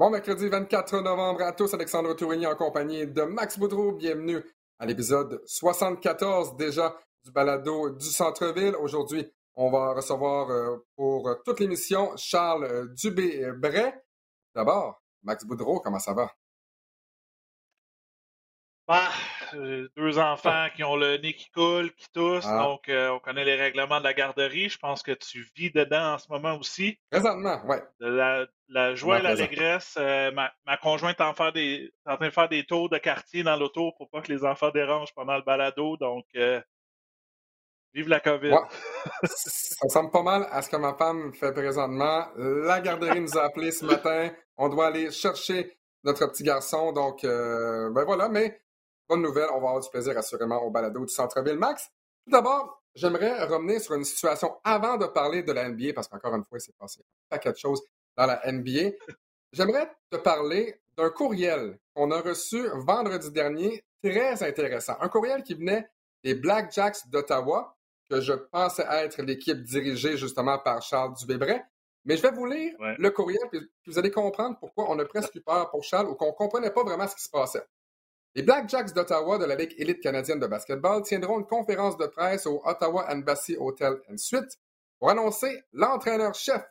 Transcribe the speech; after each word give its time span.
Bon 0.00 0.08
mercredi 0.08 0.48
24 0.48 1.02
novembre 1.02 1.42
à 1.42 1.52
tous, 1.52 1.74
Alexandre 1.74 2.16
Tourigny 2.16 2.46
en 2.46 2.56
compagnie 2.56 3.06
de 3.06 3.20
Max 3.20 3.58
Boudreau. 3.58 3.92
Bienvenue 3.92 4.42
à 4.78 4.86
l'épisode 4.86 5.42
74 5.44 6.56
déjà 6.56 6.96
du 7.22 7.30
balado 7.30 7.90
du 7.90 8.06
centre-ville. 8.06 8.74
Aujourd'hui, 8.76 9.30
on 9.54 9.70
va 9.70 9.92
recevoir 9.92 10.48
euh, 10.48 10.78
pour 10.96 11.28
toute 11.44 11.60
l'émission 11.60 12.16
Charles 12.16 12.64
euh, 12.64 12.86
Dubé-Bray. 12.94 13.92
D'abord, 14.54 15.02
Max 15.22 15.44
Boudreau, 15.44 15.80
comment 15.80 15.98
ça 15.98 16.14
va? 16.14 16.32
Ah, 18.88 19.12
deux 19.96 20.18
enfants 20.18 20.66
qui 20.74 20.84
ont 20.84 20.96
le 20.96 21.16
nez 21.18 21.34
qui 21.34 21.50
coule, 21.50 21.92
qui 21.94 22.10
toussent, 22.12 22.46
ah. 22.46 22.64
donc 22.64 22.88
euh, 22.88 23.10
on 23.10 23.18
connaît 23.18 23.44
les 23.44 23.56
règlements 23.56 23.98
de 23.98 24.04
la 24.04 24.14
garderie. 24.14 24.68
Je 24.68 24.78
pense 24.78 25.02
que 25.02 25.12
tu 25.12 25.46
vis 25.56 25.70
dedans 25.70 26.14
en 26.14 26.18
ce 26.18 26.28
moment 26.28 26.56
aussi. 26.56 26.98
Présentement, 27.10 27.60
oui. 27.66 27.76
La, 28.00 28.46
la 28.68 28.94
joie 28.94 29.18
et 29.18 29.22
l'allégresse. 29.22 29.96
Euh, 29.98 30.30
ma, 30.32 30.52
ma, 30.66 30.76
conjointe 30.76 31.20
est 31.20 31.24
en, 31.24 31.34
train 31.34 31.50
de 31.52 32.30
faire 32.30 32.48
des 32.48 32.64
tours 32.66 32.88
de 32.88 32.98
quartier 32.98 33.42
dans 33.42 33.56
l'auto 33.56 33.92
pour 33.96 34.08
pas 34.10 34.20
que 34.20 34.32
les 34.32 34.44
enfants 34.44 34.70
dérangent 34.70 35.14
pendant 35.14 35.36
le 35.36 35.42
balado, 35.42 35.96
donc 35.96 36.24
euh, 36.36 36.60
vive 37.94 38.08
la 38.08 38.20
COVID. 38.20 38.54
Ça 39.24 39.76
ressemble 39.82 40.10
pas 40.10 40.22
mal 40.22 40.46
à 40.50 40.62
ce 40.62 40.70
que 40.70 40.76
ma 40.76 40.94
femme 40.94 41.32
fait 41.34 41.52
présentement. 41.52 42.26
La 42.36 42.80
garderie 42.80 43.20
nous 43.20 43.36
a 43.38 43.44
appelé 43.44 43.70
ce 43.72 43.84
matin. 43.84 44.30
On 44.56 44.68
doit 44.68 44.86
aller 44.86 45.10
chercher 45.10 45.76
notre 46.04 46.26
petit 46.28 46.44
garçon, 46.44 46.92
donc 46.92 47.22
ben 47.22 48.04
voilà, 48.04 48.28
mais 48.28 48.60
bonne 49.10 49.22
nouvelle, 49.22 49.48
on 49.50 49.60
va 49.60 49.68
avoir 49.68 49.80
du 49.80 49.90
plaisir 49.90 50.16
assurément 50.16 50.62
au 50.62 50.70
balado 50.70 51.04
du 51.04 51.12
Centre-Ville. 51.12 51.58
Max, 51.58 51.90
tout 52.24 52.30
d'abord, 52.30 52.80
j'aimerais 52.94 53.44
revenir 53.44 53.80
sur 53.80 53.94
une 53.94 54.04
situation 54.04 54.56
avant 54.62 54.96
de 54.96 55.06
parler 55.06 55.42
de 55.42 55.52
la 55.52 55.68
NBA, 55.68 55.92
parce 55.94 56.06
qu'encore 56.06 56.36
une 56.36 56.44
fois, 56.44 56.58
il 56.58 56.60
s'est 56.60 56.74
passé 56.78 57.00
un 57.00 57.26
paquet 57.28 57.50
de 57.50 57.56
choses 57.56 57.82
dans 58.16 58.26
la 58.26 58.40
NBA. 58.50 58.92
J'aimerais 59.52 59.90
te 60.10 60.16
parler 60.16 60.80
d'un 60.96 61.10
courriel 61.10 61.76
qu'on 61.92 62.12
a 62.12 62.20
reçu 62.20 62.68
vendredi 62.86 63.32
dernier, 63.32 63.84
très 64.00 64.44
intéressant. 64.44 64.94
Un 65.00 65.08
courriel 65.08 65.42
qui 65.42 65.54
venait 65.54 65.88
des 66.22 66.36
Black 66.36 66.72
Jacks 66.72 67.08
d'Ottawa, 67.08 67.76
que 68.08 68.20
je 68.20 68.32
pensais 68.32 68.86
être 68.88 69.22
l'équipe 69.22 69.60
dirigée 69.60 70.16
justement 70.16 70.58
par 70.60 70.82
Charles 70.82 71.14
Dubébret. 71.14 71.64
Mais 72.04 72.16
je 72.16 72.22
vais 72.22 72.30
vous 72.30 72.46
lire 72.46 72.76
le 72.78 73.10
courriel, 73.10 73.42
puis 73.50 73.60
vous 73.88 73.98
allez 73.98 74.12
comprendre 74.12 74.56
pourquoi 74.60 74.88
on 74.88 74.98
a 75.00 75.04
presque 75.04 75.34
eu 75.34 75.40
peur 75.40 75.68
pour 75.70 75.82
Charles 75.82 76.08
ou 76.08 76.14
qu'on 76.14 76.28
ne 76.28 76.32
comprenait 76.32 76.70
pas 76.70 76.84
vraiment 76.84 77.08
ce 77.08 77.16
qui 77.16 77.24
se 77.24 77.30
passait. 77.30 77.64
Les 78.36 78.42
Black 78.42 78.68
Jacks 78.68 78.94
d'Ottawa 78.94 79.38
de 79.38 79.44
la 79.44 79.56
Ligue 79.56 79.74
élite 79.76 80.00
canadienne 80.00 80.38
de 80.38 80.46
basketball 80.46 81.02
tiendront 81.02 81.40
une 81.40 81.46
conférence 81.46 81.96
de 81.96 82.06
presse 82.06 82.46
au 82.46 82.62
Ottawa 82.64 83.06
Embassy 83.10 83.56
Hotel 83.58 84.00
Suite 84.16 84.56
pour 85.00 85.10
annoncer 85.10 85.64
l'entraîneur-chef 85.72 86.62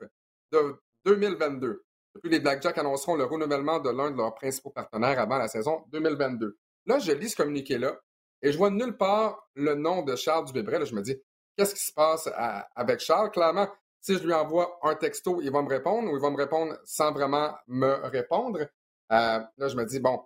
de 0.54 0.82
2022. 1.04 1.84
Depuis, 2.16 2.30
les 2.30 2.40
Black 2.40 2.62
Jacks 2.62 2.78
annonceront 2.78 3.16
le 3.16 3.26
renouvellement 3.26 3.80
de 3.80 3.90
l'un 3.90 4.10
de 4.10 4.16
leurs 4.16 4.36
principaux 4.36 4.70
partenaires 4.70 5.20
avant 5.20 5.38
la 5.38 5.50
saison 5.50 5.84
2022. 5.92 6.58
Là, 6.86 7.00
je 7.00 7.12
lis 7.12 7.32
ce 7.32 7.36
communiqué-là 7.36 8.00
et 8.42 8.54
je 8.54 8.58
vois 8.58 8.70
nulle 8.70 8.96
part 8.96 9.50
le 9.56 9.76
nom 9.76 10.02
de 10.02 10.16
Charles 10.16 10.46
Dubébret. 10.46 10.80
Là, 10.80 10.86
je 10.86 10.96
me 10.96 11.02
dis, 11.02 11.22
qu'est-ce 11.58 11.76
qui 11.76 11.86
se 11.86 11.94
passe 11.94 12.30
avec 12.74 13.02
Charles? 13.02 13.32
Clairement, 13.32 13.68
si 14.00 14.16
je 14.16 14.24
lui 14.24 14.34
envoie 14.34 14.80
un 14.82 14.96
texto, 14.96 15.42
il 15.42 15.52
va 15.52 15.62
me 15.62 15.68
répondre 15.68 16.10
ou 16.10 16.16
il 16.16 16.22
va 16.22 16.30
me 16.30 16.38
répondre 16.38 16.78
sans 16.86 17.12
vraiment 17.12 17.54
me 17.68 17.96
répondre. 18.08 18.60
Euh, 18.62 19.40
là, 19.58 19.68
je 19.68 19.76
me 19.76 19.84
dis, 19.86 20.00
bon, 20.00 20.22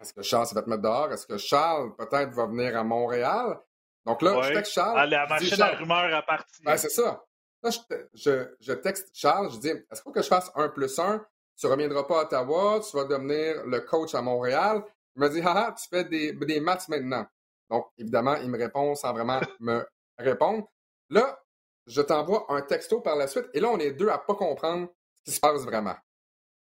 est-ce 0.00 0.12
que 0.12 0.22
Charles 0.22 0.46
va 0.52 0.62
te 0.62 0.70
mettre 0.70 0.82
dehors? 0.82 1.12
Est-ce 1.12 1.26
que 1.26 1.36
Charles, 1.36 1.94
peut-être, 1.96 2.32
va 2.32 2.46
venir 2.46 2.76
à 2.76 2.84
Montréal? 2.84 3.58
Donc 4.06 4.22
là, 4.22 4.40
je 4.42 4.54
texte 4.54 4.72
Charles. 4.72 4.98
Allez, 4.98 5.10
la 5.16 5.26
machine 5.26 5.62
à 5.62 5.68
rumeur 5.68 6.14
à 6.14 6.22
partir. 6.22 6.64
Ben, 6.64 6.76
c'est 6.76 6.88
ça. 6.88 7.22
Là, 7.62 7.70
je, 8.14 8.72
texte 8.72 9.10
Charles, 9.12 9.50
je 9.52 9.58
dis 9.58 9.68
Est-ce 9.68 10.00
qu'il 10.00 10.02
faut 10.02 10.12
que 10.12 10.22
je 10.22 10.28
fasse 10.28 10.50
un 10.54 10.68
plus 10.68 10.98
un? 10.98 11.24
Tu 11.58 11.66
ne 11.66 11.72
reviendras 11.72 12.04
pas 12.04 12.20
à 12.20 12.22
Ottawa, 12.22 12.80
tu 12.88 12.96
vas 12.96 13.04
devenir 13.04 13.66
le 13.66 13.80
coach 13.80 14.14
à 14.14 14.22
Montréal. 14.22 14.82
Il 15.16 15.22
me 15.22 15.28
dit 15.28 15.42
Haha, 15.42 15.72
tu 15.72 15.86
fais 15.88 16.04
des, 16.04 16.32
des 16.32 16.60
maths 16.60 16.88
maintenant. 16.88 17.26
Donc, 17.68 17.88
évidemment, 17.98 18.36
il 18.36 18.50
me 18.50 18.58
répond 18.58 18.94
sans 18.94 19.12
vraiment 19.12 19.40
me 19.60 19.86
répondre. 20.18 20.66
Là, 21.10 21.38
je 21.86 22.00
t'envoie 22.00 22.46
un 22.48 22.62
texto 22.62 23.00
par 23.00 23.16
la 23.16 23.26
suite, 23.26 23.46
et 23.52 23.60
là, 23.60 23.68
on 23.68 23.78
est 23.78 23.92
deux 23.92 24.08
à 24.08 24.14
ne 24.14 24.26
pas 24.26 24.34
comprendre 24.34 24.88
ce 25.18 25.30
qui 25.30 25.36
se 25.36 25.40
passe 25.40 25.62
vraiment. 25.64 25.96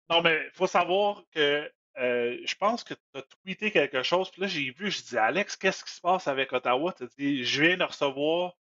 Non, 0.09 0.23
mais 0.23 0.47
il 0.47 0.57
faut 0.57 0.67
savoir 0.67 1.23
que 1.33 1.71
euh, 1.99 2.39
je 2.45 2.55
pense 2.55 2.85
que 2.85 2.95
tu 2.95 3.01
as 3.15 3.23
tweeté 3.23 3.71
quelque 3.71 4.03
chose. 4.03 4.31
Puis 4.31 4.43
là, 4.43 4.47
j'ai 4.47 4.71
vu, 4.71 4.91
je 4.91 5.03
dis, 5.03 5.19
Alex, 5.19 5.57
qu'est-ce 5.57 5.85
qui 5.85 5.93
se 5.93 6.01
passe 6.01 6.29
avec 6.29 6.53
Ottawa? 6.53 6.93
Tu 6.93 7.05
as 7.05 7.07
dit, 7.19 7.45
je 7.45 7.63
viens 7.63 7.77
de 7.77 7.85
recevoir 7.85 8.55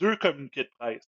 deux 0.00 0.16
communiqués 0.16 0.64
de 0.64 0.70
presse. 0.78 1.08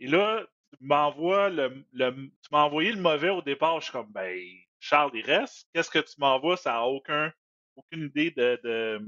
Et 0.00 0.06
là, 0.06 0.46
tu 0.72 0.84
m'envoies 0.84 1.50
le, 1.50 1.84
tu 1.92 2.48
m'as 2.52 2.62
envoyé 2.62 2.92
le 2.92 3.00
mauvais 3.00 3.30
au 3.30 3.42
départ. 3.42 3.80
Je 3.80 3.84
suis 3.84 3.92
comme, 3.92 4.10
ben, 4.12 4.38
Charles, 4.80 5.10
il 5.14 5.24
reste. 5.24 5.68
Qu'est-ce 5.72 5.90
que 5.90 5.98
tu 5.98 6.14
m'envoies? 6.18 6.56
Ça 6.56 6.72
n'a 6.72 6.84
aucun, 6.84 7.32
aucune 7.76 8.06
idée 8.06 8.30
de, 8.30 9.00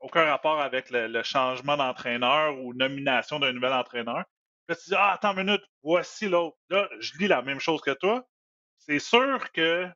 aucun 0.00 0.24
rapport 0.24 0.60
avec 0.60 0.90
le, 0.90 1.22
changement 1.22 1.76
d'entraîneur 1.76 2.58
ou 2.58 2.74
nomination 2.74 3.38
d'un 3.38 3.52
nouvel 3.52 3.72
entraîneur. 3.72 4.24
Puis 4.66 4.74
là, 4.74 4.76
tu 4.76 4.90
dis, 4.90 4.96
ah, 4.96 5.12
attends 5.12 5.32
une 5.36 5.46
minute, 5.46 5.64
voici 5.82 6.28
l'autre. 6.28 6.56
Là, 6.70 6.88
je 6.98 7.16
lis 7.18 7.28
la 7.28 7.42
même 7.42 7.60
chose 7.60 7.80
que 7.80 7.92
toi. 7.92 8.26
C'est 8.78 8.98
sûr 8.98 9.52
que 9.52 9.88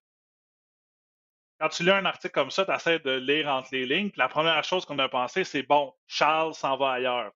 quand 1.61 1.69
tu 1.69 1.83
lis 1.83 1.91
un 1.91 2.07
article 2.07 2.33
comme 2.33 2.51
ça, 2.51 2.65
tu 2.65 2.73
essaies 2.73 2.99
de 3.01 3.11
lire 3.11 3.49
entre 3.49 3.69
les 3.73 3.85
lignes. 3.85 4.11
Puis 4.11 4.19
la 4.19 4.29
première 4.29 4.65
chose 4.65 4.87
qu'on 4.87 4.99
a 4.99 5.09
pensé, 5.09 5.45
c'est 5.45 5.63
bon, 5.63 5.93
Charles 6.07 6.55
s'en 6.55 6.77
va 6.79 6.93
ailleurs. 6.93 7.33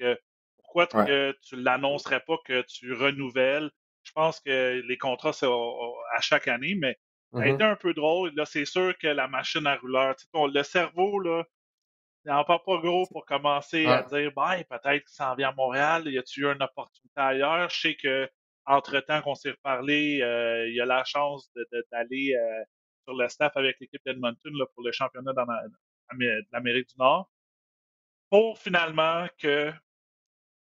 Que, 0.00 0.18
pourquoi 0.58 0.86
que 0.86 1.36
tu 1.42 1.56
ne 1.56 1.62
l'annoncerais 1.62 2.20
pas 2.20 2.36
que 2.44 2.62
tu 2.62 2.92
renouvelles? 2.92 3.70
Je 4.02 4.12
pense 4.12 4.40
que 4.40 4.82
les 4.84 4.98
contrats, 4.98 5.32
c'est 5.32 5.46
à 5.46 6.20
chaque 6.20 6.48
année, 6.48 6.74
mais 6.74 6.98
ça 7.32 7.38
a 7.38 7.42
mm-hmm. 7.42 7.54
été 7.54 7.64
un 7.64 7.76
peu 7.76 7.94
drôle. 7.94 8.32
Là, 8.34 8.44
c'est 8.46 8.64
sûr 8.64 8.96
que 8.98 9.06
la 9.06 9.28
machine 9.28 9.66
à 9.66 9.76
rouleur, 9.76 10.16
le 10.34 10.62
cerveau, 10.62 11.20
là, 11.20 11.44
il 12.24 12.32
n'en 12.32 12.44
pas 12.44 12.58
gros 12.66 13.06
pour 13.06 13.24
commencer 13.26 13.86
à 13.86 14.02
dire 14.02 14.32
ben, 14.34 14.62
peut-être 14.68 15.04
qu'il 15.04 15.14
s'en 15.14 15.34
vient 15.36 15.50
à 15.50 15.54
Montréal, 15.54 16.02
y 16.08 16.18
a-tu 16.18 16.40
eu 16.40 16.46
une 16.46 16.62
opportunité 16.62 17.20
ailleurs? 17.20 17.70
Je 17.70 17.80
sais 17.80 17.94
que 17.94 18.28
entre-temps 18.66 19.22
qu'on 19.22 19.34
s'est 19.34 19.52
reparlé, 19.52 20.20
euh, 20.20 20.68
il 20.68 20.74
y 20.74 20.80
a 20.80 20.84
la 20.84 21.04
chance 21.04 21.50
d'aller 21.90 22.34
euh, 22.34 22.64
sur 23.08 23.16
le 23.16 23.28
staff 23.28 23.56
avec 23.56 23.80
l'équipe 23.80 24.02
d'Edmonton 24.04 24.52
pour 24.74 24.84
le 24.84 24.92
championnat 24.92 25.32
dans 25.32 25.46
l'Amérique 26.52 26.88
du 26.88 26.94
Nord. 26.98 27.30
Pour 28.28 28.58
finalement 28.58 29.26
que 29.38 29.72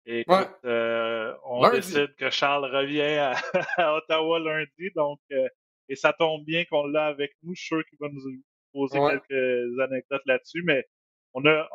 écoute, 0.07 0.49
euh, 0.65 1.35
on 1.45 1.69
décide 1.71 2.15
que 2.15 2.31
Charles 2.31 2.65
revient 2.67 3.35
à, 3.77 3.95
Ottawa 3.97 4.39
lundi, 4.39 4.91
donc 4.95 5.19
euh, 5.33 5.49
et 5.89 5.97
ça 5.97 6.13
tombe 6.13 6.45
bien 6.45 6.65
qu'on 6.67 6.87
l'a 6.87 7.07
avec 7.07 7.33
nous. 7.43 7.57
Je 7.57 7.61
suis 7.61 7.67
sûr 7.69 7.85
qu'il 7.87 7.99
va 8.01 8.09
nous 8.09 8.23
poser 8.73 9.01
quelques 9.01 9.81
anecdotes 9.81 10.23
là-dessus, 10.27 10.63
mais 10.63 10.87
on 11.35 11.45
a 11.45 11.69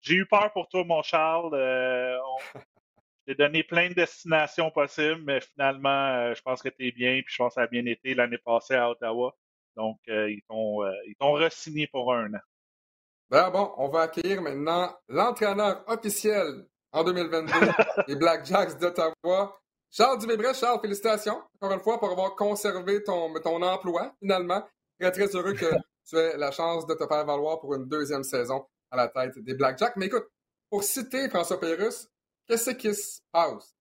j'ai 0.00 0.14
eu 0.14 0.26
peur 0.26 0.52
pour 0.52 0.68
toi, 0.68 0.84
mon 0.84 1.02
Charles. 1.02 1.54
Euh, 1.54 2.16
j'ai 3.26 3.34
donné 3.34 3.64
plein 3.64 3.88
de 3.88 3.94
destinations 3.94 4.70
possibles, 4.70 5.22
mais 5.24 5.40
finalement, 5.40 6.32
je 6.32 6.42
pense 6.42 6.62
que 6.62 6.68
tu 6.68 6.86
es 6.86 6.92
bien, 6.92 7.20
puis 7.22 7.34
je 7.34 7.38
pense 7.38 7.54
que 7.54 7.60
ça 7.60 7.62
a 7.62 7.66
bien 7.66 7.86
été 7.86 8.14
l'année 8.14 8.38
passée 8.38 8.74
à 8.74 8.88
Ottawa. 8.90 9.34
Donc, 9.76 9.98
euh, 10.08 10.30
ils 10.30 10.42
t'ont 10.48 10.82
euh, 10.82 10.92
re-signé 11.20 11.86
pour 11.88 12.12
un 12.12 12.32
an. 12.34 12.40
Ben 13.30 13.50
bon, 13.50 13.72
on 13.78 13.88
va 13.88 14.02
accueillir 14.02 14.42
maintenant 14.42 14.94
l'entraîneur 15.08 15.82
officiel 15.88 16.66
en 16.92 17.02
2022 17.04 17.52
des 18.06 18.16
Black 18.16 18.44
Jacks 18.44 18.78
d'Ottawa. 18.78 19.58
Charles 19.90 20.18
Dubébret, 20.18 20.54
Charles, 20.54 20.80
félicitations 20.80 21.42
encore 21.54 21.72
une 21.72 21.80
fois 21.80 21.98
pour 21.98 22.10
avoir 22.10 22.34
conservé 22.34 23.02
ton, 23.02 23.32
ton 23.40 23.62
emploi 23.62 24.14
finalement. 24.20 24.62
Très, 25.00 25.10
très 25.10 25.26
heureux 25.34 25.54
que 25.54 25.66
tu 26.08 26.16
aies 26.16 26.36
la 26.36 26.50
chance 26.50 26.86
de 26.86 26.94
te 26.94 27.06
faire 27.06 27.24
valoir 27.24 27.60
pour 27.60 27.74
une 27.74 27.88
deuxième 27.88 28.24
saison 28.24 28.66
à 28.90 28.96
la 28.96 29.08
tête 29.08 29.38
des 29.38 29.54
Black 29.54 29.78
Jacks. 29.78 29.96
Mais 29.96 30.06
écoute, 30.06 30.26
pour 30.70 30.84
citer 30.84 31.28
François 31.28 31.58
Pérusse, 31.58 32.08
qu'est-ce 32.46 32.70
qui 32.70 32.94
se 32.94 33.20
passe? 33.32 33.74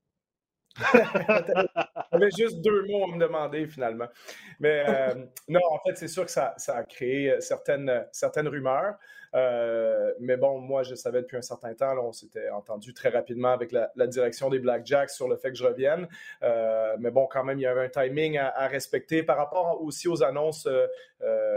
J'avais 2.12 2.32
juste 2.38 2.62
deux 2.62 2.86
mots 2.88 3.06
à 3.06 3.16
me 3.16 3.20
demander 3.20 3.68
finalement. 3.68 4.08
Mais 4.60 4.84
euh, 4.88 5.26
non, 5.48 5.62
en 5.72 5.80
fait, 5.80 5.96
c'est 5.96 6.08
sûr 6.08 6.26
que 6.26 6.32
ça, 6.32 6.56
a 6.68 6.84
créé 6.84 7.40
certaines, 7.42 8.06
certaines 8.12 8.48
rumeurs. 8.48 8.96
Euh, 9.36 10.14
mais 10.20 10.38
bon, 10.38 10.60
moi, 10.60 10.84
je 10.84 10.96
savais 10.96 11.22
depuis 11.22 11.38
un 11.38 11.42
certain 11.42 11.74
temps, 11.74 11.96
on 12.04 12.12
s'était 12.12 12.50
entendu 12.50 12.94
très 12.94 13.10
rapidement 13.10 13.52
avec 13.52 13.72
la, 13.72 13.90
direction 14.08 14.50
des 14.50 14.60
Black 14.60 14.86
Jacks 14.86 15.10
sur 15.10 15.28
le 15.28 15.38
fait 15.38 15.52
que 15.52 15.58
je 15.58 15.66
revienne. 15.66 16.08
Euh, 16.44 16.96
mais 17.00 17.12
bon, 17.12 17.28
quand 17.28 17.44
même, 17.44 17.60
il 17.60 17.64
y 17.64 17.68
avait 17.68 17.86
un 17.86 17.90
timing 17.90 18.38
à, 18.38 18.68
respecter 18.68 19.24
par 19.24 19.38
rapport 19.38 19.82
aussi 19.82 20.08
aux 20.08 20.24
annonces 20.24 20.68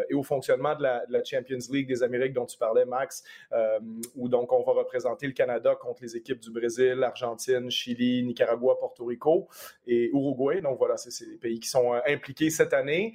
et 0.09 0.15
au 0.15 0.23
fonctionnement 0.23 0.75
de 0.75 0.83
la, 0.83 1.25
Champions 1.25 1.59
League 1.71 1.89
des 1.89 2.03
Amériques 2.03 2.33
dont 2.33 2.47
tu 2.47 2.57
parlais, 2.59 2.85
Max, 2.85 3.25
où 4.15 4.29
donc 4.29 4.53
on 4.53 4.63
va 4.63 4.73
représenter 4.73 5.27
le 5.27 5.33
Canada 5.33 5.75
contre 5.75 6.03
les 6.03 6.17
équipes 6.17 6.41
du 6.41 6.51
Brésil, 6.51 6.95
l'Argentine, 6.95 7.71
Chili, 7.71 8.23
Nicaragua, 8.23 8.79
Porto 8.79 9.05
Rico 9.05 9.49
et 9.87 10.11
Uruguay. 10.13 10.61
Donc 10.61 10.79
voilà, 10.79 10.97
c'est 10.97 11.27
les 11.27 11.37
pays 11.37 11.59
qui 11.59 11.69
sont 11.69 11.95
impliqués 12.07 12.51
cette 12.51 12.75
année, 12.75 13.15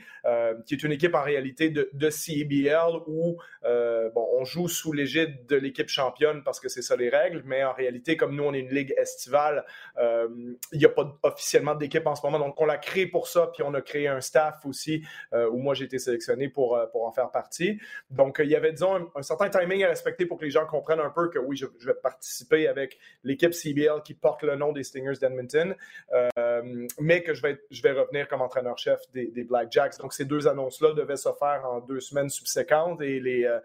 qui 0.66 0.74
est 0.74 0.84
une 0.84 0.92
équipe 0.92 1.16
en 1.16 1.24
réalité 1.24 1.70
de, 1.70 1.90
de 1.94 2.10
CBL 2.10 3.02
où 3.08 3.38
bon, 3.64 4.28
on 4.34 4.44
joue 4.44 4.68
sous 4.68 4.92
l'égide 4.92 5.46
de 5.48 5.56
l'équipe 5.56 5.88
championne 5.88 6.44
parce 6.44 6.60
que 6.60 6.70
c'est 6.70 6.82
ça 6.82 6.96
les 6.96 7.10
règles, 7.10 7.44
mais 7.46 7.64
en 7.64 7.74
réalité, 7.74 8.18
comme 8.18 8.36
nous, 8.36 8.44
on 8.44 8.54
est 8.54 8.60
une 8.60 8.74
ligue 8.74 8.94
estivale, 8.98 9.66
euh, 9.98 10.28
il 10.72 10.80
n'y 10.80 10.86
a 10.86 10.90
pas 10.90 11.18
officiellement 11.24 11.76
d'équipe 11.76 12.06
en 12.06 12.16
ce 12.16 12.26
moment, 12.26 12.40
donc 12.40 12.60
on 12.60 12.66
l'a 12.66 12.78
créé 12.78 13.08
pour 13.08 13.28
ça, 13.28 13.52
puis 13.54 13.64
on 13.64 13.74
a 13.74 13.82
créé 13.82 14.08
un 14.08 14.22
staff 14.22 14.66
aussi 14.66 15.04
euh, 15.34 15.50
où 15.50 15.58
moi 15.58 15.74
j'ai 15.74 15.86
été 15.86 16.00
sélectionné 16.00 16.41
pour, 16.50 16.78
euh, 16.78 16.86
pour 16.88 17.06
en 17.06 17.12
faire 17.12 17.32
partie. 17.32 17.80
Donc 18.10 18.38
il 18.40 18.50
y 18.50 18.56
avait, 18.56 18.72
disons, 18.72 19.10
un, 19.16 19.22
certain 19.22 19.50
timing 19.50 19.84
à 19.84 19.88
respecter 19.88 20.26
pour 20.26 20.40
que 20.40 20.46
les 20.46 20.52
gens 20.52 20.66
comprennent 20.66 21.00
un 21.00 21.10
peu 21.10 21.30
que 21.30 21.40
oui, 21.40 21.56
je, 21.58 21.66
vais 21.86 21.94
participer 21.94 22.68
avec 22.68 22.98
l'équipe 23.24 23.54
CBL 23.54 24.02
qui 24.04 24.14
porte 24.14 24.44
le 24.44 24.56
nom 24.56 24.72
des 24.72 24.84
Stingers 24.84 25.20
d'Edmonton, 25.20 25.76
mais 27.00 27.24
que 27.24 27.34
je 27.34 27.42
vais, 27.42 27.60
je 27.70 27.82
vais 27.82 27.92
revenir 27.92 28.28
comme 28.28 28.42
entraîneur-chef 28.42 29.00
des, 29.14 29.28
des 29.28 29.44
Black 29.44 29.72
Jacks. 29.72 29.98
Donc 30.00 30.14
ces 30.14 30.26
deux 30.26 30.48
annonces-là 30.48 30.94
devaient 30.94 31.18
se 31.18 31.30
faire 31.40 31.64
en 31.66 31.80
deux 31.80 32.00
semaines 32.00 32.30
subséquentes 32.30 33.02
et 33.02 33.20
les, 33.20 33.60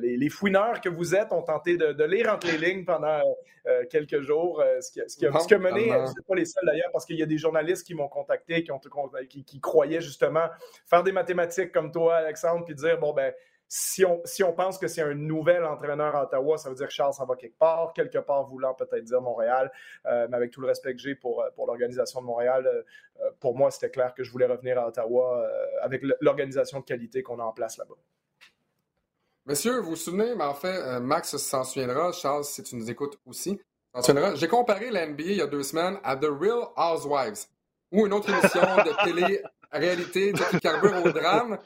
les, 0.00 0.16
les, 0.16 0.28
fouineurs 0.28 0.80
que 0.80 0.88
vous 0.88 1.14
êtes 1.14 1.32
ont 1.32 1.42
tenté 1.42 1.76
de, 1.76 1.92
de 1.92 2.04
lire 2.04 2.32
entre 2.32 2.46
les 2.46 2.58
lignes 2.58 2.84
pendant 2.84 3.20
euh, 3.66 3.84
quelques 3.90 4.20
jours. 4.22 4.60
Euh, 4.60 4.80
ce, 4.80 4.90
qui, 4.90 5.00
ce, 5.06 5.16
qui 5.18 5.26
a, 5.26 5.38
ce, 5.38 5.46
qui, 5.46 5.54
a, 5.54 5.58
mené, 5.58 5.88
pas 6.26 6.34
les 6.34 6.46
seuls 6.46 6.64
d'ailleurs, 6.64 6.90
parce 6.92 7.04
qu'il 7.04 7.16
y 7.16 7.22
a 7.22 7.26
des 7.26 7.36
journalistes 7.36 7.86
qui 7.86 7.94
m'ont 7.94 8.08
contacté, 8.08 8.62
qui, 8.62 8.72
ont, 8.72 8.80
qui, 9.28 9.44
qui, 9.44 9.60
croyaient 9.60 10.00
justement 10.00 10.46
faire 10.86 11.02
des 11.02 11.12
mathématiques 11.12 11.70
comme 11.70 11.92
toi, 11.92 12.09
Alexandre, 12.16 12.64
puis 12.64 12.74
dire, 12.74 12.98
bon, 12.98 13.12
ben, 13.12 13.32
si 13.68 14.04
on, 14.04 14.20
si 14.24 14.42
on 14.42 14.52
pense 14.52 14.78
que 14.78 14.88
c'est 14.88 15.02
un 15.02 15.14
nouvel 15.14 15.64
entraîneur 15.64 16.16
à 16.16 16.24
Ottawa, 16.24 16.58
ça 16.58 16.68
veut 16.68 16.74
dire 16.74 16.90
Charles 16.90 17.14
s'en 17.14 17.24
va 17.24 17.36
quelque 17.36 17.56
part, 17.56 17.92
quelque 17.92 18.18
part 18.18 18.44
voulant 18.44 18.74
peut-être 18.74 19.04
dire 19.04 19.20
Montréal, 19.20 19.70
euh, 20.06 20.26
mais 20.28 20.36
avec 20.36 20.50
tout 20.50 20.60
le 20.60 20.66
respect 20.66 20.92
que 20.92 21.00
j'ai 21.00 21.14
pour, 21.14 21.44
pour 21.54 21.66
l'organisation 21.66 22.20
de 22.20 22.26
Montréal, 22.26 22.68
pour 23.38 23.56
moi, 23.56 23.70
c'était 23.70 23.90
clair 23.90 24.12
que 24.14 24.24
je 24.24 24.32
voulais 24.32 24.46
revenir 24.46 24.78
à 24.78 24.88
Ottawa 24.88 25.46
avec 25.82 26.02
l'organisation 26.20 26.80
de 26.80 26.84
qualité 26.84 27.22
qu'on 27.22 27.38
a 27.38 27.44
en 27.44 27.52
place 27.52 27.76
là-bas. 27.76 27.94
Monsieur, 29.46 29.80
vous 29.80 29.90
vous 29.90 29.96
souvenez, 29.96 30.34
mais 30.36 30.44
en 30.44 30.54
fait, 30.54 30.76
euh, 30.76 31.00
Max 31.00 31.36
s'en 31.36 31.64
souviendra, 31.64 32.12
Charles, 32.12 32.44
si 32.44 32.62
tu 32.62 32.76
nous 32.76 32.90
écoutes 32.90 33.18
aussi, 33.26 33.58
s'en 33.94 34.02
souviendra. 34.02 34.34
J'ai 34.34 34.48
comparé 34.48 34.90
la 34.90 35.06
NBA 35.06 35.22
il 35.24 35.36
y 35.38 35.40
a 35.40 35.46
deux 35.46 35.62
semaines 35.62 35.98
à 36.04 36.14
The 36.14 36.26
Real 36.26 36.68
Housewives, 36.76 37.46
ou 37.90 38.06
une 38.06 38.12
autre 38.12 38.28
émission 38.28 38.60
de 38.60 39.04
télé-réalité 39.04 40.34
qui 40.50 40.60
carbure 40.60 41.04
au 41.04 41.10
drame. 41.10 41.58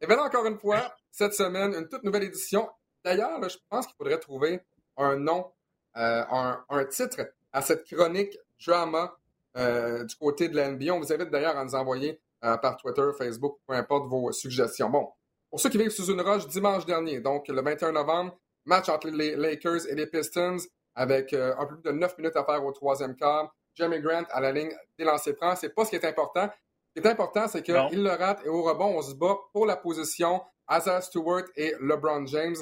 Et 0.00 0.06
bien 0.06 0.16
là, 0.16 0.24
encore 0.24 0.46
une 0.46 0.58
fois, 0.58 0.94
cette 1.10 1.34
semaine, 1.34 1.74
une 1.74 1.88
toute 1.88 2.02
nouvelle 2.04 2.24
édition. 2.24 2.68
D'ailleurs, 3.04 3.48
je 3.48 3.56
pense 3.68 3.86
qu'il 3.86 3.96
faudrait 3.96 4.18
trouver 4.18 4.60
un 4.96 5.16
nom, 5.16 5.50
euh, 5.96 6.24
un, 6.68 6.84
titre 6.86 7.20
à 7.52 7.62
cette 7.62 7.84
chronique 7.84 8.38
drama 8.64 9.16
euh, 9.56 10.04
du 10.04 10.14
côté 10.16 10.48
de 10.48 10.56
la 10.56 10.70
NBA. 10.70 10.92
On 10.94 11.00
vous 11.00 11.12
invite 11.12 11.30
d'ailleurs 11.30 11.56
à 11.56 11.64
nous 11.64 11.74
envoyer 11.74 12.20
par 12.40 12.78
Twitter, 12.78 13.06
Facebook, 13.18 13.58
peu 13.66 13.74
importe 13.74 14.08
vos 14.08 14.32
suggestions. 14.32 14.88
Bon, 14.88 15.10
pour 15.50 15.60
ceux 15.60 15.68
qui 15.68 15.76
vivent 15.76 15.90
sous 15.90 16.10
une 16.10 16.22
roche, 16.22 16.46
dimanche 16.46 16.86
dernier, 16.86 17.20
donc 17.20 17.48
le 17.48 17.60
21 17.60 17.92
novembre, 17.92 18.38
match 18.64 18.88
entre 18.88 19.08
les 19.08 19.36
Lakers 19.36 19.86
et 19.88 19.94
les 19.94 20.06
Pistons 20.06 20.56
avec 20.94 21.32
euh, 21.32 21.54
un 21.58 21.66
peu 21.66 21.76
plus 21.76 21.92
de 21.92 21.96
9 21.96 22.18
minutes 22.18 22.36
à 22.36 22.44
faire 22.44 22.64
au 22.64 22.72
troisième 22.72 23.16
quart. 23.16 23.54
Jeremy 23.74 24.00
Grant 24.00 24.24
à 24.30 24.40
la 24.40 24.52
ligne 24.52 24.72
des 24.98 25.04
lancers 25.04 25.34
francs. 25.36 25.58
C'est 25.60 25.74
pas 25.74 25.84
ce 25.84 25.90
qui 25.90 25.96
est 25.96 26.04
important. 26.04 26.50
Ce 26.94 27.00
qui 27.00 27.06
est 27.06 27.10
important, 27.10 27.46
c'est 27.46 27.62
qu'il 27.62 28.02
le 28.02 28.10
rate 28.10 28.44
et 28.44 28.48
au 28.48 28.62
rebond, 28.62 28.98
on 28.98 29.02
se 29.02 29.14
bat 29.14 29.36
pour 29.52 29.64
la 29.66 29.76
position. 29.76 30.42
Azar 30.66 31.02
Stewart 31.02 31.44
et 31.56 31.74
LeBron 31.80 32.26
James. 32.26 32.56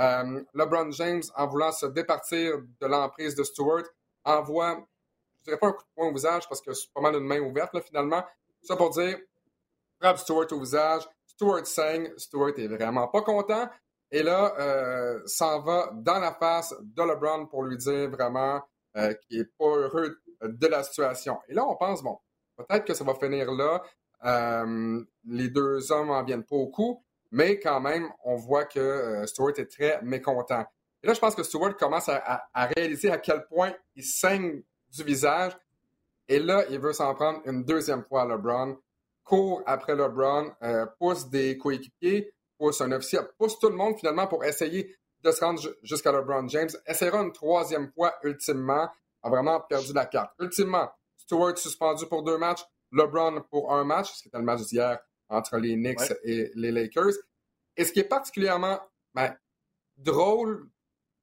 Euh, 0.00 0.42
LeBron 0.54 0.90
James, 0.92 1.22
en 1.36 1.46
voulant 1.46 1.72
se 1.72 1.86
départir 1.86 2.58
de 2.80 2.86
l'emprise 2.86 3.34
de 3.34 3.44
Stewart, 3.44 3.84
envoie, 4.24 4.86
je 5.38 5.44
dirais 5.44 5.58
pas 5.58 5.68
un 5.68 5.72
coup 5.72 5.82
de 5.82 5.94
poing 5.94 6.08
au 6.08 6.12
visage 6.12 6.48
parce 6.48 6.60
que 6.60 6.72
c'est 6.72 6.92
pas 6.92 7.00
mal 7.00 7.14
une 7.14 7.26
main 7.26 7.40
ouverte 7.40 7.74
là, 7.74 7.80
finalement. 7.80 8.24
Ça 8.62 8.76
pour 8.76 8.90
dire, 8.90 9.18
frappe 10.00 10.18
Stewart 10.18 10.46
au 10.52 10.60
visage, 10.60 11.08
Stewart 11.26 11.66
saigne, 11.66 12.12
Stewart 12.16 12.52
est 12.56 12.68
vraiment 12.68 13.08
pas 13.08 13.22
content. 13.22 13.68
Et 14.10 14.22
là, 14.22 14.54
euh, 14.58 15.20
s'en 15.26 15.60
va 15.60 15.90
dans 15.92 16.18
la 16.18 16.32
face 16.32 16.74
de 16.80 17.02
LeBron 17.02 17.46
pour 17.46 17.64
lui 17.64 17.76
dire 17.76 18.10
vraiment 18.10 18.62
euh, 18.96 19.12
qu'il 19.14 19.38
n'est 19.38 19.44
pas 19.58 19.76
heureux 19.76 20.18
de 20.42 20.66
la 20.66 20.82
situation. 20.84 21.38
Et 21.48 21.54
là, 21.54 21.66
on 21.66 21.76
pense, 21.76 22.02
bon, 22.02 22.18
peut-être 22.56 22.84
que 22.84 22.94
ça 22.94 23.04
va 23.04 23.14
finir 23.14 23.50
là. 23.52 23.82
Euh, 24.24 25.02
les 25.26 25.48
deux 25.48 25.92
hommes 25.92 26.10
en 26.10 26.22
viennent 26.22 26.44
pas 26.44 26.56
au 26.56 26.68
coup, 26.68 27.02
mais 27.30 27.58
quand 27.58 27.80
même, 27.80 28.08
on 28.24 28.36
voit 28.36 28.64
que 28.64 28.80
euh, 28.80 29.26
Stewart 29.26 29.52
est 29.58 29.70
très 29.70 30.00
mécontent. 30.02 30.64
Et 31.02 31.06
là, 31.06 31.14
je 31.14 31.20
pense 31.20 31.34
que 31.34 31.42
Stewart 31.42 31.76
commence 31.76 32.08
à, 32.08 32.48
réaliser 32.76 33.10
à 33.10 33.18
quel 33.18 33.44
point 33.46 33.74
il 33.94 34.04
saigne 34.04 34.62
du 34.90 35.04
visage. 35.04 35.52
Et 36.28 36.38
là, 36.38 36.64
il 36.70 36.80
veut 36.80 36.94
s'en 36.94 37.14
prendre 37.14 37.40
une 37.44 37.64
deuxième 37.64 38.02
fois 38.04 38.22
à 38.22 38.26
LeBron 38.26 38.78
court 39.24 39.62
après 39.66 39.96
LeBron, 39.96 40.52
euh, 40.62 40.86
pousse 40.98 41.28
des 41.28 41.58
coéquipiers, 41.58 42.32
pousse 42.58 42.80
un 42.80 42.92
officier, 42.92 43.20
pousse 43.38 43.58
tout 43.58 43.68
le 43.68 43.74
monde 43.74 43.98
finalement 43.98 44.26
pour 44.26 44.44
essayer 44.44 44.94
de 45.22 45.30
se 45.30 45.42
rendre 45.42 45.62
jusqu'à 45.82 46.12
LeBron 46.12 46.46
James. 46.48 46.68
Essaiera 46.86 47.22
une 47.22 47.32
troisième 47.32 47.90
fois, 47.92 48.14
ultimement, 48.22 48.88
a 49.22 49.30
vraiment 49.30 49.60
perdu 49.60 49.92
la 49.94 50.04
carte. 50.04 50.32
Ultimement, 50.38 50.90
Stewart 51.26 51.56
suspendu 51.58 52.06
pour 52.06 52.22
deux 52.22 52.38
matchs, 52.38 52.64
LeBron 52.92 53.42
pour 53.50 53.72
un 53.72 53.84
match, 53.84 54.12
ce 54.12 54.22
qui 54.22 54.28
était 54.28 54.38
le 54.38 54.44
match 54.44 54.62
d'hier 54.62 54.98
entre 55.28 55.56
les 55.56 55.74
Knicks 55.74 56.12
et 56.22 56.50
les 56.54 56.70
Lakers. 56.70 57.14
Et 57.76 57.84
ce 57.84 57.92
qui 57.92 58.00
est 58.00 58.08
particulièrement 58.08 58.78
ben, 59.14 59.34
drôle, 59.96 60.68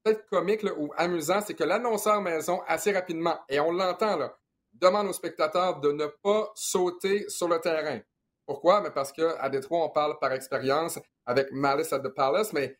peut-être 0.03 0.25
comique 0.27 0.63
ou 0.77 0.91
amusant, 0.97 1.41
c'est 1.41 1.53
que 1.53 1.63
l'annonceur 1.63 2.21
maison, 2.21 2.61
assez 2.67 2.91
rapidement, 2.91 3.39
et 3.47 3.59
on 3.59 3.71
l'entend 3.71 4.17
là, 4.17 4.35
demande 4.73 5.07
aux 5.07 5.13
spectateurs 5.13 5.79
de 5.79 5.91
ne 5.91 6.07
pas 6.07 6.51
sauter 6.55 7.27
sur 7.29 7.47
le 7.47 7.59
terrain. 7.59 7.99
Pourquoi? 8.45 8.81
Mais 8.81 8.91
parce 8.91 9.11
qu'à 9.11 9.49
Détroit, 9.49 9.85
on 9.85 9.89
parle 9.89 10.17
par 10.19 10.31
expérience 10.31 10.99
avec 11.25 11.51
Malice 11.51 11.93
at 11.93 11.99
the 11.99 12.09
Palace, 12.09 12.53
mais 12.53 12.77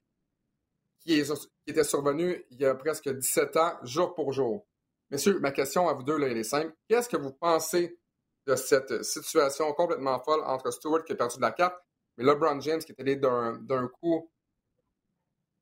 qui, 1.00 1.24
était 1.68 1.84
survenu 1.84 2.44
il 2.52 2.60
y 2.60 2.66
a 2.66 2.76
presque 2.76 3.10
17 3.10 3.58
ans, 3.58 3.74
jour 3.84 4.14
pour 4.14 4.34
jour. 4.34 4.66
Messieurs, 5.12 5.40
ma 5.40 5.52
question 5.52 5.90
à 5.90 5.94
vous 5.94 6.04
deux, 6.04 6.18
là, 6.18 6.28
elle 6.28 6.38
est 6.38 6.44
simple. 6.44 6.74
Qu'est-ce 6.88 7.10
que 7.10 7.18
vous 7.18 7.34
pensez 7.34 8.00
de 8.48 8.56
cette 8.56 9.04
situation 9.04 9.72
complètement 9.74 10.20
folle 10.24 10.42
entre 10.46 10.72
Stewart 10.72 11.04
qui 11.04 11.12
a 11.12 11.16
perdu 11.16 11.36
de 11.36 11.42
la 11.42 11.52
carte, 11.52 11.76
mais 12.18 12.24
LeBron 12.24 12.62
James 12.62 12.80
qui 12.80 12.94
est 12.94 13.02
allé 13.02 13.18
d'un 13.18 13.88
coup? 14.00 14.32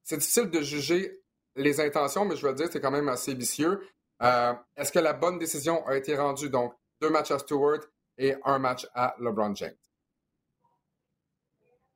C'est 0.04 0.18
difficile 0.18 0.52
de 0.52 0.62
juger 0.62 1.24
les 1.56 1.82
intentions, 1.82 2.26
mais 2.26 2.36
je 2.36 2.48
veux 2.48 2.54
dire, 2.54 2.68
c'est 2.72 2.80
quand 2.80 2.92
même 2.92 3.10
assez 3.10 3.34
vicieux. 3.34 3.82
Euh, 4.22 4.54
est-ce 4.78 4.92
que 4.92 5.00
la 5.00 5.14
bonne 5.14 5.40
décision 5.40 5.86
a 5.88 5.98
été 5.98 6.16
rendue? 6.16 6.50
Donc, 6.50 6.74
deux 7.02 7.10
matchs 7.10 7.32
à 7.32 7.40
Stewart 7.40 7.80
et 8.18 8.36
un 8.46 8.60
match 8.60 8.88
à 8.94 9.16
LeBron 9.20 9.56
James. 9.56 9.76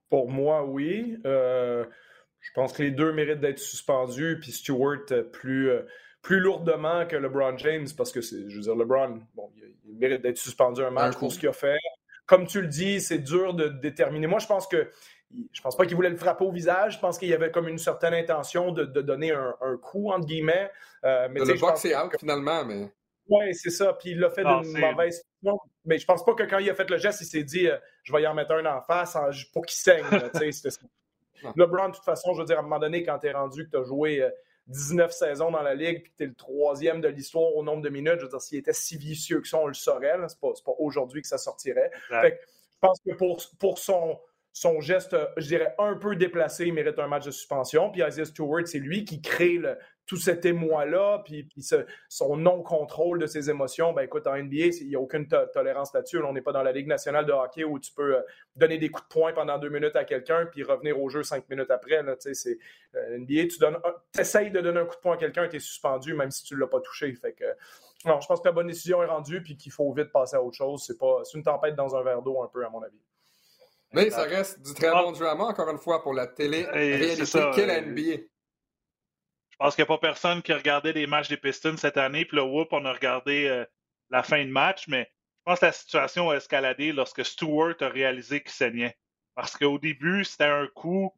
Pour 0.10 0.29
moi, 0.29 0.65
oui. 0.65 1.17
Euh, 1.25 1.86
je 2.39 2.51
pense 2.53 2.74
que 2.74 2.83
les 2.83 2.91
deux 2.91 3.13
méritent 3.13 3.39
d'être 3.39 3.60
suspendus, 3.60 4.39
puis 4.41 4.51
Stewart 4.51 5.05
euh, 5.12 5.86
plus, 6.24 6.39
lourdement 6.39 7.06
que 7.06 7.15
LeBron 7.15 7.58
James, 7.58 7.88
parce 7.96 8.12
que, 8.12 8.22
je 8.22 8.56
veux 8.56 8.62
dire, 8.62 8.75
LeBron, 8.75 9.22
bon, 9.36 9.51
il, 9.86 9.98
mérite 10.00 10.22
d'être 10.22 10.38
suspendu 10.38 10.82
un 10.82 10.89
match 10.89 11.15
pour 11.18 11.32
ce 11.32 11.38
qu'il 11.38 11.50
a 11.50 11.53
fait. 11.53 11.77
Comme 12.25 12.48
tu 12.48 12.62
le 12.62 12.68
dis, 12.68 13.00
c'est 13.00 13.20
dur 13.20 13.53
de 13.53 13.68
déterminer. 13.68 14.27
Moi, 14.27 14.39
je 14.39 14.48
pense 14.48 14.65
que 14.65 14.89
je 15.51 15.62
pense 15.62 15.75
pas 15.75 15.86
qu'il 15.86 15.96
voulait 15.96 16.10
le 16.10 16.18
frapper 16.18 16.46
au 16.46 16.51
visage. 16.51 16.94
Je 16.96 17.00
pense 17.00 17.18
qu'il 17.18 17.27
y 17.27 17.34
avait 17.34 17.51
comme 17.51 17.68
une 17.68 17.77
certaine 17.77 18.13
intention 18.13 18.72
de, 18.72 18.86
donner 18.86 19.32
un, 19.32 19.77
coup, 19.82 20.12
entre 20.12 20.25
guillemets. 20.25 20.72
Euh, 21.03 21.27
mais 21.32 21.42
de 21.42 21.46
le 21.46 21.60
boxer 21.60 21.96
out, 21.96 22.12
finalement, 22.20 22.65
mais... 22.65 22.89
Oui, 23.30 23.53
c'est 23.56 23.70
ça. 23.70 23.94
Puis 23.94 24.12
il 24.12 24.20
l'a 24.20 24.30
fait 24.30 24.44
d'une 24.44 24.77
mauvaise 24.80 25.24
façon. 25.44 25.60
Mais 25.86 25.98
je 25.98 26.06
pense 26.06 26.25
pas 26.25 26.34
que 26.34 26.44
quand 26.44 26.60
il 26.60 26.70
a 26.70 26.75
fait 26.75 26.89
le 26.89 26.98
geste, 26.98 27.22
il 27.22 27.25
s'est 27.25 27.44
dit 27.44 27.68
euh, 27.68 27.77
je 28.03 28.13
vais 28.13 28.22
y 28.22 28.27
en 28.27 28.34
mettre 28.34 28.51
un 28.51 28.65
en 28.65 28.82
face 28.82 29.18
pour 29.53 29.65
qu'il 29.65 29.77
saigne. 29.77 30.03
LeBron, 31.56 31.89
de 31.89 31.96
toute 31.96 32.06
façon, 32.06 32.34
je 32.34 32.39
veux 32.39 32.46
dire, 32.46 32.58
à 32.58 32.60
un 32.60 32.63
moment 32.63 32.80
donné, 32.80 33.03
quand 33.03 33.20
tu 33.20 33.27
es 33.27 33.32
rendu 33.32 33.65
que 33.65 33.72
tu 33.72 33.77
as 33.77 33.84
joué 33.84 34.30
19 34.67 35.08
euh, 35.08 35.13
saisons 35.13 35.51
dans 35.51 35.62
la 35.62 35.75
Ligue 35.75 36.03
puis 36.03 36.12
que 36.12 36.17
tu 36.17 36.24
es 36.24 36.27
le 36.27 36.36
troisième 36.36 37.01
de 37.01 37.08
l'histoire 37.08 37.55
au 37.55 37.63
nombre 37.63 37.82
de 37.82 37.89
minutes, 37.89 38.15
je 38.20 38.24
veux 38.24 38.29
dire, 38.29 38.41
s'il 38.41 38.58
était 38.58 38.74
si 38.74 38.98
vicieux 38.98 39.41
que 39.41 39.48
ça, 39.48 39.58
on 39.58 39.67
le 39.67 39.74
saurait. 39.74 40.15
C'est 40.27 40.39
pas, 40.39 40.51
pas 40.65 40.74
aujourd'hui 40.79 41.22
que 41.22 41.27
ça 41.27 41.38
sortirait. 41.38 41.91
Fait 42.10 42.39
je 42.72 42.88
pense 42.88 43.00
que 43.05 43.13
pour, 43.13 43.41
pour 43.60 43.79
son 43.79 44.20
son 44.53 44.79
geste, 44.82 45.17
je 45.38 45.48
dirais, 45.48 45.74
un 45.79 45.96
peu 45.96 46.15
déplacé, 46.15 46.67
il 46.67 46.74
mérite 46.74 47.00
un 47.00 47.08
match 47.08 47.25
de 47.25 47.32
suspension. 47.32 47.89
Puis 47.89 48.03
Isaiah 48.08 48.25
Stewart, 48.25 48.67
c'est 48.67 48.77
lui 48.77 49.03
qui 49.03 49.20
crée 49.20 49.60
tout 50.05 50.17
cet 50.17 50.45
émoi-là, 50.45 51.22
puis, 51.24 51.48
son 52.10 52.36
non-contrôle 52.36 53.19
de 53.19 53.25
ses 53.25 53.50
émotions. 53.50 53.93
Ben 53.93 54.03
écoute, 54.03 54.27
en 54.27 54.36
NBA, 54.36 54.65
il 54.81 54.89
n'y 54.89 54.95
a 54.95 55.00
aucune 55.00 55.27
tolérance 55.27 55.93
là-dessus. 55.93 56.17
on 56.17 56.33
n'est 56.33 56.41
pas 56.41 56.51
dans 56.51 56.63
la 56.63 56.72
Ligue 56.72 56.88
nationale 56.88 57.25
de 57.25 57.31
hockey 57.31 57.63
où 57.63 57.79
tu 57.79 57.93
peux 57.93 58.17
euh, 58.17 58.22
donner 58.55 58.77
des 58.77 58.89
coups 58.89 59.07
de 59.07 59.13
poing 59.13 59.33
pendant 59.33 59.57
deux 59.57 59.69
minutes 59.69 59.95
à 59.95 60.03
quelqu'un, 60.03 60.45
puis 60.45 60.63
revenir 60.63 61.00
au 61.01 61.10
jeu 61.10 61.24
cinq 61.24 61.50
minutes 61.50 61.72
après. 61.72 62.03
Là, 62.03 62.15
c'est, 62.19 62.57
euh, 62.95 63.17
NBA, 63.17 63.48
tu 63.48 63.60
donnes 63.60 63.77
essayes 64.17 64.51
de 64.51 64.60
donner 64.60 64.81
un 64.81 64.86
coup 64.86 64.95
de 64.95 65.01
poing 65.01 65.15
à 65.15 65.17
quelqu'un, 65.17 65.48
tu 65.48 65.55
es 65.55 65.60
suspendu, 65.60 66.13
même 66.13 66.31
si 66.31 66.43
tu 66.43 66.55
ne 66.55 66.60
l'as 66.60 66.67
pas 66.67 66.81
touché. 66.81 67.13
Fait 67.13 67.33
que, 67.33 67.45
non, 68.05 68.19
je 68.19 68.27
pense 68.27 68.41
que 68.41 68.48
la 68.48 68.51
bonne 68.51 68.67
décision 68.67 69.01
est 69.03 69.07
rendue, 69.07 69.41
puis 69.41 69.55
qu'il 69.55 69.72
faut 69.72 69.91
vite 69.93 70.12
passer 70.12 70.36
à 70.36 70.43
autre 70.43 70.57
chose. 70.57 70.83
C'est, 70.86 70.98
pas, 70.98 71.22
c'est 71.24 71.38
une 71.38 71.43
tempête 71.43 71.75
dans 71.75 71.95
un 71.95 72.03
verre 72.03 72.22
d'eau, 72.22 72.41
un 72.43 72.48
peu, 72.48 72.65
à 72.65 72.69
mon 72.69 72.83
avis. 72.83 73.00
Mais 73.93 74.10
ça 74.10 74.24
reste 74.24 74.60
du 74.62 74.74
très 74.74 74.91
bon 74.91 75.12
drama, 75.12 75.45
encore 75.45 75.69
une 75.69 75.77
fois, 75.77 76.01
pour 76.01 76.13
la 76.13 76.27
télé 76.27 76.65
réalité 76.65 77.24
qu'est 77.55 77.65
la 77.67 77.81
NBA. 77.81 78.24
Je 79.53 79.57
pense 79.60 79.75
qu'il 79.75 79.83
n'y 79.83 79.88
a 79.88 79.98
pas 79.98 80.00
personne 80.00 80.41
qui 80.41 80.51
a 80.51 80.57
regardé 80.57 80.93
les 80.93 81.05
matchs 81.05 81.29
des 81.29 81.38
Pistons 81.38 81.77
cette 81.77 81.98
année, 81.98 82.25
puis 82.25 82.38
le 82.38 82.43
whoop, 82.43 82.69
on 82.72 82.86
a 82.86 82.91
regardé 82.91 83.45
euh, 83.45 83.65
la 84.10 84.24
fin 84.24 84.43
de 84.43 84.50
match, 84.50 84.88
mais 84.88 85.12
je 85.39 85.43
pense 85.45 85.60
que 85.60 85.65
la 85.67 85.72
situation 85.72 86.29
a 86.31 86.36
escaladé 86.36 86.91
lorsque 86.91 87.24
Stewart 87.24 87.75
a 87.81 87.89
réalisé 87.89 88.41
qu'il 88.41 88.51
saignait. 88.51 88.98
Parce 89.36 89.55
qu'au 89.55 89.77
début, 89.77 90.25
c'était 90.25 90.45
un 90.45 90.67
coup. 90.67 91.13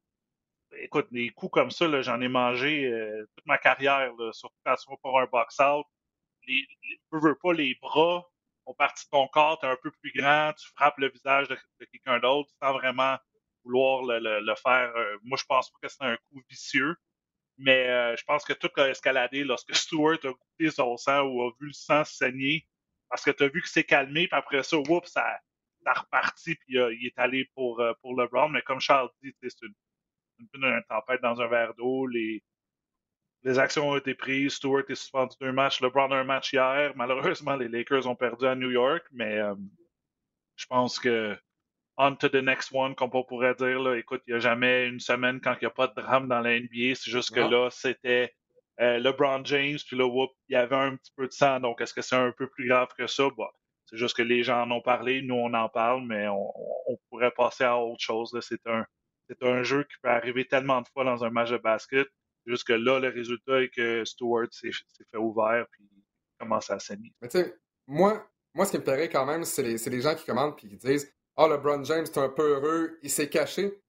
Écoute, 0.77 1.08
des 1.12 1.30
coups 1.30 1.54
comme 1.54 1.72
ça, 1.72 2.01
j'en 2.01 2.20
ai 2.20 2.27
mangé 2.27 2.86
euh, 2.86 3.25
toute 3.36 3.46
ma 3.46 3.58
carrière, 3.58 4.13
là, 4.18 4.34
surtout 4.34 4.58
quand 4.65 4.75
tu 4.75 4.88
pour 5.01 5.20
un 5.20 5.25
box-out. 5.27 5.86
Les, 6.48 6.68
les, 6.84 7.00
veux 7.12 7.36
pas, 7.36 7.54
les 7.54 7.75
bras 7.82 8.27
ont 8.65 8.74
parti 8.74 9.06
de 9.06 9.10
ton 9.12 9.27
corps, 9.27 9.60
tu 9.60 9.65
es 9.65 9.70
un 9.70 9.77
peu 9.82 9.92
plus 9.92 10.12
grand, 10.13 10.54
tu 10.54 10.68
frappes 10.75 10.98
le 10.98 11.10
visage 11.10 11.48
de, 11.48 11.58
quelqu'un 11.92 12.20
d'autre 12.20 12.50
sans 12.62 12.74
vraiment 12.74 13.18
vouloir 13.63 14.04
le, 14.04 14.56
faire. 14.56 14.96
Euh, 14.96 15.18
moi, 15.24 15.38
je 15.39 15.46
pense 15.46 15.70
pas 15.70 15.77
que 15.82 15.88
c'est 15.88 16.04
un 16.04 16.18
coup 16.18 16.42
vicieux, 16.50 16.96
mais 17.58 17.88
euh, 17.90 18.16
je 18.16 18.24
pense 18.26 18.44
que 18.46 18.54
tout 18.54 18.70
a 18.78 18.90
escaladé 18.90 19.44
lorsque 19.44 19.74
Stewart 19.76 20.20
a 20.24 20.32
goûté 20.32 20.72
son 20.72 20.98
sang 20.98 21.24
ou 21.24 21.44
a 21.44 21.52
vu 21.60 21.68
le 21.68 21.74
sang 21.74 22.04
saigner 22.04 22.68
parce 23.10 23.24
que 23.24 23.32
tu 23.32 23.44
as 23.44 23.48
vu 23.48 23.62
que 23.62 23.70
c'est 23.70 23.84
calmé, 23.84 24.28
puis 24.28 24.38
après 24.38 24.64
ça, 24.64 24.78
oups, 24.78 25.10
ça, 25.10 25.40
ça 25.84 25.94
reparti, 25.94 26.56
puis 26.56 26.78
euh, 26.78 26.94
il 26.94 27.08
est 27.08 27.18
allé 27.20 27.50
pour, 27.56 27.82
pour 28.02 28.20
LeBron. 28.20 28.50
Mais 28.50 28.62
comme 28.64 28.80
Charles 28.80 29.10
dit, 29.22 29.34
c'est 29.42 29.62
une, 29.62 29.74
une, 30.56 30.84
tempête 30.90 31.22
dans 31.22 31.40
un 31.40 31.48
verre 31.48 31.74
d'eau. 31.76 32.08
Les, 32.08 32.44
les 33.46 33.60
actions 33.60 33.90
ont 33.90 33.96
été 33.96 34.16
prises. 34.16 34.56
Stewart 34.56 34.84
est 34.90 34.96
suspendu 34.96 35.36
deux 35.40 35.52
matchs. 35.52 35.80
LeBron 35.80 36.12
a 36.12 36.18
un 36.18 36.24
match 36.24 36.52
hier. 36.52 36.94
Malheureusement, 36.96 37.56
les 37.56 37.68
Lakers 37.68 38.08
ont 38.08 38.16
perdu 38.16 38.46
à 38.46 38.56
New 38.56 38.72
York, 38.72 39.06
mais 39.12 39.38
euh, 39.38 39.56
je 40.56 40.66
pense 40.66 41.00
que 41.00 41.38
on 41.98 42.16
to 42.16 42.30
the 42.30 42.42
next 42.42 42.72
one, 42.72 42.96
comme 42.96 43.10
on 43.14 43.24
pourrait 43.24 43.56
dire. 43.56 43.80
Là, 43.80 43.96
écoute, 43.96 44.22
il 44.28 44.32
n'y 44.32 44.38
a 44.38 44.40
jamais 44.40 44.88
une 44.88 45.00
semaine 45.00 45.40
quand 45.40 45.54
il 45.54 45.60
n'y 45.62 45.68
a 45.68 45.72
pas 45.72 45.88
de 45.88 45.94
drame 45.94 46.28
dans 46.28 46.42
la 46.42 46.60
NBA. 46.60 46.96
C'est 46.96 47.12
juste 47.12 47.34
que 47.34 47.40
là, 47.40 47.70
c'était 47.72 48.34
euh, 48.82 49.00
LeBron 49.00 49.44
James, 49.46 49.78
puis 49.86 49.98
là, 49.98 50.06
whoop, 50.06 50.32
il 50.50 50.54
y 50.54 50.56
avait 50.56 50.75
un 50.75 50.96
petit 50.98 51.12
peu 51.16 51.28
de 51.28 51.32
sang. 51.32 51.60
Donc, 51.60 51.82
est-ce 51.82 51.94
que 51.94 52.02
c'est 52.02 52.16
un 52.16 52.32
peu 52.32 52.48
plus 52.48 52.68
grave 52.68 52.90
que 52.98 53.08
ça? 53.08 53.30
Bah, 53.38 53.52
c'est 53.86 53.98
juste 53.98 54.18
que 54.18 54.24
les 54.24 54.44
gens 54.44 54.64
en 54.64 54.72
ont 54.72 54.82
parlé, 54.82 55.22
nous, 55.22 55.36
on 55.36 55.54
en 55.54 55.70
parle, 55.70 56.06
mais 56.06 56.28
on, 56.28 56.52
on 56.88 56.98
pourrait 57.10 57.32
passer 57.32 57.64
à 57.64 57.78
autre 57.78 58.02
chose. 58.02 58.38
C'est 58.42 58.66
un, 58.68 58.86
un 59.42 59.64
jeu 59.64 59.84
qui 59.84 59.96
peut 60.02 60.10
arriver 60.10 60.46
tellement 60.46 60.82
de 60.82 60.88
fois 60.88 61.04
dans 61.04 61.24
un 61.24 61.30
match 61.30 61.52
de 61.52 61.58
basket. 61.58 62.08
Jusque 62.46 62.70
là, 62.70 63.00
le 63.00 63.10
résultat 63.10 63.62
est 63.62 63.70
que 63.70 64.04
Stewart 64.06 64.48
s'est 64.52 64.72
fait 64.72 65.18
ouvert 65.18 65.66
puis 65.72 65.90
commence 66.40 66.70
à 66.70 66.80
saigner. 66.80 67.14
Mais 67.22 67.28
tu 67.28 67.40
sais, 67.40 67.56
moi, 67.88 68.28
moi, 68.54 68.66
ce 68.66 68.72
qui 68.72 68.78
me 68.78 68.84
plairait 68.84 69.10
quand 69.10 69.25
même, 69.25 69.44
c'est 69.44 69.64
les, 69.64 69.78
les, 69.78 70.02
gens 70.02 70.16
qui 70.16 70.25
commandent 70.25 70.56
puis 70.56 70.70
qui 70.70 70.78
disent 70.78 71.14
Ah, 71.38 71.44
oh, 71.44 71.48
LeBron 71.50 71.84
James 71.84 72.06
est 72.06 72.18
un 72.18 72.30
peu 72.30 72.56
heureux, 72.56 72.98
il 73.04 73.10
s'est 73.10 73.30
caché. 73.30 73.82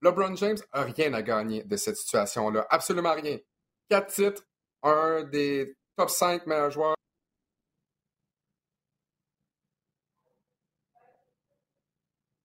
LeBron 0.00 0.36
James 0.36 0.58
a 0.70 0.82
rien 0.82 1.12
à 1.14 1.22
gagner 1.22 1.64
de 1.64 1.76
cette 1.76 1.96
situation-là. 1.96 2.66
Absolument 2.70 3.14
rien. 3.14 3.38
Quatre 3.88 4.12
titres, 4.12 4.46
un 4.82 5.24
des 5.24 5.76
top 5.96 6.10
5 6.10 6.46
meilleurs 6.46 6.70
joueurs. 6.70 6.94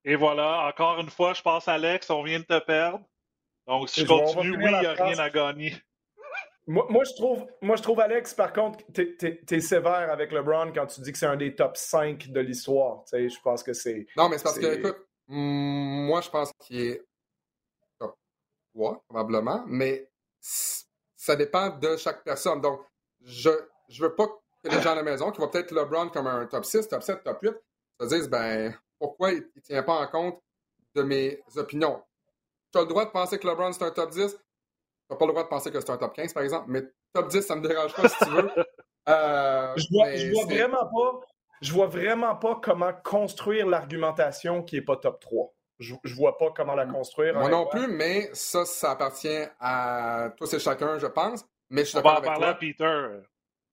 Et 0.03 0.15
voilà, 0.15 0.67
encore 0.67 0.99
une 0.99 1.09
fois, 1.09 1.33
je 1.33 1.41
pense, 1.43 1.67
Alex, 1.67 2.09
on 2.09 2.23
vient 2.23 2.39
de 2.39 2.45
te 2.45 2.59
perdre. 2.59 3.05
Donc, 3.67 3.89
si 3.89 4.01
je 4.01 4.07
continue, 4.07 4.57
oui, 4.57 4.71
il 4.71 4.79
n'y 4.79 4.85
a 4.85 4.93
rien 4.93 5.19
à 5.19 5.29
gagner. 5.29 5.75
Moi, 6.71 7.03
je 7.03 7.15
trouve, 7.15 7.47
moi, 7.63 7.77
je 7.77 7.81
trouve, 7.81 7.99
Alex, 7.99 8.35
par 8.35 8.53
contre, 8.53 8.77
tu 8.93 9.17
es, 9.49 9.59
sévère 9.59 10.11
avec 10.11 10.31
LeBron 10.31 10.71
quand 10.71 10.85
tu 10.85 11.01
dis 11.01 11.11
que 11.11 11.17
c'est 11.17 11.25
un 11.25 11.35
des 11.35 11.55
top 11.55 11.75
5 11.75 12.27
de 12.27 12.39
l'histoire. 12.41 13.03
Tu 13.05 13.17
sais, 13.17 13.27
je 13.27 13.41
pense 13.41 13.63
que 13.63 13.73
c'est. 13.73 14.05
Non, 14.15 14.29
mais 14.29 14.37
c'est 14.37 14.43
parce 14.43 14.59
que, 14.59 14.77
écoute, 14.77 14.97
moi, 15.27 16.21
je 16.21 16.29
pense 16.29 16.51
qu'il 16.59 16.81
est 16.81 17.05
top 17.97 18.15
3, 18.75 19.03
probablement, 19.09 19.63
mais 19.65 20.11
ça 20.39 21.35
dépend 21.35 21.69
de 21.69 21.97
chaque 21.97 22.23
personne. 22.23 22.61
Donc, 22.61 22.81
je 23.19 23.49
ne 23.49 24.01
veux 24.01 24.13
pas 24.13 24.27
que 24.27 24.69
les 24.69 24.79
gens 24.79 24.91
à 24.91 24.95
la 24.95 25.03
maison, 25.03 25.31
qui 25.31 25.39
voient 25.39 25.49
peut-être 25.49 25.71
LeBron 25.71 26.09
comme 26.09 26.27
un 26.27 26.45
top 26.45 26.65
6, 26.65 26.87
top 26.87 27.01
7, 27.01 27.23
top 27.23 27.39
8, 27.41 27.51
se 27.99 28.05
disent, 28.05 28.29
ben, 28.29 28.77
pourquoi 28.99 29.31
il 29.31 29.41
ne 29.55 29.61
tient 29.61 29.81
pas 29.81 29.93
en 29.93 30.05
compte 30.05 30.39
de 30.93 31.01
mes 31.01 31.41
opinions? 31.55 32.03
tu 32.71 32.77
as 32.77 32.81
le 32.81 32.87
droit 32.87 33.05
de 33.05 33.11
penser 33.11 33.39
que 33.39 33.47
LeBron 33.47 33.71
c'est 33.71 33.83
un 33.83 33.91
top 33.91 34.11
10. 34.11 34.37
Tu 35.09 35.13
n'as 35.13 35.17
pas 35.17 35.25
le 35.25 35.31
droit 35.31 35.43
de 35.43 35.49
penser 35.49 35.71
que 35.71 35.79
c'est 35.79 35.89
un 35.89 35.97
top 35.97 36.13
15, 36.13 36.33
par 36.33 36.43
exemple, 36.43 36.65
mais 36.67 36.83
top 37.13 37.29
10, 37.29 37.41
ça 37.41 37.55
ne 37.55 37.61
me 37.61 37.67
dérange 37.67 37.93
pas 37.95 38.07
si 38.07 38.17
tu 38.23 38.29
veux. 38.29 38.49
Euh, 39.07 39.73
je 39.75 39.87
vois, 39.91 40.05
vois 40.33 40.53
vraiment 40.53 40.85
pas. 40.85 41.25
Je 41.61 41.73
vois 41.73 41.87
vraiment 41.87 42.35
pas 42.35 42.59
comment 42.61 42.93
construire 43.03 43.65
l'argumentation 43.65 44.61
qui 44.61 44.75
n'est 44.75 44.83
pas 44.83 44.97
top 44.97 45.19
3. 45.19 45.51
Je, 45.79 45.93
ne 45.93 46.13
vois 46.13 46.37
pas 46.37 46.51
comment 46.55 46.75
la 46.75 46.85
construire. 46.85 47.33
Moi 47.33 47.49
non 47.49 47.65
plus, 47.65 47.87
mais 47.87 48.29
ça, 48.33 48.65
ça 48.65 48.91
appartient 48.91 49.45
à 49.59 50.29
tous 50.37 50.53
et 50.53 50.59
chacun, 50.59 50.99
je 50.99 51.07
pense. 51.07 51.43
Mais 51.71 51.85
je 51.85 51.97
On 51.97 52.01
va 52.01 52.19
en 52.19 52.21
parler 52.21 52.45
à 52.45 52.53
Peter. 52.53 53.07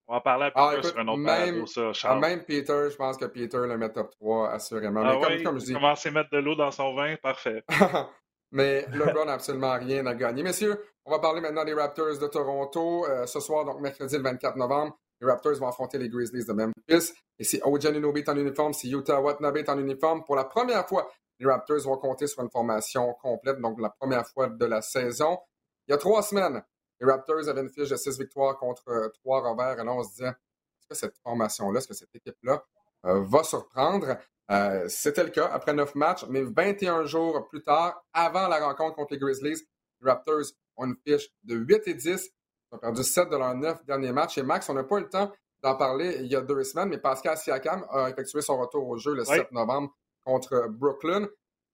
On 0.06 0.12
va 0.12 0.18
en 0.18 0.20
parler 0.20 0.44
à 0.46 0.52
ah, 0.54 0.70
Peter 0.76 0.88
sur 0.88 0.98
un 1.00 1.08
autre 1.08 1.18
même, 1.18 1.66
ça, 1.66 1.90
ah, 2.04 2.14
Même 2.14 2.44
Peter, 2.44 2.88
je 2.90 2.96
pense 2.96 3.16
que 3.16 3.24
Peter 3.24 3.58
le 3.58 3.76
met 3.76 3.92
top 3.92 4.12
3, 4.12 4.50
assurément. 4.50 5.02
Ah, 5.04 5.16
mais 5.16 5.36
comme, 5.36 5.42
comme 5.42 5.60
je 5.60 5.66
dis... 5.66 5.72
Commencer 5.72 6.08
à 6.08 6.12
mettre 6.12 6.30
de 6.30 6.38
l'eau 6.38 6.54
dans 6.54 6.70
son 6.70 6.94
vin, 6.94 7.16
parfait. 7.16 7.64
Mais 8.52 8.86
LeBron 8.92 9.24
n'a 9.24 9.34
absolument 9.34 9.78
rien 9.78 10.06
à 10.06 10.14
gagner. 10.14 10.42
Messieurs, 10.42 10.80
on 11.04 11.10
va 11.10 11.18
parler 11.18 11.40
maintenant 11.40 11.64
des 11.64 11.74
Raptors 11.74 12.18
de 12.18 12.26
Toronto. 12.26 13.06
Euh, 13.06 13.26
ce 13.26 13.40
soir, 13.40 13.64
donc 13.64 13.80
mercredi 13.80 14.16
le 14.16 14.22
24 14.22 14.56
novembre, 14.56 14.98
les 15.20 15.26
Raptors 15.28 15.54
vont 15.54 15.68
affronter 15.68 15.98
les 15.98 16.08
Grizzlies 16.08 16.44
de 16.44 16.52
Memphis. 16.52 17.12
Et 17.38 17.44
si 17.44 17.60
OJ 17.64 17.86
Anunoby 17.86 18.20
est 18.20 18.28
en 18.28 18.36
uniforme, 18.36 18.72
si 18.72 18.90
Utah 18.90 19.20
Watanabe 19.20 19.58
est 19.58 19.68
en 19.68 19.78
uniforme, 19.78 20.24
pour 20.24 20.36
la 20.36 20.44
première 20.44 20.86
fois, 20.88 21.10
les 21.38 21.46
Raptors 21.46 21.80
vont 21.80 21.98
compter 21.98 22.26
sur 22.26 22.42
une 22.42 22.50
formation 22.50 23.14
complète, 23.14 23.60
donc 23.60 23.80
la 23.80 23.90
première 23.90 24.26
fois 24.26 24.48
de 24.48 24.64
la 24.64 24.80
saison. 24.80 25.38
Il 25.86 25.92
y 25.92 25.94
a 25.94 25.98
trois 25.98 26.22
semaines, 26.22 26.62
les 27.00 27.06
Raptors 27.06 27.48
avaient 27.48 27.60
une 27.60 27.70
fiche 27.70 27.90
de 27.90 27.96
six 27.96 28.18
victoires 28.18 28.56
contre 28.56 28.88
euh, 28.88 29.08
trois 29.22 29.40
revers. 29.40 29.78
Et 29.80 29.84
là, 29.84 29.92
on 29.92 30.02
se 30.02 30.10
disait, 30.10 30.28
est-ce 30.28 30.86
que 30.88 30.94
cette 30.94 31.18
formation-là, 31.18 31.78
est-ce 31.78 31.88
que 31.88 31.94
cette 31.94 32.14
équipe-là 32.14 32.64
va 33.02 33.42
surprendre? 33.44 34.16
Euh, 34.50 34.84
c'était 34.88 35.24
le 35.24 35.30
cas 35.30 35.48
après 35.52 35.72
neuf 35.72 35.94
matchs, 35.94 36.24
mais 36.28 36.42
21 36.42 37.04
jours 37.04 37.48
plus 37.48 37.62
tard, 37.62 38.04
avant 38.12 38.46
la 38.48 38.64
rencontre 38.64 38.94
contre 38.94 39.12
les 39.14 39.18
Grizzlies, 39.18 39.66
les 40.00 40.10
Raptors 40.10 40.52
ont 40.76 40.86
une 40.86 40.96
fiche 41.04 41.28
de 41.42 41.56
8 41.56 41.88
et 41.88 41.94
10. 41.94 42.30
Ils 42.70 42.74
ont 42.74 42.78
perdu 42.78 43.02
7 43.02 43.28
de 43.28 43.36
leurs 43.36 43.54
9 43.54 43.84
derniers 43.84 44.12
matchs. 44.12 44.38
Et 44.38 44.42
Max, 44.42 44.68
on 44.68 44.74
n'a 44.74 44.84
pas 44.84 44.98
eu 44.98 45.02
le 45.02 45.08
temps 45.08 45.32
d'en 45.62 45.74
parler 45.74 46.18
il 46.20 46.26
y 46.26 46.36
a 46.36 46.42
deux 46.42 46.62
semaines, 46.62 46.90
mais 46.90 46.98
Pascal 46.98 47.36
Siakam 47.36 47.84
a 47.90 48.10
effectué 48.10 48.40
son 48.40 48.58
retour 48.58 48.86
au 48.86 48.98
jeu 48.98 49.14
le 49.14 49.24
7 49.24 49.50
novembre 49.52 49.92
contre 50.24 50.68
Brooklyn. 50.68 51.26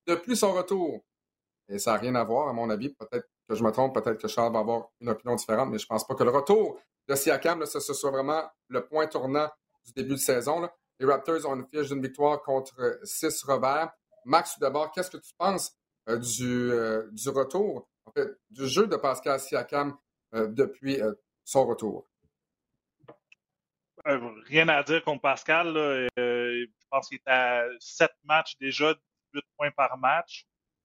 Depuis 0.06 0.36
son 0.36 0.52
retour, 0.52 1.04
et 1.68 1.78
ça 1.78 1.92
n'a 1.92 1.98
rien 1.98 2.14
à 2.14 2.24
voir, 2.24 2.48
à 2.48 2.52
mon 2.52 2.70
avis, 2.70 2.90
peut-être 2.90 3.28
que 3.48 3.54
je 3.54 3.62
me 3.62 3.70
trompe, 3.70 3.94
peut-être 3.94 4.20
que 4.20 4.28
Charles 4.28 4.52
va 4.52 4.60
avoir 4.60 4.88
une 5.00 5.10
opinion 5.10 5.36
différente, 5.36 5.70
mais 5.70 5.78
je 5.78 5.84
ne 5.84 5.88
pense 5.88 6.06
pas 6.06 6.14
que 6.14 6.24
le 6.24 6.30
retour 6.30 6.80
de 7.08 7.14
Siakam, 7.14 7.64
ce, 7.66 7.80
soit 7.80 8.10
vraiment 8.10 8.42
le 8.68 8.84
point 8.86 9.06
tournant 9.06 9.48
du 9.84 9.92
début 9.92 10.14
de 10.14 10.20
saison. 10.20 10.60
Là. 10.60 10.72
Les 10.98 11.06
Raptors 11.06 11.46
ont 11.46 11.56
une 11.56 11.66
fiche 11.66 11.88
d'une 11.88 12.02
victoire 12.02 12.42
contre 12.42 13.00
six 13.02 13.42
revers. 13.42 13.90
Max, 14.24 14.54
tout 14.54 14.60
d'abord, 14.60 14.92
qu'est-ce 14.92 15.10
que 15.10 15.16
tu 15.16 15.32
penses 15.36 15.76
euh, 16.08 16.18
du, 16.18 16.70
euh, 16.72 17.08
du 17.12 17.28
retour, 17.28 17.88
en 18.06 18.12
fait, 18.12 18.28
du 18.50 18.66
jeu 18.68 18.86
de 18.86 18.96
Pascal 18.96 19.40
Siakam 19.40 19.96
euh, 20.34 20.46
depuis 20.48 21.00
son 21.44 21.66
retour? 21.66 22.08
rien 24.04 24.68
à 24.68 24.82
dire 24.82 25.04
contre 25.04 25.22
Pascal. 25.22 25.74
je 26.16 26.66
pense 26.90 27.08
qu'il 27.08 27.18
est 27.18 27.30
à 27.30 27.64
sept 27.78 28.12
matchs 28.24 28.56
déjà, 28.58 28.94
18 29.32 29.44
points 29.56 29.70
par 29.70 29.96
match. 29.96 30.44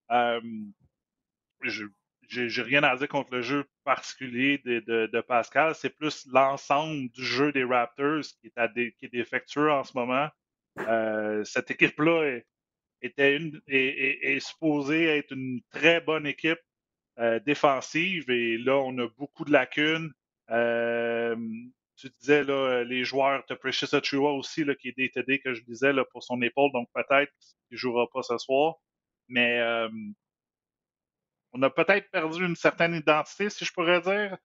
je 0.09 1.85
j'ai 2.27 2.61
rien 2.61 2.83
à 2.83 2.95
dire 2.95 3.07
contre 3.07 3.33
le 3.33 3.41
jeu 3.41 3.65
particulier 3.83 4.59
de, 4.65 5.21
Pascal. 5.21 5.75
C'est 5.75 5.89
plus 5.89 6.27
l'ensemble 6.31 7.09
du 7.09 7.23
jeu 7.23 7.51
des 7.51 7.63
Raptors 7.63 8.23
qui 8.41 8.47
est, 8.47 8.57
à 8.57 8.67
défectueux 8.67 9.71
en 9.71 9.83
ce 9.83 9.97
moment. 9.97 10.27
Euh, 10.79 11.43
cette 11.43 11.71
équipe-là 11.71 12.39
est, 13.01 14.39
supposée 14.39 15.05
être 15.05 15.31
une 15.31 15.61
très 15.71 16.01
bonne 16.01 16.27
équipe 16.27 16.59
euh, 17.19 17.39
défensive 17.39 18.29
et 18.29 18.57
là, 18.57 18.77
on 18.77 18.97
a 18.99 19.07
beaucoup 19.17 19.45
de 19.45 19.51
lacunes. 19.51 20.11
Euh, 20.51 21.35
tu 21.95 22.09
disais, 22.19 22.43
là, 22.43 22.83
les 22.83 23.03
joueurs, 23.03 23.43
tu 23.45 23.53
as 23.53 23.55
Precious 23.55 23.95
Achua 23.95 24.31
aussi, 24.31 24.63
là, 24.63 24.75
qui 24.75 24.89
est 24.89 24.97
DTD, 24.97 25.39
que 25.39 25.55
je 25.55 25.63
disais, 25.63 25.93
là, 25.93 26.05
pour 26.05 26.23
son 26.23 26.39
épaule, 26.43 26.71
donc 26.71 26.87
peut-être 26.93 27.31
qu'il 27.39 27.75
ne 27.75 27.77
jouera 27.77 28.05
pas 28.13 28.21
ce 28.21 28.37
soir. 28.37 28.75
Mais 29.29 29.59
on 31.53 31.61
a 31.61 31.69
peut-être 31.69 32.09
perdu 32.11 32.45
une 32.45 32.55
certaine 32.55 32.95
identité, 32.95 33.49
si 33.49 33.65
je 33.65 33.71
pourrais 33.73 34.01
dire. 34.01 34.37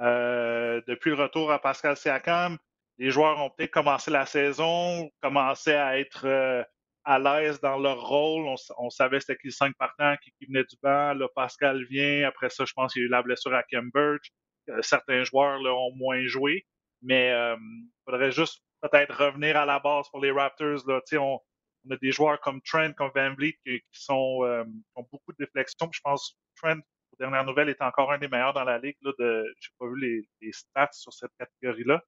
Euh, 0.00 0.80
depuis 0.86 1.10
le 1.10 1.16
retour 1.16 1.52
à 1.52 1.58
Pascal 1.58 1.96
Siakam, 1.96 2.56
les 2.98 3.10
joueurs 3.10 3.38
ont 3.40 3.50
peut-être 3.50 3.70
commencé 3.70 4.10
la 4.10 4.26
saison, 4.26 5.10
commencé 5.22 5.72
à 5.72 5.98
être 5.98 6.26
euh, 6.26 6.62
à 7.04 7.18
l'aise 7.18 7.60
dans 7.60 7.78
leur 7.78 8.00
rôle. 8.00 8.54
On, 8.78 8.90
savait 8.90 9.20
c'était 9.20 9.36
qui 9.36 9.48
le 9.48 9.52
5 9.52 9.74
partants 9.76 10.16
qui, 10.22 10.32
qui 10.38 10.46
venait 10.46 10.64
du 10.64 10.76
banc. 10.82 11.14
Là, 11.14 11.28
Pascal 11.34 11.84
vient. 11.84 12.26
Après 12.26 12.50
ça, 12.50 12.64
je 12.64 12.72
pense 12.72 12.92
qu'il 12.92 13.02
y 13.02 13.04
a 13.04 13.08
eu 13.08 13.10
la 13.10 13.22
blessure 13.22 13.54
à 13.54 13.62
Cambridge. 13.62 14.30
Euh, 14.68 14.82
certains 14.82 15.24
joueurs 15.24 15.60
là, 15.60 15.74
ont 15.74 15.94
moins 15.96 16.24
joué. 16.26 16.66
Mais 17.02 17.30
il 17.30 17.90
faudrait 18.04 18.30
juste 18.30 18.62
peut-être 18.82 19.16
revenir 19.16 19.56
à 19.56 19.64
la 19.64 19.78
base 19.78 20.06
pour 20.10 20.20
les 20.20 20.30
Raptors. 20.30 20.86
Là. 20.86 21.00
On, 21.18 21.40
on 21.86 21.92
a 21.92 21.96
des 21.98 22.12
joueurs 22.12 22.40
comme 22.40 22.60
Trent, 22.62 22.92
comme 22.92 23.10
Van 23.14 23.34
Vliet 23.34 23.58
qui, 23.64 23.82
sont, 23.92 24.44
euh, 24.44 24.64
ont 24.94 25.06
beaucoup 25.10 25.32
de 25.32 25.44
déflexion. 25.44 25.88
je 25.92 26.00
pense 26.00 26.32
que 26.32 26.60
Trent, 26.60 26.78
aux 27.12 27.16
dernières 27.18 27.44
nouvelles, 27.44 27.68
est 27.68 27.82
encore 27.82 28.12
un 28.12 28.18
des 28.18 28.28
meilleurs 28.28 28.52
dans 28.52 28.64
la 28.64 28.78
ligue. 28.78 28.96
Là, 29.02 29.12
de, 29.18 29.54
j'ai 29.58 29.70
pas 29.78 29.86
vu 29.86 30.28
les, 30.40 30.52
stats 30.52 30.92
sur 30.92 31.12
cette 31.12 31.32
catégorie-là. 31.38 32.02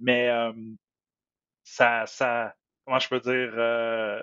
Mais 0.00 0.28
euh, 0.28 0.52
ça, 1.62 2.06
ça, 2.06 2.54
comment 2.84 2.98
je 2.98 3.08
peux 3.08 3.20
dire, 3.20 3.52
euh, 3.56 4.20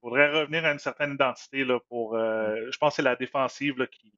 faudrait 0.00 0.30
revenir 0.40 0.64
à 0.64 0.72
une 0.72 0.78
certaine 0.78 1.14
identité 1.14 1.64
là, 1.64 1.80
pour. 1.88 2.16
Euh, 2.16 2.54
je 2.70 2.78
pense 2.78 2.92
que 2.92 2.96
c'est 2.96 3.02
la 3.02 3.16
défensive 3.16 3.78
là, 3.78 3.86
qui, 3.86 4.12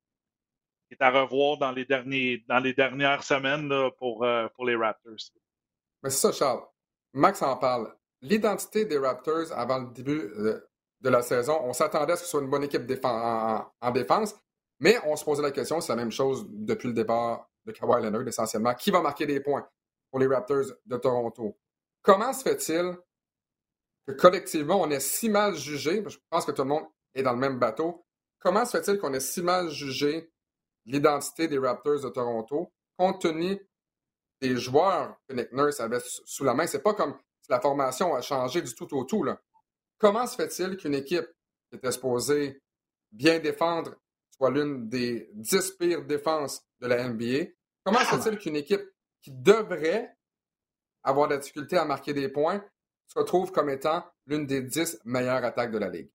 est 0.91 1.03
à 1.03 1.11
revoir 1.11 1.59
dans 1.59 1.73
les, 1.73 1.85
derniers, 1.85 2.45
dans 2.49 2.59
les 2.59 2.73
dernières 2.73 3.23
semaines 3.23 3.69
là, 3.69 3.91
pour, 3.99 4.25
euh, 4.25 4.49
pour 4.55 4.67
les 4.67 4.75
Raptors. 4.75 5.13
Mais 6.03 6.11
c'est 6.11 6.31
ça, 6.31 6.33
Charles. 6.33 6.63
Max 7.13 7.43
en 7.43 7.57
parle. 7.57 7.95
L'identité 8.23 8.85
des 8.85 8.99
Raptors 8.99 9.53
avant 9.53 9.79
le 9.79 9.91
début 9.93 10.21
euh, 10.21 10.69
de 11.01 11.09
la 11.09 11.23
saison, 11.23 11.61
on 11.63 11.73
s'attendait 11.73 12.13
à 12.13 12.17
ce 12.17 12.23
que 12.23 12.27
ce 12.27 12.31
soit 12.33 12.41
une 12.41 12.51
bonne 12.51 12.65
équipe 12.65 12.91
en, 13.05 13.73
en, 13.81 13.91
défense, 13.93 14.35
mais 14.81 14.99
on 15.05 15.15
se 15.17 15.25
posait 15.25 15.43
la 15.43 15.53
question, 15.53 15.81
c'est 15.81 15.93
la 15.93 15.97
même 15.97 16.11
chose 16.11 16.47
depuis 16.51 16.89
le 16.89 16.95
départ 16.95 17.49
de 17.65 17.73
Kawhi 17.73 18.03
Leonard, 18.03 18.27
essentiellement. 18.27 18.75
Qui 18.75 18.91
va 18.91 19.01
marquer 19.01 19.27
des 19.27 19.41
points 19.41 19.69
pour 20.11 20.19
les 20.19 20.27
Raptors 20.27 20.65
de 20.87 20.97
Toronto? 20.97 21.57
Comment 22.03 22.33
se 22.33 22.43
fait-il 22.43 22.97
que 24.07 24.13
collectivement, 24.13 24.81
on 24.81 24.91
est 24.91 25.01
si 25.01 25.29
mal 25.29 25.55
jugé, 25.55 26.03
je 26.07 26.19
pense 26.31 26.45
que 26.45 26.53
tout 26.53 26.63
le 26.63 26.69
monde 26.69 26.87
est 27.15 27.23
dans 27.23 27.33
le 27.33 27.39
même 27.39 27.59
bateau, 27.59 28.05
comment 28.41 28.65
se 28.65 28.81
fait-il 28.81 28.99
qu'on 28.99 29.13
ait 29.13 29.21
si 29.21 29.43
mal 29.43 29.69
jugé 29.69 30.33
l'identité 30.87 31.47
des 31.47 31.59
Raptors 31.59 32.01
de 32.01 32.09
Toronto, 32.09 32.73
compte 32.97 33.21
tenu 33.21 33.61
des 34.41 34.57
joueurs 34.57 35.17
que 35.29 35.35
Nick 35.35 35.53
Nurse 35.53 35.81
avait 35.81 36.01
sous 36.03 36.45
la 36.45 36.55
main? 36.55 36.67
C'est 36.67 36.83
pas 36.83 36.95
comme 36.95 37.17
la 37.49 37.61
formation 37.61 38.15
a 38.15 38.21
changé 38.21 38.63
du 38.63 38.75
tout 38.75 38.93
au 38.97 39.05
tout. 39.05 39.23
Là. 39.23 39.41
Comment 39.99 40.27
se 40.27 40.37
fait-il 40.37 40.77
qu'une 40.77 40.95
équipe 40.95 41.27
qui 41.71 41.77
était 41.77 41.93
supposée 41.93 42.63
bien 43.11 43.39
défendre 43.39 43.95
soit 44.31 44.51
l'une 44.51 44.89
des 44.89 45.29
dix 45.33 45.73
pires 45.73 46.05
défenses 46.05 46.63
de 46.81 46.87
la 46.87 47.09
NBA? 47.09 47.51
Comment 47.85 48.01
se 48.01 48.17
fait-il 48.17 48.39
qu'une 48.39 48.57
équipe 48.57 48.85
qui 49.23 49.33
devrait 49.33 50.15
avoir 51.03 51.29
de 51.29 51.35
la 51.35 51.41
difficulté 51.41 51.77
à 51.77 51.85
marquer 51.85 52.13
des 52.13 52.29
points 52.29 52.65
se 53.07 53.19
retrouve 53.19 53.51
comme 53.51 53.71
étant 53.71 54.05
l'une 54.27 54.47
des 54.47 54.63
dix 54.63 55.01
meilleures 55.05 55.45
attaques 55.45 55.73
de 55.73 55.79
la 55.79 55.89
Ligue? 55.89 56.11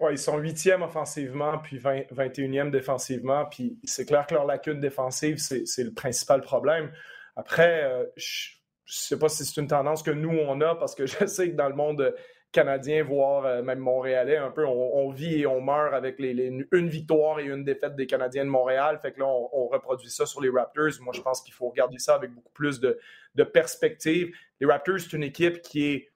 Oui, 0.00 0.12
ils 0.12 0.18
sont 0.18 0.38
huitièmes 0.38 0.82
offensivement, 0.82 1.58
puis 1.58 1.78
21e 1.78 2.70
défensivement. 2.70 3.46
Puis 3.46 3.78
c'est 3.84 4.06
clair 4.06 4.26
que 4.26 4.34
leur 4.34 4.46
lacune 4.46 4.80
défensive, 4.80 5.38
c'est 5.38 5.84
le 5.84 5.92
principal 5.92 6.40
problème. 6.40 6.92
Après, 7.34 7.84
euh, 7.84 8.04
je 8.16 8.57
ne 8.88 9.16
sais 9.16 9.18
pas 9.18 9.28
si 9.28 9.44
c'est 9.44 9.60
une 9.60 9.66
tendance 9.66 10.02
que 10.02 10.10
nous, 10.10 10.30
on 10.30 10.60
a, 10.60 10.74
parce 10.74 10.94
que 10.94 11.06
je 11.06 11.26
sais 11.26 11.50
que 11.50 11.56
dans 11.56 11.68
le 11.68 11.74
monde 11.74 12.14
Canadiens, 12.50 13.02
voire 13.02 13.44
euh, 13.44 13.62
même 13.62 13.78
Montréalais, 13.78 14.38
un 14.38 14.50
peu, 14.50 14.64
on, 14.64 15.10
vit 15.10 15.42
et 15.42 15.46
on 15.46 15.60
meurt 15.60 15.92
avec 15.92 16.18
une 16.18 16.88
victoire 16.88 17.40
et 17.40 17.44
une 17.44 17.62
défaite 17.62 17.94
des 17.94 18.06
Canadiens 18.06 18.44
de 18.44 18.50
Montréal. 18.50 18.98
Fait 19.02 19.12
que 19.12 19.20
là, 19.20 19.26
on, 19.26 19.68
reproduit 19.68 20.08
ça 20.08 20.24
sur 20.24 20.40
les 20.40 20.48
Raptors. 20.48 21.00
Moi, 21.02 21.12
je 21.14 21.20
pense 21.20 21.42
qu'il 21.42 21.52
faut 21.52 21.68
regarder 21.68 21.98
ça 21.98 22.14
avec 22.14 22.32
beaucoup 22.32 22.52
plus 22.52 22.80
de 22.80 23.44
perspective. 23.44 24.34
Les 24.60 24.66
Raptors, 24.66 25.00
c'est 25.00 25.12
une 25.12 25.24
équipe 25.24 25.60
qui 25.60 25.92
est 25.92 26.08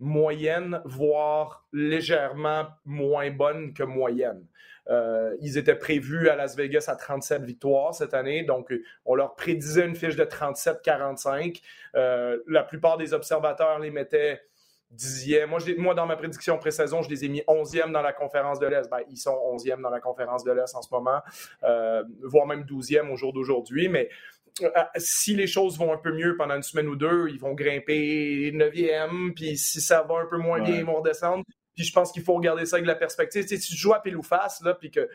moyenne, 0.00 0.80
voire 0.84 1.66
légèrement 1.72 2.66
moins 2.84 3.30
bonne 3.30 3.72
que 3.72 3.82
moyenne. 3.82 4.46
Euh, 4.88 5.36
ils 5.40 5.58
étaient 5.58 5.74
prévus 5.74 6.28
à 6.28 6.36
Las 6.36 6.56
Vegas 6.56 6.86
à 6.88 6.96
37 6.96 7.42
victoires 7.42 7.94
cette 7.94 8.14
année, 8.14 8.42
donc 8.42 8.72
on 9.04 9.14
leur 9.14 9.34
prédisait 9.34 9.84
une 9.84 9.94
fiche 9.94 10.16
de 10.16 10.24
37-45. 10.24 11.60
Euh, 11.94 12.38
la 12.46 12.62
plupart 12.62 12.96
des 12.96 13.12
observateurs 13.12 13.78
les 13.78 13.90
mettaient 13.90 14.40
dixième. 14.90 15.50
Moi, 15.50 15.60
moi, 15.76 15.94
dans 15.94 16.06
ma 16.06 16.16
prédiction 16.16 16.56
pré-saison, 16.58 17.02
je 17.02 17.10
les 17.10 17.24
ai 17.24 17.28
mis 17.28 17.42
onzième 17.46 17.92
dans 17.92 18.02
la 18.02 18.12
conférence 18.12 18.58
de 18.58 18.66
l'Est. 18.66 18.88
Ben, 18.88 19.00
ils 19.10 19.18
sont 19.18 19.38
onzième 19.44 19.82
dans 19.82 19.90
la 19.90 20.00
conférence 20.00 20.44
de 20.44 20.52
l'Est 20.52 20.74
en 20.74 20.82
ce 20.82 20.88
moment, 20.90 21.20
euh, 21.64 22.02
voire 22.22 22.46
même 22.46 22.64
douzième 22.64 23.10
au 23.10 23.16
jour 23.16 23.32
d'aujourd'hui. 23.32 23.88
Mais 23.88 24.08
euh, 24.62 24.68
si 24.96 25.34
les 25.34 25.46
choses 25.46 25.78
vont 25.78 25.92
un 25.92 25.98
peu 25.98 26.12
mieux 26.12 26.36
pendant 26.36 26.56
une 26.56 26.62
semaine 26.62 26.88
ou 26.88 26.96
deux, 26.96 27.28
ils 27.28 27.38
vont 27.38 27.54
grimper 27.54 28.50
neuvième. 28.54 29.34
Puis 29.34 29.56
si 29.56 29.80
ça 29.80 30.02
va 30.02 30.16
un 30.16 30.26
peu 30.26 30.38
moins 30.38 30.60
bien, 30.60 30.76
ils 30.76 30.84
vont 30.84 30.96
redescendre. 30.96 31.44
Puis 31.78 31.86
je 31.86 31.92
pense 31.92 32.10
qu'il 32.10 32.24
faut 32.24 32.34
regarder 32.34 32.66
ça 32.66 32.74
avec 32.74 32.88
la 32.88 32.96
perspective. 32.96 33.46
si 33.46 33.56
tu 33.56 33.76
joues 33.76 33.94
à 33.94 34.02
pile 34.02 34.16
ou 34.16 34.22
face, 34.24 34.60
là, 34.64 34.74
puis 34.74 34.90
que 34.90 35.08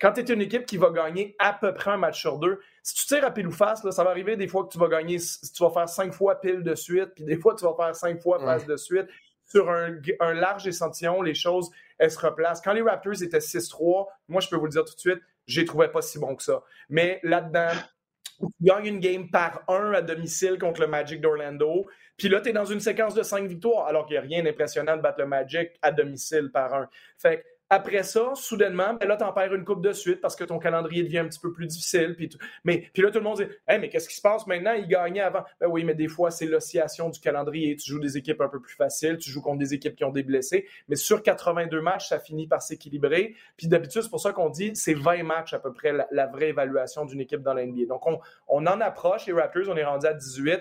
quand 0.00 0.12
tu 0.14 0.20
es 0.20 0.24
une 0.24 0.40
équipe 0.40 0.66
qui 0.66 0.76
va 0.76 0.90
gagner 0.90 1.36
à 1.38 1.52
peu 1.52 1.72
près 1.72 1.92
un 1.92 1.96
match 1.96 2.20
sur 2.20 2.38
deux, 2.38 2.58
si 2.82 2.96
tu 2.96 3.06
tires 3.06 3.24
à 3.24 3.30
pile 3.30 3.46
ou 3.46 3.52
face, 3.52 3.88
ça 3.88 4.02
va 4.02 4.10
arriver 4.10 4.36
des 4.36 4.48
fois 4.48 4.64
que 4.64 4.72
tu 4.72 4.78
vas 4.78 4.88
gagner, 4.88 5.18
tu 5.18 5.62
vas 5.62 5.70
faire 5.70 5.88
cinq 5.88 6.12
fois 6.12 6.40
pile 6.40 6.64
de 6.64 6.74
suite, 6.74 7.10
puis 7.14 7.22
des 7.22 7.36
fois 7.36 7.54
tu 7.54 7.64
vas 7.64 7.76
faire 7.76 7.94
cinq 7.94 8.20
fois 8.20 8.40
face 8.40 8.66
de 8.66 8.76
suite. 8.76 9.06
Sur 9.44 9.70
un, 9.70 10.00
large 10.34 10.66
échantillon, 10.66 11.22
les 11.22 11.34
choses, 11.34 11.70
elles 11.98 12.10
se 12.10 12.18
replacent. 12.18 12.60
Quand 12.60 12.72
les 12.72 12.82
Raptors 12.82 13.22
étaient 13.22 13.38
6-3, 13.38 14.08
moi, 14.26 14.40
je 14.40 14.48
peux 14.48 14.56
vous 14.56 14.64
le 14.64 14.70
dire 14.70 14.84
tout 14.84 14.94
de 14.94 14.98
suite, 14.98 15.20
je 15.46 15.60
les 15.60 15.66
trouvais 15.66 15.88
pas 15.88 16.02
si 16.02 16.18
bons 16.18 16.34
que 16.34 16.42
ça. 16.42 16.64
Mais 16.88 17.20
là-dedans, 17.22 17.70
tu 18.40 18.46
gagnes 18.60 18.86
une 18.86 19.00
game 19.00 19.30
par 19.30 19.62
un 19.68 19.92
à 19.92 20.02
domicile 20.02 20.58
contre 20.58 20.80
le 20.80 20.88
Magic 20.88 21.20
d'Orlando. 21.20 21.86
Puis 22.16 22.28
là, 22.28 22.40
tu 22.40 22.50
es 22.50 22.52
dans 22.52 22.64
une 22.64 22.80
séquence 22.80 23.14
de 23.14 23.22
cinq 23.22 23.46
victoires, 23.46 23.86
alors 23.86 24.06
qu'il 24.06 24.14
n'y 24.14 24.18
a 24.18 24.22
rien 24.22 24.42
d'impressionnant 24.42 24.96
de 24.96 25.02
battre 25.02 25.20
le 25.20 25.26
Magic 25.26 25.70
à 25.82 25.90
domicile 25.92 26.50
par 26.52 26.74
un. 26.74 26.88
Fait 27.18 27.44
après 27.74 28.02
ça, 28.02 28.32
soudainement, 28.34 28.92
ben 29.00 29.08
là, 29.08 29.16
tu 29.16 29.24
en 29.24 29.32
perds 29.32 29.54
une 29.54 29.64
coupe 29.64 29.82
de 29.82 29.94
suite 29.94 30.20
parce 30.20 30.36
que 30.36 30.44
ton 30.44 30.58
calendrier 30.58 31.02
devient 31.04 31.20
un 31.20 31.28
petit 31.28 31.40
peu 31.40 31.54
plus 31.54 31.66
difficile. 31.66 32.14
Puis, 32.14 32.28
mais, 32.64 32.90
puis 32.92 33.02
là, 33.02 33.10
tout 33.10 33.16
le 33.16 33.24
monde 33.24 33.38
dit 33.38 33.46
hey, 33.66 33.78
mais 33.78 33.88
qu'est-ce 33.88 34.10
qui 34.10 34.16
se 34.16 34.20
passe? 34.20 34.46
Maintenant 34.46 34.74
Il 34.74 34.86
gagnait 34.86 35.22
avant. 35.22 35.42
Ben 35.58 35.68
oui, 35.68 35.82
mais 35.82 35.94
des 35.94 36.06
fois, 36.06 36.30
c'est 36.30 36.44
l'oscillation 36.44 37.08
du 37.08 37.18
calendrier. 37.18 37.74
Tu 37.76 37.90
joues 37.90 37.98
des 37.98 38.18
équipes 38.18 38.42
un 38.42 38.50
peu 38.50 38.60
plus 38.60 38.74
faciles, 38.74 39.16
tu 39.16 39.30
joues 39.30 39.40
contre 39.40 39.56
des 39.56 39.72
équipes 39.72 39.96
qui 39.96 40.04
ont 40.04 40.10
des 40.10 40.22
blessés. 40.22 40.68
Mais 40.88 40.96
sur 40.96 41.22
82 41.22 41.80
matchs, 41.80 42.10
ça 42.10 42.20
finit 42.20 42.46
par 42.46 42.60
s'équilibrer. 42.60 43.34
Puis 43.56 43.68
d'habitude, 43.68 44.02
c'est 44.02 44.10
pour 44.10 44.20
ça 44.20 44.34
qu'on 44.34 44.50
dit 44.50 44.72
c'est 44.74 44.92
20 44.92 45.22
matchs 45.22 45.54
à 45.54 45.58
peu 45.58 45.72
près 45.72 45.94
la, 46.10 46.26
vraie 46.26 46.50
évaluation 46.50 47.06
d'une 47.06 47.22
équipe 47.22 47.40
dans 47.40 47.54
la 47.54 47.64
NBA. 47.64 47.86
Donc, 47.86 48.06
on, 48.06 48.20
on 48.48 48.66
en 48.66 48.82
approche. 48.82 49.24
Les 49.24 49.32
Raptors, 49.32 49.70
on 49.70 49.76
est 49.78 49.84
rendu 49.84 50.04
à 50.06 50.12
18. 50.12 50.60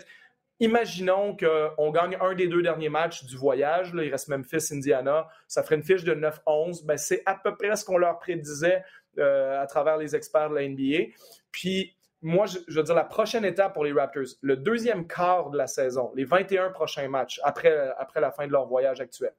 Imaginons 0.62 1.36
qu'on 1.36 1.90
gagne 1.90 2.16
un 2.22 2.36
des 2.36 2.48
deux 2.48 2.62
derniers 2.62 2.90
matchs 2.90 3.26
du 3.26 3.36
voyage. 3.36 3.96
Là, 3.96 4.04
il 4.04 4.12
reste 4.12 4.28
Memphis, 4.28 4.72
Indiana. 4.72 5.28
Ça 5.48 5.64
ferait 5.64 5.76
une 5.76 5.84
fiche 5.84 6.04
de 6.04 6.14
9-11. 6.14 6.86
Ben, 6.86 6.98
c'est 6.98 7.24
à 7.26 7.34
peu 7.34 7.56
près 7.56 7.76
ce 7.76 7.84
qu'on 7.84 7.98
leur 7.98 8.20
prédisait 8.20 8.84
euh, 9.18 9.60
à 9.60 9.66
travers 9.66 9.98
les 9.98 10.16
experts 10.16 10.52
de 10.52 10.56
la 10.56 10.70
NBA. 10.70 11.14
Puis, 11.52 11.98
moi, 12.22 12.46
je, 12.46 12.60
veux 12.78 12.84
dire, 12.84 12.94
la 12.94 13.04
prochaine 13.04 13.44
étape 13.44 13.74
pour 13.74 13.84
les 13.84 13.92
Raptors, 13.92 14.38
le 14.42 14.56
deuxième 14.56 15.08
quart 15.08 15.50
de 15.50 15.58
la 15.58 15.66
saison, 15.66 16.12
les 16.14 16.26
21 16.26 16.70
prochains 16.70 17.08
matchs 17.08 17.42
après, 17.44 17.92
après 17.98 18.22
la 18.22 18.32
fin 18.32 18.46
de 18.46 18.52
leur 18.52 18.68
voyage 18.68 19.02
actuel. 19.02 19.34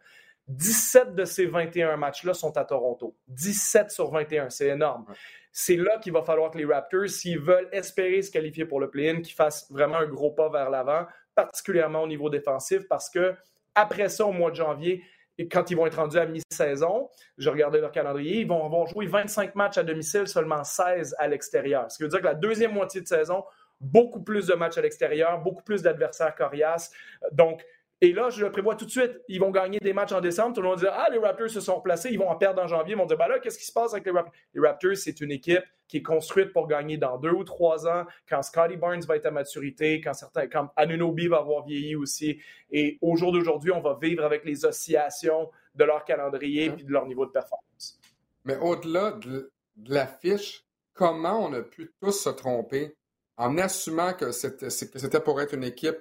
17 0.48 1.14
de 1.14 1.24
ces 1.24 1.46
21 1.46 1.98
matchs-là 1.98 2.34
sont 2.34 2.56
à 2.56 2.64
Toronto. 2.64 3.14
17 3.28 3.92
sur 3.92 4.10
21, 4.10 4.50
c'est 4.50 4.66
énorme 4.66 5.06
c'est 5.52 5.76
là 5.76 5.98
qu'il 5.98 6.12
va 6.12 6.22
falloir 6.22 6.50
que 6.50 6.58
les 6.58 6.64
Raptors, 6.64 7.08
s'ils 7.08 7.38
veulent 7.38 7.68
espérer 7.72 8.22
se 8.22 8.30
qualifier 8.30 8.64
pour 8.64 8.80
le 8.80 8.90
play-in, 8.90 9.20
qu'ils 9.20 9.34
fassent 9.34 9.70
vraiment 9.70 9.98
un 9.98 10.06
gros 10.06 10.32
pas 10.32 10.48
vers 10.48 10.70
l'avant, 10.70 11.06
particulièrement 11.34 12.02
au 12.02 12.06
niveau 12.06 12.30
défensif, 12.30 12.88
parce 12.88 13.10
que 13.10 13.34
après 13.74 14.08
ça, 14.08 14.26
au 14.26 14.32
mois 14.32 14.50
de 14.50 14.56
janvier, 14.56 15.02
et 15.38 15.48
quand 15.48 15.70
ils 15.70 15.76
vont 15.76 15.86
être 15.86 15.96
rendus 15.96 16.18
à 16.18 16.26
mi-saison, 16.26 17.08
je 17.38 17.48
regardais 17.48 17.80
leur 17.80 17.90
calendrier, 17.90 18.40
ils 18.40 18.46
vont 18.46 18.64
avoir 18.64 18.86
joué 18.86 19.06
25 19.06 19.54
matchs 19.54 19.78
à 19.78 19.82
domicile, 19.82 20.26
seulement 20.26 20.62
16 20.62 21.14
à 21.18 21.28
l'extérieur. 21.28 21.90
Ce 21.90 21.96
qui 21.96 22.02
veut 22.02 22.08
dire 22.08 22.20
que 22.20 22.26
la 22.26 22.34
deuxième 22.34 22.72
moitié 22.72 23.00
de 23.00 23.08
saison, 23.08 23.44
beaucoup 23.80 24.22
plus 24.22 24.46
de 24.46 24.54
matchs 24.54 24.78
à 24.78 24.82
l'extérieur, 24.82 25.40
beaucoup 25.40 25.62
plus 25.62 25.82
d'adversaires 25.82 26.34
coriaces. 26.34 26.92
Donc, 27.32 27.64
et 28.02 28.12
là, 28.12 28.30
je 28.30 28.44
le 28.44 28.50
prévois 28.50 28.74
tout 28.74 28.84
de 28.84 28.90
suite. 28.90 29.22
Ils 29.28 29.38
vont 29.38 29.52
gagner 29.52 29.78
des 29.78 29.92
matchs 29.92 30.10
en 30.10 30.20
décembre. 30.20 30.56
Tout 30.56 30.60
le 30.60 30.66
monde 30.66 30.80
va 30.80 30.90
dire 30.90 30.98
Ah, 30.98 31.08
les 31.12 31.18
Raptors 31.18 31.48
se 31.48 31.60
sont 31.60 31.80
placés. 31.80 32.08
Ils 32.10 32.18
vont 32.18 32.28
en 32.28 32.34
perdre 32.34 32.60
en 32.60 32.66
janvier. 32.66 32.94
Ils 32.94 32.98
vont 32.98 33.06
dire 33.06 33.16
bah 33.16 33.28
là, 33.28 33.38
qu'est-ce 33.38 33.56
qui 33.56 33.64
se 33.64 33.72
passe 33.72 33.92
avec 33.92 34.04
les 34.06 34.10
Raptors 34.10 34.34
Les 34.54 34.60
Raptors, 34.60 34.96
c'est 34.96 35.20
une 35.20 35.30
équipe 35.30 35.62
qui 35.86 35.98
est 35.98 36.02
construite 36.02 36.52
pour 36.52 36.66
gagner 36.66 36.96
dans 36.96 37.16
deux 37.16 37.30
ou 37.30 37.44
trois 37.44 37.86
ans, 37.86 38.04
quand 38.28 38.42
Scotty 38.42 38.76
Barnes 38.76 39.02
va 39.02 39.14
être 39.14 39.26
à 39.26 39.30
maturité, 39.30 40.00
quand, 40.00 40.14
certains, 40.14 40.48
quand 40.48 40.70
Anunobi 40.74 41.28
va 41.28 41.36
avoir 41.36 41.64
vieilli 41.64 41.94
aussi. 41.94 42.40
Et 42.72 42.98
au 43.02 43.14
jour 43.14 43.30
d'aujourd'hui, 43.30 43.70
on 43.70 43.80
va 43.80 43.96
vivre 44.02 44.24
avec 44.24 44.44
les 44.44 44.64
oscillations 44.64 45.48
de 45.76 45.84
leur 45.84 46.04
calendrier 46.04 46.64
et 46.64 46.82
de 46.82 46.92
leur 46.92 47.06
niveau 47.06 47.24
de 47.24 47.30
performance. 47.30 48.00
Mais 48.44 48.56
au-delà 48.56 49.12
de, 49.12 49.52
de 49.76 49.94
l'affiche, 49.94 50.64
comment 50.92 51.46
on 51.46 51.52
a 51.52 51.62
pu 51.62 51.92
tous 52.00 52.20
se 52.20 52.30
tromper 52.30 52.96
en 53.36 53.58
assumant 53.58 54.12
que 54.12 54.32
c'était 54.32 55.20
pour 55.20 55.40
être 55.40 55.54
une 55.54 55.64
équipe 55.64 55.98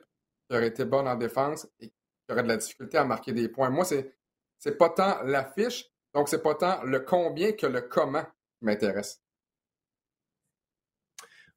qui 0.51 0.57
aurait 0.57 0.67
été 0.67 0.83
bonne 0.83 1.07
en 1.07 1.15
défense 1.15 1.65
et 1.79 1.87
qui 1.87 1.93
aurait 2.29 2.43
de 2.43 2.49
la 2.49 2.57
difficulté 2.57 2.97
à 2.97 3.05
marquer 3.05 3.31
des 3.31 3.47
points. 3.47 3.69
Moi, 3.69 3.85
c'est 3.85 4.13
c'est 4.59 4.77
pas 4.77 4.89
tant 4.89 5.23
l'affiche, 5.23 5.85
donc 6.13 6.29
c'est 6.29 6.43
pas 6.43 6.55
tant 6.55 6.83
le 6.83 6.99
combien 6.99 7.53
que 7.53 7.65
le 7.65 7.81
comment 7.81 8.23
qui 8.23 8.65
m'intéresse. 8.65 9.21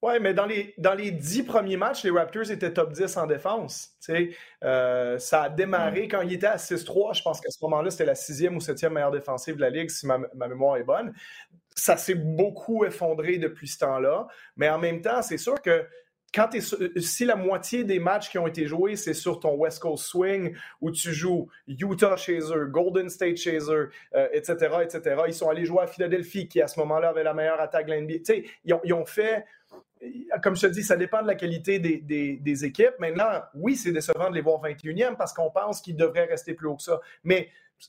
Oui, 0.00 0.14
mais 0.20 0.32
dans 0.32 0.46
les, 0.46 0.74
dans 0.78 0.94
les 0.94 1.10
dix 1.10 1.42
premiers 1.42 1.76
matchs, 1.78 2.04
les 2.04 2.10
Raptors 2.10 2.50
étaient 2.50 2.72
top 2.72 2.92
10 2.92 3.16
en 3.16 3.26
défense. 3.26 3.96
Euh, 4.62 5.18
ça 5.18 5.44
a 5.44 5.48
démarré 5.48 6.08
quand 6.08 6.20
ils 6.20 6.34
étaient 6.34 6.46
à 6.46 6.56
6-3. 6.56 7.16
Je 7.16 7.22
pense 7.22 7.40
qu'à 7.40 7.50
ce 7.50 7.58
moment-là, 7.62 7.90
c'était 7.90 8.04
la 8.04 8.14
sixième 8.14 8.54
ou 8.56 8.60
septième 8.60 8.92
meilleure 8.92 9.10
défensive 9.10 9.56
de 9.56 9.62
la 9.62 9.70
Ligue, 9.70 9.88
si 9.88 10.06
ma, 10.06 10.18
ma 10.34 10.46
mémoire 10.46 10.76
est 10.76 10.84
bonne. 10.84 11.14
Ça 11.74 11.96
s'est 11.96 12.16
beaucoup 12.16 12.84
effondré 12.84 13.38
depuis 13.38 13.66
ce 13.66 13.78
temps-là. 13.78 14.28
Mais 14.56 14.68
en 14.68 14.78
même 14.78 15.00
temps, 15.00 15.22
c'est 15.22 15.38
sûr 15.38 15.60
que 15.62 15.86
quand 16.34 16.50
si 16.96 17.24
la 17.24 17.36
moitié 17.36 17.84
des 17.84 17.98
matchs 17.98 18.30
qui 18.30 18.38
ont 18.38 18.46
été 18.46 18.66
joués, 18.66 18.96
c'est 18.96 19.14
sur 19.14 19.40
ton 19.40 19.54
West 19.54 19.80
Coast 19.80 20.04
Swing, 20.04 20.54
où 20.80 20.90
tu 20.90 21.12
joues 21.12 21.48
Utah 21.68 22.16
chez 22.16 22.40
eux, 22.52 22.66
Golden 22.66 23.08
State 23.08 23.36
chez 23.36 23.58
eux, 23.70 23.90
etc., 24.32 24.54
etc., 24.82 25.22
ils 25.28 25.34
sont 25.34 25.48
allés 25.48 25.64
jouer 25.64 25.82
à 25.82 25.86
Philadelphie, 25.86 26.48
qui 26.48 26.60
à 26.60 26.68
ce 26.68 26.78
moment-là 26.80 27.10
avait 27.10 27.22
la 27.22 27.34
meilleure 27.34 27.60
attaque 27.60 27.86
de 27.86 27.92
l'NBA. 27.94 28.34
Ils 28.64 28.74
ont, 28.74 28.80
ils 28.84 28.92
ont 28.92 29.06
fait 29.06 29.44
comme 30.42 30.56
je 30.56 30.62
te 30.62 30.66
dis, 30.66 30.82
ça 30.82 30.96
dépend 30.96 31.22
de 31.22 31.26
la 31.26 31.34
qualité 31.34 31.78
des, 31.78 32.64
équipes. 32.64 32.94
Maintenant, 32.98 33.42
oui, 33.54 33.76
c'est 33.76 33.92
décevant 33.92 34.30
de 34.30 34.34
les 34.34 34.40
voir 34.40 34.60
21e 34.62 35.16
parce 35.16 35.32
qu'on 35.32 35.50
pense 35.50 35.80
qu'ils 35.80 35.96
devraient 35.96 36.26
rester 36.26 36.54
plus 36.54 36.68
haut 36.68 36.76
que 36.76 36.82
ça. 36.82 37.00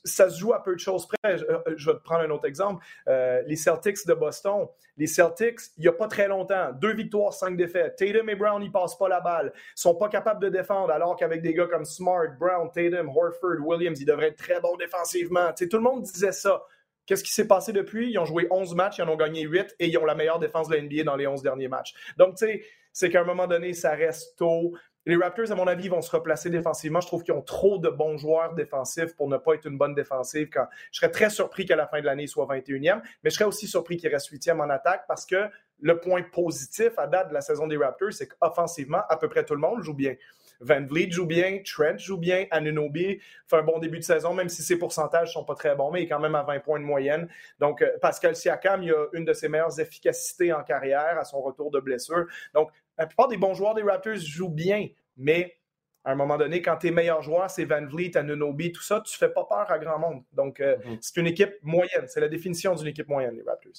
Ça 0.04 0.30
se 0.30 0.40
joue 0.40 0.54
à 0.54 0.64
peu 0.64 0.74
de 0.74 0.80
choses 0.80 1.08
près. 1.08 1.38
Je, 1.38 1.46
euh, 1.46 1.60
vais 1.68 1.94
te 1.94 2.04
prendre 2.04 2.22
un 2.22 2.30
autre 2.30 2.46
exemple. 2.46 2.84
Euh, 3.08 3.42
les 3.46 3.56
Celtics 3.56 4.06
de 4.06 4.14
Boston. 4.14 4.68
Les 4.98 5.08
Celtics, 5.08 5.60
il 5.78 5.82
n'y 5.82 5.88
a 5.88 5.94
pas 5.94 6.08
très 6.08 6.28
longtemps, 6.28 6.72
deux 6.74 6.94
victoires, 6.94 7.34
cinq 7.34 7.58
défaites. 7.58 7.96
Tatum 7.98 8.30
et 8.30 8.36
Brown, 8.36 8.64
ils 8.64 8.72
passent 8.72 8.98
pas 8.98 9.10
la 9.10 9.20
balle. 9.20 9.52
Ils 9.56 9.82
sont 9.82 9.96
pas 9.96 10.08
capables 10.08 10.42
de 10.42 10.50
défendre, 10.50 10.92
alors 10.92 11.16
qu'avec 11.16 11.42
des 11.42 11.54
gars 11.54 11.68
comme 11.68 11.86
Smart, 11.86 12.30
Brown, 12.40 12.70
Tatum, 12.72 13.10
Horford, 13.10 13.60
Williams, 13.60 14.00
ils 14.00 14.06
devraient 14.06 14.28
être 14.28 14.38
très 14.38 14.60
bons 14.62 14.78
défensivement. 14.78 15.52
tout 15.54 15.68
le 15.78 15.84
monde 15.84 16.04
disait 16.04 16.32
ça. 16.32 16.64
Qu'est-ce 17.06 17.24
qui 17.24 17.34
s'est 17.34 17.48
passé 17.48 17.72
depuis? 17.72 18.12
Ils 18.12 18.18
ont 18.18 18.26
joué 18.26 18.48
11 18.50 18.74
matchs, 18.74 18.98
ils 18.98 19.04
en 19.04 19.10
ont 19.10 19.16
gagné 19.16 19.42
8 19.44 19.76
et 19.80 19.88
ils 19.88 19.98
ont 19.98 20.06
la 20.06 20.16
meilleure 20.16 20.40
défense 20.40 20.70
de 20.70 20.76
la 20.76 20.82
NBA 20.82 21.04
dans 21.04 21.16
les 21.16 21.28
11 21.28 21.44
derniers 21.44 21.68
matchs. 21.68 21.94
Donc, 22.18 22.36
tu 22.36 22.48
sais, 22.48 22.64
c'est 22.92 23.10
qu'à 23.10 23.22
un 23.22 23.26
moment 23.26 23.46
donné, 23.46 23.74
ça 23.74 23.92
reste 23.92 24.38
tôt. 24.38 24.74
Les 25.06 25.16
Raptors, 25.16 25.52
à 25.52 25.56
mon 25.56 25.68
avis, 25.68 25.88
vont 25.88 26.02
se 26.02 26.10
replacer 26.12 26.50
défensivement. 26.50 27.00
Je 27.00 27.08
trouve 27.08 27.24
qu'ils 27.24 27.34
ont 27.34 27.42
trop 27.42 27.78
de 27.78 27.90
bons 27.90 28.18
joueurs 28.18 28.56
défensifs 28.56 29.16
pour 29.16 29.28
ne 29.30 29.38
pas 29.38 29.54
être 29.54 29.66
une 29.66 29.78
bonne 29.78 29.94
défensive. 29.94 30.50
Quand... 30.52 30.68
Je 30.92 31.00
serais 31.00 31.12
très 31.12 31.30
surpris 31.30 31.66
qu'à 31.66 31.76
la 31.76 31.88
fin 31.88 32.00
de 32.00 32.06
l'année, 32.06 32.24
ils 32.24 32.28
soient 32.28 32.48
21e, 32.48 33.02
mais 33.24 33.30
je 33.30 33.36
serais 33.36 33.46
aussi 33.46 33.68
surpris 33.68 33.98
qu'ils 33.98 34.10
restent 34.10 34.32
8e 34.32 34.60
en 34.60 34.70
attaque 34.70 35.06
parce 35.08 35.26
que 35.26 35.50
le 35.82 36.00
point 36.00 36.24
positif 36.24 36.98
à 36.98 37.06
date 37.06 37.30
de 37.30 37.34
la 37.34 37.42
saison 37.42 37.68
des 37.68 37.78
Raptors, 37.78 38.14
c'est 38.14 38.28
qu'offensivement, 38.28 39.02
à 39.10 39.18
peu 39.18 39.28
près 39.28 39.44
tout 39.44 39.54
le 39.54 39.60
monde 39.60 39.84
joue 39.84 39.94
bien. 39.94 40.16
Van 40.62 40.86
Vliet 40.86 41.12
joue 41.12 41.26
bien, 41.26 41.62
Trent 41.66 41.98
joue 41.98 42.18
bien, 42.18 42.46
Anunobi 42.50 43.20
fait 43.46 43.58
un 43.58 43.64
bon 43.64 43.80
début 43.80 44.00
de 44.00 44.04
saison, 44.04 44.34
même 44.34 44.50
si 44.50 44.64
ses 44.64 44.78
pourcentages 44.78 45.34
sont 45.34 45.44
pas 45.44 45.56
très 45.56 45.76
bons, 45.76 45.92
mais 45.92 46.02
il 46.02 46.06
est 46.06 46.08
quand 46.08 46.20
même 46.20 46.36
à 46.36 46.44
20 46.44 46.60
points 46.62 46.80
de 46.80 46.86
moyenne. 46.86 47.28
Donc, 47.60 47.82
euh, 47.82 47.90
Pascal 48.02 48.36
Siakam, 48.36 48.84
il 48.84 48.94
a 48.94 49.06
une 49.14 49.26
de 49.26 49.34
ses 49.34 49.50
meilleures 49.50 49.80
efficacités 49.80 50.54
en 50.54 50.64
carrière 50.64 51.18
à 51.20 51.26
son 51.26 51.42
retour 51.42 51.72
de 51.72 51.80
blessure. 51.80 52.26
Donc, 52.54 52.72
la 52.98 53.08
plupart 53.08 53.28
des 53.28 53.38
bons 53.38 53.54
joueurs 53.54 53.74
des 53.74 53.84
Raptors 53.84 54.16
jouent 54.18 54.50
bien, 54.50 54.88
mais 55.18 55.58
à 56.04 56.12
un 56.12 56.16
moment 56.16 56.38
donné, 56.38 56.62
quand 56.62 56.78
tes 56.78 56.92
meilleurs 56.92 57.24
joueurs, 57.24 57.50
c'est 57.50 57.66
Van 57.66 57.86
Vliet, 57.86 58.16
Anunobi, 58.16 58.72
tout 58.72 58.82
ça, 58.82 59.02
tu 59.02 59.16
ne 59.16 59.18
fais 59.28 59.34
pas 59.34 59.44
peur 59.44 59.72
à 59.72 59.80
grand 59.80 59.98
monde. 59.98 60.24
Donc, 60.34 60.60
euh, 60.60 60.78
mm-hmm. 60.78 60.98
c'est 61.02 61.20
une 61.20 61.28
équipe 61.28 61.56
moyenne. 61.64 62.06
C'est 62.08 62.20
la 62.20 62.28
définition 62.28 62.76
d'une 62.76 62.88
équipe 62.88 63.08
moyenne, 63.08 63.36
les 63.36 63.42
Raptors. 63.42 63.74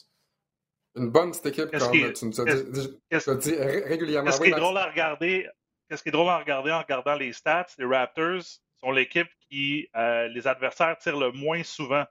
Une 0.96 1.11
bonne 1.11 1.31
petite 1.31 1.46
équipe, 1.46 1.70
comme 1.70 2.12
tu 2.12 2.24
nous 2.24 2.40
as 2.40 3.35
dit, 3.37 3.55
régulièrement. 3.55 4.33
Ce 4.33 4.40
qui 4.40 4.48
est 4.48 4.50
drôle 4.50 4.76
à 4.76 4.87
regarder, 4.87 5.48
qu'est-ce 5.88 6.02
qui 6.02 6.09
est 6.09 6.12
drôle 6.12 6.31
à 6.31 6.38
regarder 6.38 6.72
en 6.72 6.81
regardant 6.81 7.14
les 7.14 7.33
stats, 7.33 7.66
les 7.79 7.85
Raptors 7.85 8.42
sont 8.81 8.90
l'équipe 8.90 9.29
qui, 9.48 9.88
euh, 9.94 10.26
les 10.29 10.48
adversaires 10.48 10.98
tirent 10.98 11.18
le 11.18 11.31
moins 11.31 11.62
souvent 11.62 12.05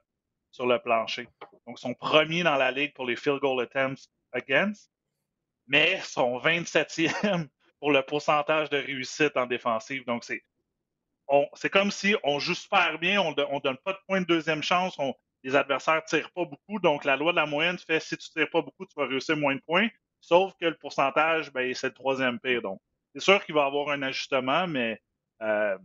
sur 0.50 0.66
le 0.66 0.78
plancher. 0.78 1.28
Donc, 1.66 1.78
ils 1.78 1.80
sont 1.80 1.94
premiers 1.94 2.42
dans 2.42 2.56
la 2.56 2.70
ligue 2.70 2.94
pour 2.94 3.04
les 3.04 3.16
field 3.16 3.40
goal 3.40 3.60
attempts 3.60 4.08
against, 4.32 4.90
mais 5.66 6.00
sont 6.00 6.38
27e 6.38 7.48
pour 7.80 7.92
le 7.92 8.02
pourcentage 8.02 8.70
de 8.70 8.78
réussite 8.78 9.36
en 9.36 9.46
défensive. 9.46 10.04
Donc, 10.06 10.24
c'est 10.24 10.42
c'est 11.54 11.70
comme 11.70 11.90
si 11.90 12.14
on 12.22 12.38
joue 12.38 12.54
super 12.54 12.98
bien, 12.98 13.20
on 13.20 13.30
ne 13.30 13.60
donne 13.60 13.76
pas 13.78 13.92
de 13.92 13.98
point 14.06 14.20
de 14.20 14.26
deuxième 14.26 14.62
chance, 14.62 14.96
les 15.42 15.56
adversaires 15.56 15.96
ne 15.96 16.08
tirent 16.08 16.30
pas 16.32 16.44
beaucoup. 16.44 16.78
Donc, 16.80 17.04
la 17.04 17.16
loi 17.16 17.32
de 17.32 17.36
la 17.36 17.46
moyenne 17.46 17.78
fait 17.78 18.00
si 18.00 18.16
tu 18.16 18.28
ne 18.34 18.42
tires 18.42 18.50
pas 18.50 18.62
beaucoup, 18.62 18.86
tu 18.86 18.94
vas 18.96 19.06
réussir 19.06 19.36
moins 19.36 19.54
de 19.54 19.60
points. 19.60 19.88
Sauf 20.20 20.54
que 20.60 20.66
le 20.66 20.76
pourcentage, 20.76 21.52
ben, 21.52 21.72
c'est 21.74 21.88
le 21.88 21.94
troisième 21.94 22.40
pire. 22.40 22.62
Donc, 22.62 22.80
c'est 23.14 23.20
sûr 23.20 23.44
qu'il 23.44 23.54
va 23.54 23.62
y 23.62 23.66
avoir 23.66 23.90
un 23.90 24.02
ajustement, 24.02 24.66
mais 24.66 25.00
euh, 25.42 25.78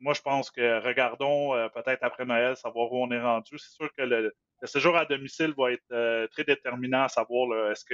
moi, 0.00 0.14
je 0.14 0.20
pense 0.20 0.50
que 0.50 0.80
regardons 0.84 1.54
euh, 1.54 1.68
peut-être 1.68 2.02
après 2.02 2.24
Noël, 2.24 2.56
savoir 2.56 2.92
où 2.92 3.04
on 3.04 3.10
est 3.10 3.20
rendu. 3.22 3.58
C'est 3.58 3.70
sûr 3.70 3.92
que 3.96 4.02
le, 4.02 4.34
séjour 4.64 4.96
à 4.96 5.04
domicile 5.04 5.54
va 5.56 5.72
être 5.72 5.82
euh, 5.92 6.26
très 6.28 6.44
déterminant 6.44 7.04
à 7.04 7.08
savoir 7.08 7.70
est-ce 7.70 7.84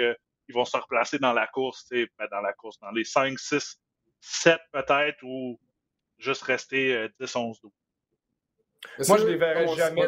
qu'ils 0.48 0.54
vont 0.54 0.64
se 0.64 0.76
replacer 0.78 1.18
dans 1.18 1.34
la 1.34 1.46
course, 1.46 1.86
ben, 1.90 2.08
dans 2.30 2.40
la 2.40 2.54
course, 2.54 2.78
dans 2.80 2.90
les 2.90 3.04
5, 3.04 3.38
6, 3.38 3.78
7 4.20 4.58
peut-être, 4.72 5.22
ou 5.22 5.60
juste 6.16 6.42
rester 6.42 7.06
10, 7.20 7.36
11, 7.36 7.60
12. 7.60 7.72
Moi, 9.08 9.18
je 9.18 9.24
ne 9.24 9.28
les 9.28 9.36
verrai 9.36 9.66
jamais. 9.76 10.06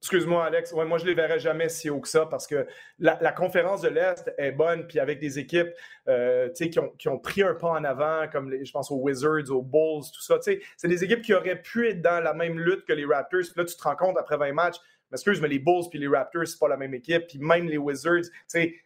Excuse-moi, 0.00 0.44
Alex. 0.44 0.72
moi, 0.72 0.98
je 0.98 1.04
ne 1.04 1.08
les 1.08 1.14
verrai 1.14 1.38
jamais 1.38 1.68
si 1.68 1.88
haut 1.90 2.00
que 2.00 2.08
ça 2.08 2.26
parce 2.26 2.46
que 2.46 2.66
la, 2.98 3.32
conférence 3.32 3.80
de 3.82 3.88
l'Est 3.88 4.32
est 4.36 4.52
bonne, 4.52 4.86
puis 4.86 4.98
avec 4.98 5.20
des 5.20 5.38
équipes 5.38 5.70
euh, 6.08 6.48
qui, 6.50 6.78
ont, 6.78 6.90
qui, 6.90 7.08
ont, 7.08 7.18
pris 7.18 7.42
un 7.42 7.54
pas 7.54 7.70
en 7.70 7.84
avant, 7.84 8.26
comme 8.28 8.50
les, 8.50 8.64
je 8.64 8.72
pense 8.72 8.90
aux 8.90 8.96
Wizards, 8.96 9.50
aux 9.50 9.62
Bulls, 9.62 10.04
tout 10.12 10.20
ça. 10.20 10.38
C'est 10.40 10.88
des 10.88 11.04
équipes 11.04 11.22
qui 11.22 11.34
auraient 11.34 11.60
pu 11.62 11.88
être 11.88 12.02
dans 12.02 12.20
la 12.22 12.34
même 12.34 12.58
lutte 12.58 12.84
que 12.84 12.92
les 12.92 13.04
Raptors. 13.04 13.40
Puis 13.40 13.52
là, 13.56 13.64
tu 13.64 13.76
te 13.76 13.82
rends 13.82 13.96
compte 13.96 14.18
après 14.18 14.36
20 14.36 14.52
matchs, 14.52 14.76
excuse, 15.12 15.40
mais 15.40 15.48
les 15.48 15.58
Bulls 15.58 15.88
puis 15.90 15.98
les 15.98 16.08
Raptors, 16.08 16.46
c'est 16.46 16.58
pas 16.58 16.68
la 16.68 16.76
même 16.76 16.94
équipe. 16.94 17.26
Puis 17.28 17.38
même 17.38 17.66
les 17.68 17.78
Wizards, 17.78 18.24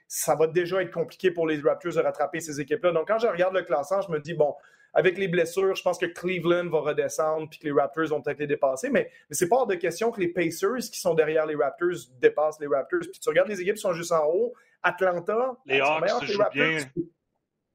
ça 0.07 0.35
va 0.35 0.47
déjà 0.47 0.83
être 0.83 0.93
compliqué 0.93 1.31
pour 1.31 1.47
les 1.47 1.61
Raptors 1.61 1.95
de 1.95 2.01
rattraper 2.01 2.41
ces 2.41 2.61
équipes-là. 2.61 2.93
Donc, 2.93 3.09
quand 3.09 3.19
je 3.19 3.27
regarde 3.27 3.55
le 3.55 3.63
classement, 3.63 4.01
je 4.01 4.11
me 4.11 4.21
dis, 4.21 4.35
bon, 4.35 4.55
avec 4.95 5.17
les 5.17 5.29
blessures, 5.29 5.75
je 5.75 5.83
pense 5.83 5.99
que 5.99 6.07
Cleveland 6.07 6.69
va 6.69 6.81
redescendre 6.81 7.49
puis 7.49 7.59
que 7.59 7.65
les 7.65 7.73
Raptors 7.73 8.09
vont 8.09 8.21
peut-être 8.21 8.41
les 8.41 8.47
dépasser. 8.47 8.91
Mais, 8.91 9.11
mais 9.29 9.35
c'est 9.35 9.49
pas 9.49 9.57
hors 9.57 9.67
de 9.67 9.75
question 9.75 10.11
que 10.11 10.21
les 10.21 10.29
Pacers 10.29 10.91
qui 10.93 11.01
sont 11.01 11.15
derrière 11.15 11.47
les 11.47 11.55
Raptors 11.55 12.11
dépassent 12.21 12.61
les 12.61 12.67
Raptors. 12.67 13.01
Puis 13.01 13.21
tu 13.21 13.29
regardes 13.29 13.49
les 13.49 13.61
équipes 13.61 13.77
qui 13.77 13.81
sont 13.81 13.95
juste 13.95 14.13
en 14.13 14.27
haut. 14.27 14.53
Atlanta, 14.83 15.57
les 15.65 15.81
Hawks 15.81 16.29
les 16.29 16.37
Raptors. 16.37 16.53
Bien. 16.53 16.79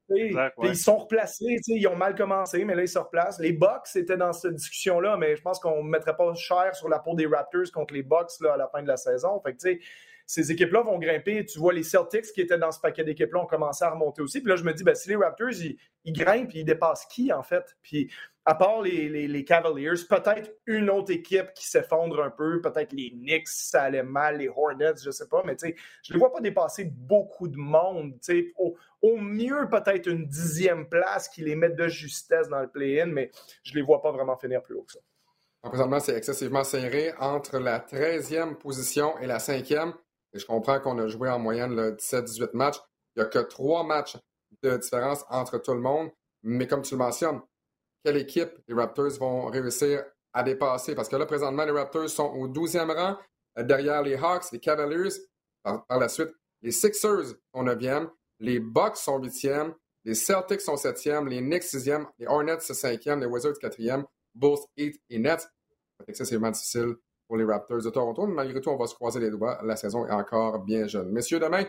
Ils 0.09 0.75
sont 0.75 0.97
replacés, 0.97 1.57
ils 1.67 1.87
ont 1.87 1.95
mal 1.95 2.15
commencé, 2.15 2.63
mais 2.63 2.75
là, 2.75 2.83
ils 2.83 2.87
se 2.87 2.99
replacent. 2.99 3.39
Les 3.39 3.51
Bucks 3.51 3.95
étaient 3.95 4.17
dans 4.17 4.33
cette 4.33 4.55
discussion-là, 4.55 5.17
mais 5.17 5.35
je 5.35 5.41
pense 5.41 5.59
qu'on 5.59 5.83
ne 5.83 5.89
mettrait 5.89 6.15
pas 6.15 6.33
cher 6.33 6.75
sur 6.75 6.87
la 6.87 6.99
peau 6.99 7.13
des 7.15 7.25
Raptors 7.25 7.71
contre 7.73 7.93
les 7.93 8.03
Bucks 8.03 8.31
là, 8.41 8.53
à 8.53 8.57
la 8.57 8.67
fin 8.67 8.81
de 8.81 8.87
la 8.87 8.97
saison. 8.97 9.41
Fait 9.41 9.53
que, 9.53 9.79
ces 10.27 10.51
équipes-là 10.51 10.81
vont 10.81 10.99
grimper. 10.99 11.45
Tu 11.45 11.57
vois, 11.57 11.73
les 11.73 11.83
Celtics 11.83 12.25
qui 12.33 12.41
étaient 12.41 12.57
dans 12.57 12.71
ce 12.73 12.81
paquet 12.81 13.05
d'équipes-là 13.05 13.39
ont 13.39 13.47
commencé 13.47 13.85
à 13.85 13.89
remonter 13.89 14.21
aussi. 14.21 14.41
Puis 14.41 14.49
là, 14.49 14.57
je 14.57 14.63
me 14.63 14.73
dis, 14.73 14.83
ben, 14.83 14.93
si 14.93 15.07
les 15.07 15.15
Raptors, 15.15 15.53
ils, 16.03 16.13
grimpent, 16.13 16.53
ils 16.53 16.65
dépassent 16.65 17.05
qui, 17.05 17.31
en 17.31 17.43
fait? 17.43 17.77
Puis 17.81 18.11
à 18.43 18.55
part 18.55 18.81
les, 18.81 19.45
Cavaliers, 19.45 19.93
peut-être 20.09 20.51
une 20.65 20.89
autre 20.89 21.11
équipe 21.11 21.53
qui 21.53 21.65
s'effondre 21.65 22.21
un 22.21 22.29
peu, 22.29 22.61
peut-être 22.61 22.91
les 22.91 23.11
Knicks, 23.11 23.47
ça 23.47 23.83
allait 23.83 24.03
mal, 24.03 24.37
les 24.37 24.49
Hornets, 24.49 24.95
je 25.03 25.11
sais 25.11 25.27
pas, 25.27 25.43
mais 25.45 25.55
tu 25.55 25.67
sais, 25.67 25.75
je 26.03 26.13
les 26.13 26.19
vois 26.19 26.31
pas 26.31 26.41
dépasser 26.41 26.85
beaucoup 26.85 27.47
de 27.47 27.57
monde. 27.57 28.13
Au, 28.57 28.75
au 29.01 29.17
mieux, 29.17 29.67
peut-être 29.69 30.07
une 30.07 30.25
dixième 30.27 30.89
place 30.89 31.29
qui 31.29 31.41
les 31.41 31.55
met 31.55 31.69
de 31.69 31.87
justesse 31.87 32.49
dans 32.49 32.61
le 32.61 32.69
play-in, 32.69 33.07
mais 33.07 33.31
je 33.63 33.73
les 33.75 33.81
vois 33.81 34.01
pas 34.01 34.11
vraiment 34.11 34.37
finir 34.37 34.61
plus 34.61 34.75
haut 34.75 34.83
que 34.83 34.93
ça. 34.93 34.99
Présentement, 35.61 35.99
c'est 35.99 36.15
excessivement 36.15 36.63
serré 36.63 37.13
entre 37.19 37.59
la 37.59 37.79
13e 37.79 38.55
position 38.55 39.17
et 39.19 39.27
la 39.27 39.39
5e 39.39 39.93
je 40.33 40.45
comprends 40.45 40.79
qu'on 40.79 40.97
a 40.99 41.07
joué 41.07 41.29
en 41.29 41.39
moyenne 41.39 41.75
17-18 41.95 42.49
matchs. 42.53 42.77
Il 43.15 43.21
n'y 43.21 43.25
a 43.25 43.29
que 43.29 43.39
trois 43.39 43.83
matchs 43.83 44.17
de 44.63 44.77
différence 44.77 45.23
entre 45.29 45.57
tout 45.57 45.73
le 45.73 45.81
monde. 45.81 46.09
Mais 46.43 46.67
comme 46.67 46.81
tu 46.81 46.93
le 46.93 46.99
mentionnes, 46.99 47.41
quelle 48.03 48.17
équipe 48.17 48.51
les 48.67 48.75
Raptors 48.75 49.17
vont 49.19 49.47
réussir 49.47 50.03
à 50.33 50.43
dépasser? 50.43 50.95
Parce 50.95 51.09
que 51.09 51.15
là, 51.15 51.25
présentement, 51.25 51.65
les 51.65 51.71
Raptors 51.71 52.09
sont 52.09 52.31
au 52.31 52.47
12e 52.47 52.91
rang, 52.93 53.17
euh, 53.57 53.63
derrière 53.63 54.01
les 54.01 54.15
Hawks, 54.15 54.51
les 54.51 54.59
Cavaliers. 54.59 55.09
Par, 55.63 55.99
la 55.99 56.07
suite, 56.07 56.29
les 56.61 56.71
Sixers 56.71 57.35
sont 57.53 57.63
9e, 57.63 58.09
les 58.39 58.59
Bucks 58.59 58.97
sont 58.97 59.19
8e, 59.19 59.73
les 60.05 60.15
Celtics 60.15 60.61
sont 60.61 60.75
7e, 60.75 61.27
les 61.27 61.41
Knicks 61.41 61.63
6e, 61.63 62.05
les 62.19 62.27
Hornets 62.27 62.57
5e, 62.57 63.19
les 63.19 63.25
Wizards 63.25 63.57
4e, 63.61 64.05
Bulls 64.33 64.59
8 64.77 65.01
et 65.09 65.19
Nets. 65.19 65.49
C'est 65.99 66.09
excessivement 66.09 66.51
difficile 66.51 66.95
pour 67.27 67.37
les 67.37 67.43
Raptors 67.43 67.83
de 67.83 67.89
Toronto. 67.89 68.25
Mais 68.27 68.33
malgré 68.33 68.61
tout, 68.61 68.69
on 68.69 68.77
va 68.77 68.87
se 68.87 68.95
croiser 68.95 69.19
les 69.19 69.29
doigts. 69.29 69.59
La 69.63 69.75
saison 69.75 70.07
est 70.07 70.11
encore 70.11 70.59
bien 70.59 70.87
jeune. 70.87 71.11
Messieurs, 71.11 71.39
demain, 71.39 71.65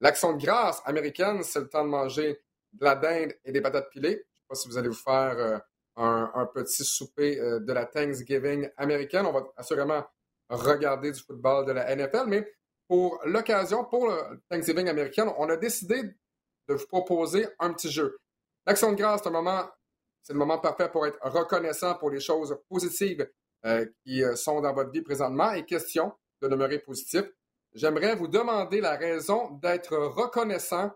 l'action 0.00 0.32
de 0.32 0.42
grâce 0.42 0.80
américaine, 0.84 1.42
c'est 1.42 1.60
le 1.60 1.68
temps 1.68 1.84
de 1.84 1.90
manger 1.90 2.40
de 2.72 2.84
la 2.84 2.94
dinde 2.94 3.34
et 3.44 3.52
des 3.52 3.60
patates 3.60 3.90
pilées. 3.90 4.08
Je 4.10 4.14
ne 4.14 4.18
sais 4.18 4.48
pas 4.48 4.54
si 4.54 4.68
vous 4.68 4.78
allez 4.78 4.88
vous 4.88 4.94
faire 4.94 5.36
euh, 5.36 5.58
un, 5.96 6.46
petit 6.54 6.84
souper 6.84 7.38
euh, 7.40 7.60
de 7.60 7.72
la 7.72 7.86
Thanksgiving 7.86 8.68
américaine. 8.76 9.26
On 9.26 9.32
va 9.32 9.46
assurément 9.56 10.04
regarder 10.48 11.12
du 11.12 11.20
football 11.20 11.66
de 11.66 11.72
la 11.72 11.94
NFL, 11.94 12.24
mais 12.26 12.50
pour 12.88 13.20
l'occasion, 13.24 13.84
pour 13.84 14.08
le 14.08 14.40
Thanksgiving 14.48 14.88
américaine, 14.88 15.30
on 15.38 15.48
a 15.48 15.56
décidé 15.56 16.02
de 16.68 16.74
vous 16.74 16.86
proposer 16.86 17.46
un 17.58 17.72
petit 17.72 17.90
jeu. 17.90 18.18
L'action 18.66 18.92
de 18.92 18.96
grâce, 18.96 19.22
c'est 19.22 20.32
le 20.32 20.38
moment 20.38 20.58
parfait 20.58 20.88
pour 20.88 21.06
être 21.06 21.18
reconnaissant 21.22 21.94
pour 21.94 22.10
les 22.10 22.20
choses 22.20 22.56
positives 22.68 23.28
euh, 23.66 23.86
qui 24.04 24.24
euh, 24.24 24.36
sont 24.36 24.60
dans 24.60 24.72
votre 24.72 24.90
vie 24.90 25.02
présentement 25.02 25.52
et 25.52 25.64
question 25.64 26.12
de 26.40 26.48
demeurer 26.48 26.78
positif. 26.78 27.24
J'aimerais 27.74 28.16
vous 28.16 28.26
demander 28.26 28.80
la 28.80 28.96
raison 28.96 29.50
d'être 29.62 29.96
reconnaissant 29.96 30.90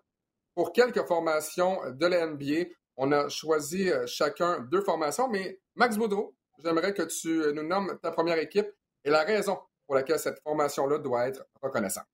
pour 0.54 0.72
quelques 0.72 1.06
formations 1.06 1.78
de 1.90 2.06
la 2.06 2.26
NBA. 2.26 2.70
On 2.96 3.12
a 3.12 3.28
choisi 3.28 3.90
euh, 3.90 4.06
chacun 4.06 4.60
deux 4.70 4.80
formations, 4.80 5.28
mais 5.28 5.60
Max 5.74 5.96
Boudreau, 5.96 6.34
j'aimerais 6.62 6.94
que 6.94 7.02
tu 7.02 7.52
nous 7.52 7.66
nommes 7.66 7.98
ta 8.02 8.10
première 8.10 8.38
équipe 8.38 8.68
et 9.04 9.10
la 9.10 9.24
raison 9.24 9.58
pour 9.86 9.96
laquelle 9.96 10.18
cette 10.18 10.40
formation-là 10.42 10.98
doit 10.98 11.28
être 11.28 11.44
reconnaissante. 11.60 12.06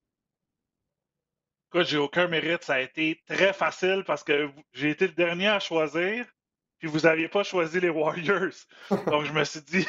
Écoute, 1.73 1.87
j'ai 1.87 1.99
aucun 1.99 2.27
mérite. 2.27 2.65
Ça 2.65 2.75
a 2.75 2.81
été 2.81 3.23
très 3.29 3.53
facile 3.53 4.03
parce 4.05 4.25
que 4.25 4.49
j'ai 4.73 4.91
été 4.91 5.07
le 5.07 5.13
dernier 5.13 5.47
à 5.47 5.61
choisir, 5.61 6.27
puis 6.79 6.89
vous 6.89 7.01
n'aviez 7.01 7.29
pas 7.29 7.45
choisi 7.45 7.79
les 7.79 7.91
Warriors. 7.91 8.67
Donc, 9.07 9.25
je 9.27 9.33
me 9.33 9.45
suis 9.45 9.61
dit, 9.61 9.87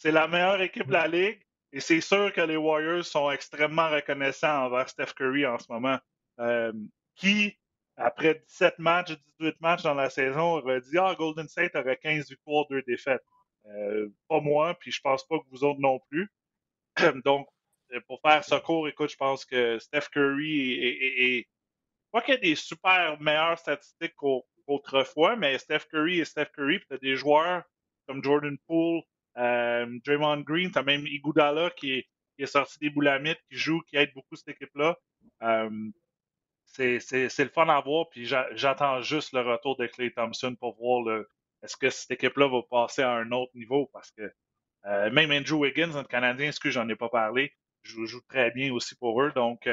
c'est 0.00 0.12
la 0.12 0.26
meilleure 0.26 0.62
équipe 0.62 0.86
de 0.86 0.92
la 0.92 1.06
Ligue. 1.06 1.40
Et 1.72 1.80
c'est 1.80 2.00
sûr 2.00 2.32
que 2.32 2.40
les 2.40 2.56
Warriors 2.56 3.04
sont 3.04 3.30
extrêmement 3.30 3.90
reconnaissants 3.90 4.64
envers 4.64 4.88
Steph 4.88 5.12
Curry 5.14 5.46
en 5.46 5.58
ce 5.58 5.70
moment. 5.70 5.98
Euh, 6.40 6.72
qui, 7.14 7.58
après 7.96 8.42
17 8.48 8.78
matchs, 8.78 9.12
18 9.38 9.60
matchs 9.60 9.82
dans 9.82 9.94
la 9.94 10.08
saison, 10.08 10.56
aurait 10.56 10.80
dit 10.80 10.96
Ah, 10.98 11.14
Golden 11.16 11.46
State 11.48 11.76
aurait 11.76 11.98
15 11.98 12.30
victoires, 12.30 12.66
2 12.70 12.82
défaites. 12.82 13.22
Euh, 13.66 14.08
pas 14.26 14.40
moi, 14.40 14.74
puis 14.80 14.90
je 14.90 15.00
pense 15.02 15.24
pas 15.26 15.38
que 15.38 15.44
vous 15.50 15.64
autres 15.64 15.80
non 15.80 16.00
plus. 16.10 16.32
Donc, 17.24 17.46
euh, 17.92 18.00
pour 18.06 18.20
faire 18.22 18.42
ce 18.42 18.54
cours, 18.54 18.88
écoute, 18.88 19.10
je 19.10 19.16
pense 19.16 19.44
que 19.44 19.78
Steph 19.78 20.08
Curry 20.12 20.82
est. 20.82 21.48
pas 22.10 22.22
qu'il 22.22 22.34
y 22.34 22.36
ait 22.38 22.40
des 22.40 22.54
super 22.54 23.20
meilleures 23.20 23.58
statistiques 23.58 24.16
qu'autrefois, 24.16 25.36
mais 25.36 25.58
Steph 25.58 25.86
Curry 25.90 26.20
est 26.20 26.24
Steph 26.24 26.52
Curry, 26.54 26.78
puis 26.78 26.88
tu 26.88 26.94
as 26.94 26.98
des 26.98 27.16
joueurs 27.16 27.64
comme 28.06 28.24
Jordan 28.24 28.56
Poole, 28.66 29.02
euh, 29.40 29.98
Draymond 30.04 30.42
Green, 30.42 30.70
tu 30.70 30.78
as 30.78 30.82
même 30.82 31.06
Iguodala 31.06 31.70
qui 31.70 32.06
est, 32.38 32.46
sorti 32.46 32.78
des 32.78 32.90
boulamites, 32.90 33.40
qui 33.50 33.56
joue, 33.56 33.80
qui 33.82 33.96
aide 33.96 34.12
beaucoup 34.14 34.36
cette 34.36 34.48
équipe-là. 34.48 34.96
Euh, 35.42 35.90
c'est 36.66 36.98
le 37.38 37.48
fun 37.48 37.68
à 37.68 37.80
voir, 37.80 38.08
puis 38.10 38.24
j'attends 38.24 39.02
juste 39.02 39.32
le 39.32 39.40
retour 39.40 39.76
de 39.76 39.86
Clay 39.86 40.10
Thompson 40.10 40.54
pour 40.58 40.76
voir 40.76 41.24
est-ce 41.62 41.76
que 41.76 41.90
cette 41.90 42.12
équipe-là 42.12 42.48
va 42.48 42.62
passer 42.62 43.02
à 43.02 43.10
un 43.10 43.30
autre 43.32 43.50
niveau, 43.54 43.90
parce 43.92 44.10
que 44.12 44.32
euh, 44.86 45.10
même 45.10 45.32
Andrew 45.32 45.56
Wiggins, 45.56 45.88
notre 45.88 46.08
Canadien, 46.08 46.50
que 46.52 46.70
j'en 46.70 46.88
ai 46.88 46.96
pas 46.96 47.08
parlé, 47.08 47.52
joue, 47.82 48.06
joue, 48.06 48.22
très 48.28 48.50
bien 48.52 48.72
aussi 48.72 48.94
pour 48.96 49.20
eux. 49.20 49.32
Donc, 49.32 49.68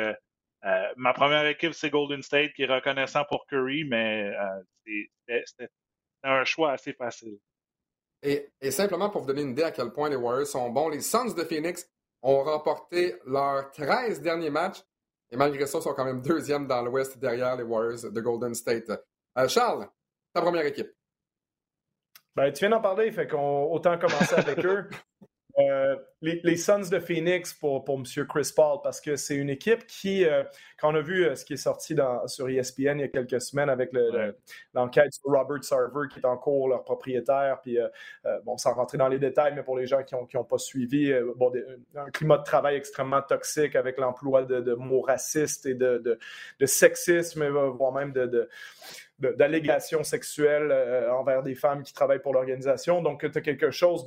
ma 0.97 1.13
première 1.13 1.45
équipe, 1.45 1.73
c'est 1.73 1.89
Golden 1.89 2.21
State, 2.21 2.53
qui 2.53 2.63
est 2.63 2.73
reconnaissant 2.73 3.23
pour 3.25 3.45
Curry, 3.47 3.85
mais 3.85 4.33
c'était 5.45 5.69
un 6.23 6.43
choix 6.43 6.71
assez 6.71 6.93
facile. 6.93 7.37
Et, 8.23 8.49
simplement 8.71 9.09
pour 9.09 9.21
vous 9.21 9.27
donner 9.27 9.43
une 9.43 9.51
idée 9.51 9.63
à 9.63 9.71
quel 9.71 9.91
point 9.91 10.09
les 10.09 10.15
Warriors 10.15 10.47
sont 10.47 10.69
bons, 10.69 10.89
les 10.89 11.01
Suns 11.01 11.33
de 11.35 11.43
Phoenix 11.43 11.87
ont 12.21 12.43
remporté 12.43 13.15
leurs 13.25 13.71
13 13.71 14.21
derniers 14.21 14.49
matchs 14.49 14.83
et 15.29 15.37
malgré 15.37 15.65
ça, 15.65 15.79
ils 15.79 15.81
sont 15.81 15.93
quand 15.93 16.05
même 16.05 16.21
deuxième 16.21 16.67
dans 16.67 16.81
l'Ouest 16.81 17.17
derrière 17.17 17.55
les 17.55 17.63
Warriors 17.63 18.11
de 18.11 18.21
Golden 18.21 18.55
State. 18.55 18.91
Charles, 19.47 19.87
ta 20.33 20.41
première 20.41 20.65
équipe. 20.65 20.91
Ben, 22.35 22.51
tu 22.51 22.59
viens 22.59 22.69
d'en 22.69 22.81
parler, 22.81 23.11
fait 23.11 23.27
qu'on 23.27 23.71
autant 23.71 23.97
commencer 23.97 24.35
avec 24.35 24.59
eux. 24.65 24.89
Euh, 25.59 25.95
les, 26.21 26.55
Suns 26.55 26.89
de 26.91 26.99
Phoenix 26.99 27.51
pour, 27.53 27.83
pour 27.83 27.97
M. 27.97 28.03
Chris 28.27 28.51
Paul, 28.55 28.77
parce 28.83 29.01
que 29.01 29.15
c'est 29.15 29.35
une 29.35 29.49
équipe 29.49 29.87
qui, 29.87 30.23
euh, 30.23 30.43
quand 30.79 30.91
on 30.91 30.95
a 30.95 31.01
vu 31.01 31.25
euh, 31.25 31.35
ce 31.35 31.45
qui 31.45 31.53
est 31.53 31.57
sorti 31.57 31.95
dans, 31.95 32.27
sur 32.27 32.47
ESPN 32.47 32.97
il 32.97 33.01
y 33.01 33.03
a 33.03 33.07
quelques 33.07 33.41
semaines 33.41 33.69
avec 33.69 33.91
l'enquête 34.73 35.13
sur 35.13 35.31
Robert 35.31 35.63
Sarver, 35.63 36.07
qui 36.11 36.19
est 36.19 36.25
en 36.25 36.37
cours, 36.37 36.69
leur 36.69 36.83
propriétaire, 36.83 37.59
puis 37.61 37.77
bon, 38.45 38.57
sans 38.57 38.73
rentrer 38.73 38.99
dans 38.99 39.07
les 39.07 39.19
détails, 39.19 39.53
mais 39.55 39.63
pour 39.63 39.77
les 39.77 39.87
gens 39.87 40.03
qui 40.03 40.13
n'ont 40.13 40.25
qui 40.25 40.37
ont 40.37 40.43
pas 40.43 40.57
suivi, 40.57 41.11
bon, 41.35 41.51
un 41.95 42.09
climat 42.11 42.37
de 42.37 42.43
travail 42.43 42.75
extrêmement 42.75 43.21
toxique 43.21 43.75
avec 43.75 43.97
l'emploi 43.97 44.43
de, 44.43 44.73
mots 44.75 45.01
racistes 45.01 45.65
et 45.65 45.73
de, 45.73 45.97
de, 45.97 46.19
de 46.59 46.65
sexisme, 46.65 47.47
voire 47.47 47.93
même 47.93 48.11
de 48.11 48.47
d'allégations 49.19 50.03
sexuelles 50.03 50.69
euh, 50.71 51.11
envers 51.11 51.41
des 51.43 51.55
femmes 51.55 51.83
qui 51.83 51.93
travaillent 51.93 52.21
pour 52.21 52.33
l'organisation. 52.33 53.01
Donc, 53.01 53.29
tu 53.31 53.37
as 53.37 53.41
quelque 53.41 53.71
chose 53.71 54.05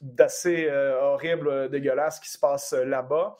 d'assez 0.00 0.66
euh, 0.68 1.00
horrible, 1.00 1.48
euh, 1.48 1.68
dégueulasse 1.68 2.20
qui 2.20 2.30
se 2.30 2.38
passe 2.38 2.72
là-bas. 2.72 3.36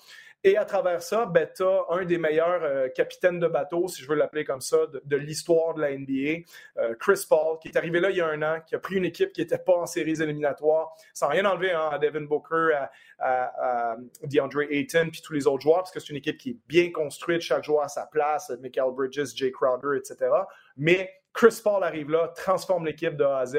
Et 0.46 0.58
à 0.58 0.66
travers 0.66 1.02
ça, 1.02 1.24
ben, 1.24 1.48
tu 1.56 1.62
as 1.62 1.86
un 1.88 2.04
des 2.04 2.18
meilleurs 2.18 2.62
euh, 2.62 2.90
capitaines 2.90 3.40
de 3.40 3.46
bateau, 3.46 3.88
si 3.88 4.02
je 4.02 4.08
veux 4.08 4.14
l'appeler 4.14 4.44
comme 4.44 4.60
ça, 4.60 4.76
de, 5.02 5.16
l'histoire 5.16 5.72
de 5.72 5.80
la 5.80 5.96
NBA, 5.96 6.44
euh, 6.76 6.94
Chris 7.00 7.24
Paul, 7.26 7.58
qui 7.60 7.68
est 7.68 7.78
arrivé 7.78 7.98
là 7.98 8.10
il 8.10 8.18
y 8.18 8.20
a 8.20 8.26
un 8.26 8.42
an, 8.42 8.60
qui 8.66 8.74
a 8.74 8.78
pris 8.78 8.96
une 8.96 9.06
équipe 9.06 9.32
qui 9.32 9.40
n'était 9.40 9.56
pas 9.56 9.72
en 9.72 9.86
séries 9.86 10.20
éliminatoires, 10.20 10.94
sans 11.14 11.28
rien 11.28 11.46
enlever 11.46 11.72
hein, 11.72 11.88
à 11.90 11.98
Devin 11.98 12.26
Booker, 12.26 12.76
à, 13.18 13.96
DeAndre 14.24 14.70
Ayton, 14.70 15.08
puis 15.10 15.22
tous 15.22 15.32
les 15.32 15.46
autres 15.46 15.62
joueurs, 15.62 15.78
parce 15.78 15.92
que 15.92 15.98
c'est 15.98 16.10
une 16.10 16.18
équipe 16.18 16.36
qui 16.36 16.50
est 16.50 16.58
bien 16.68 16.92
construite, 16.92 17.40
chaque 17.40 17.64
joueur 17.64 17.84
à 17.84 17.88
sa 17.88 18.04
place, 18.04 18.52
Michael 18.60 18.92
Bridges, 18.94 19.34
Jay 19.34 19.50
Crowder, 19.50 19.96
etc. 19.96 20.30
Mais 20.76 21.10
Chris 21.32 21.58
Paul 21.64 21.82
arrive 21.82 22.10
là, 22.10 22.28
transforme 22.36 22.84
l'équipe 22.84 23.16
de 23.16 23.24
A 23.24 23.38
à 23.38 23.46
Z. 23.46 23.56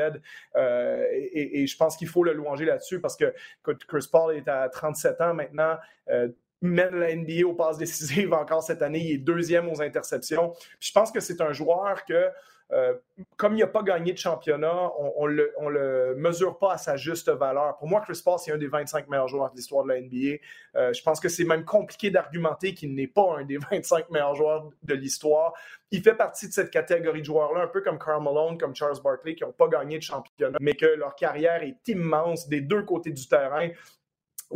Euh, 0.56 1.04
et, 1.12 1.66
je 1.66 1.78
pense 1.78 1.98
qu'il 1.98 2.08
faut 2.08 2.24
le 2.24 2.34
louanger 2.34 2.66
là-dessus 2.66 3.02
parce 3.02 3.18
que 3.18 3.34
Chris 3.88 4.08
Paul 4.10 4.36
est 4.36 4.48
à 4.48 4.70
37 4.70 5.22
ans 5.22 5.34
maintenant 5.34 5.78
mène 6.62 6.96
la 6.96 7.16
NBA 7.16 7.46
aux 7.46 7.54
passes 7.54 7.78
décisives 7.78 8.34
encore 8.34 8.64
cette 8.64 8.82
année. 8.82 9.00
Il 9.00 9.12
est 9.14 9.18
deuxième 9.18 9.70
aux 9.70 9.82
interceptions. 9.82 10.54
je 10.80 10.92
pense 10.92 11.12
que 11.12 11.20
c'est 11.20 11.42
un 11.42 11.54
joueur 11.54 12.06
que, 12.06 12.30
euh, 12.72 12.96
comme 13.38 13.54
il 13.56 13.60
n'a 13.60 13.68
pas 13.68 13.84
gagné 13.84 14.12
de 14.14 14.18
championnat, 14.18 14.92
on 14.98 15.28
ne 15.28 15.34
le, 15.70 16.16
mesure 16.18 16.58
pas 16.58 16.74
à 16.74 16.78
sa 16.78 16.98
juste 16.98 17.30
valeur. 17.30 17.78
Pour 17.78 17.88
moi, 17.88 18.02
Chris 18.02 18.20
Paul, 18.24 18.40
c'est 18.40 18.52
un 18.52 18.58
des 18.58 18.68
25 18.68 19.08
meilleurs 19.08 19.28
joueurs 19.28 19.52
de 19.52 19.56
l'histoire 19.56 19.84
de 19.84 19.90
la 19.90 20.02
NBA. 20.02 20.40
Euh, 20.76 20.92
je 20.92 21.04
pense 21.04 21.20
que 21.20 21.30
c'est 21.30 21.44
même 21.44 21.64
compliqué 21.64 22.10
d'argumenter 22.10 22.74
qu'il 22.74 22.96
n'est 22.96 23.08
pas 23.08 23.38
un 23.38 23.46
des 23.46 23.58
25 23.72 24.10
meilleurs 24.10 24.36
joueurs 24.36 24.70
de 24.82 24.94
l'histoire. 24.96 25.54
Il 25.92 26.02
fait 26.02 26.16
partie 26.16 26.48
de 26.48 26.54
cette 26.54 26.72
catégorie 26.72 27.20
de 27.20 27.26
joueurs-là, 27.26 27.62
un 27.64 27.68
peu 27.68 27.82
comme 27.82 28.00
Karl 28.00 28.24
Malone, 28.24 28.58
comme 28.58 28.76
Charles 28.76 29.00
Barkley, 29.04 29.36
qui 29.36 29.44
n'ont 29.44 29.52
pas 29.52 29.68
gagné 29.68 29.98
de 29.98 30.04
championnat, 30.04 30.58
mais 30.60 30.74
que 30.74 30.88
leur 30.88 31.16
carrière 31.16 31.62
est 31.62 31.88
immense 31.88 32.50
des 32.50 32.62
deux 32.62 32.82
côtés 32.82 33.12
du 33.12 33.28
terrain 33.28 33.70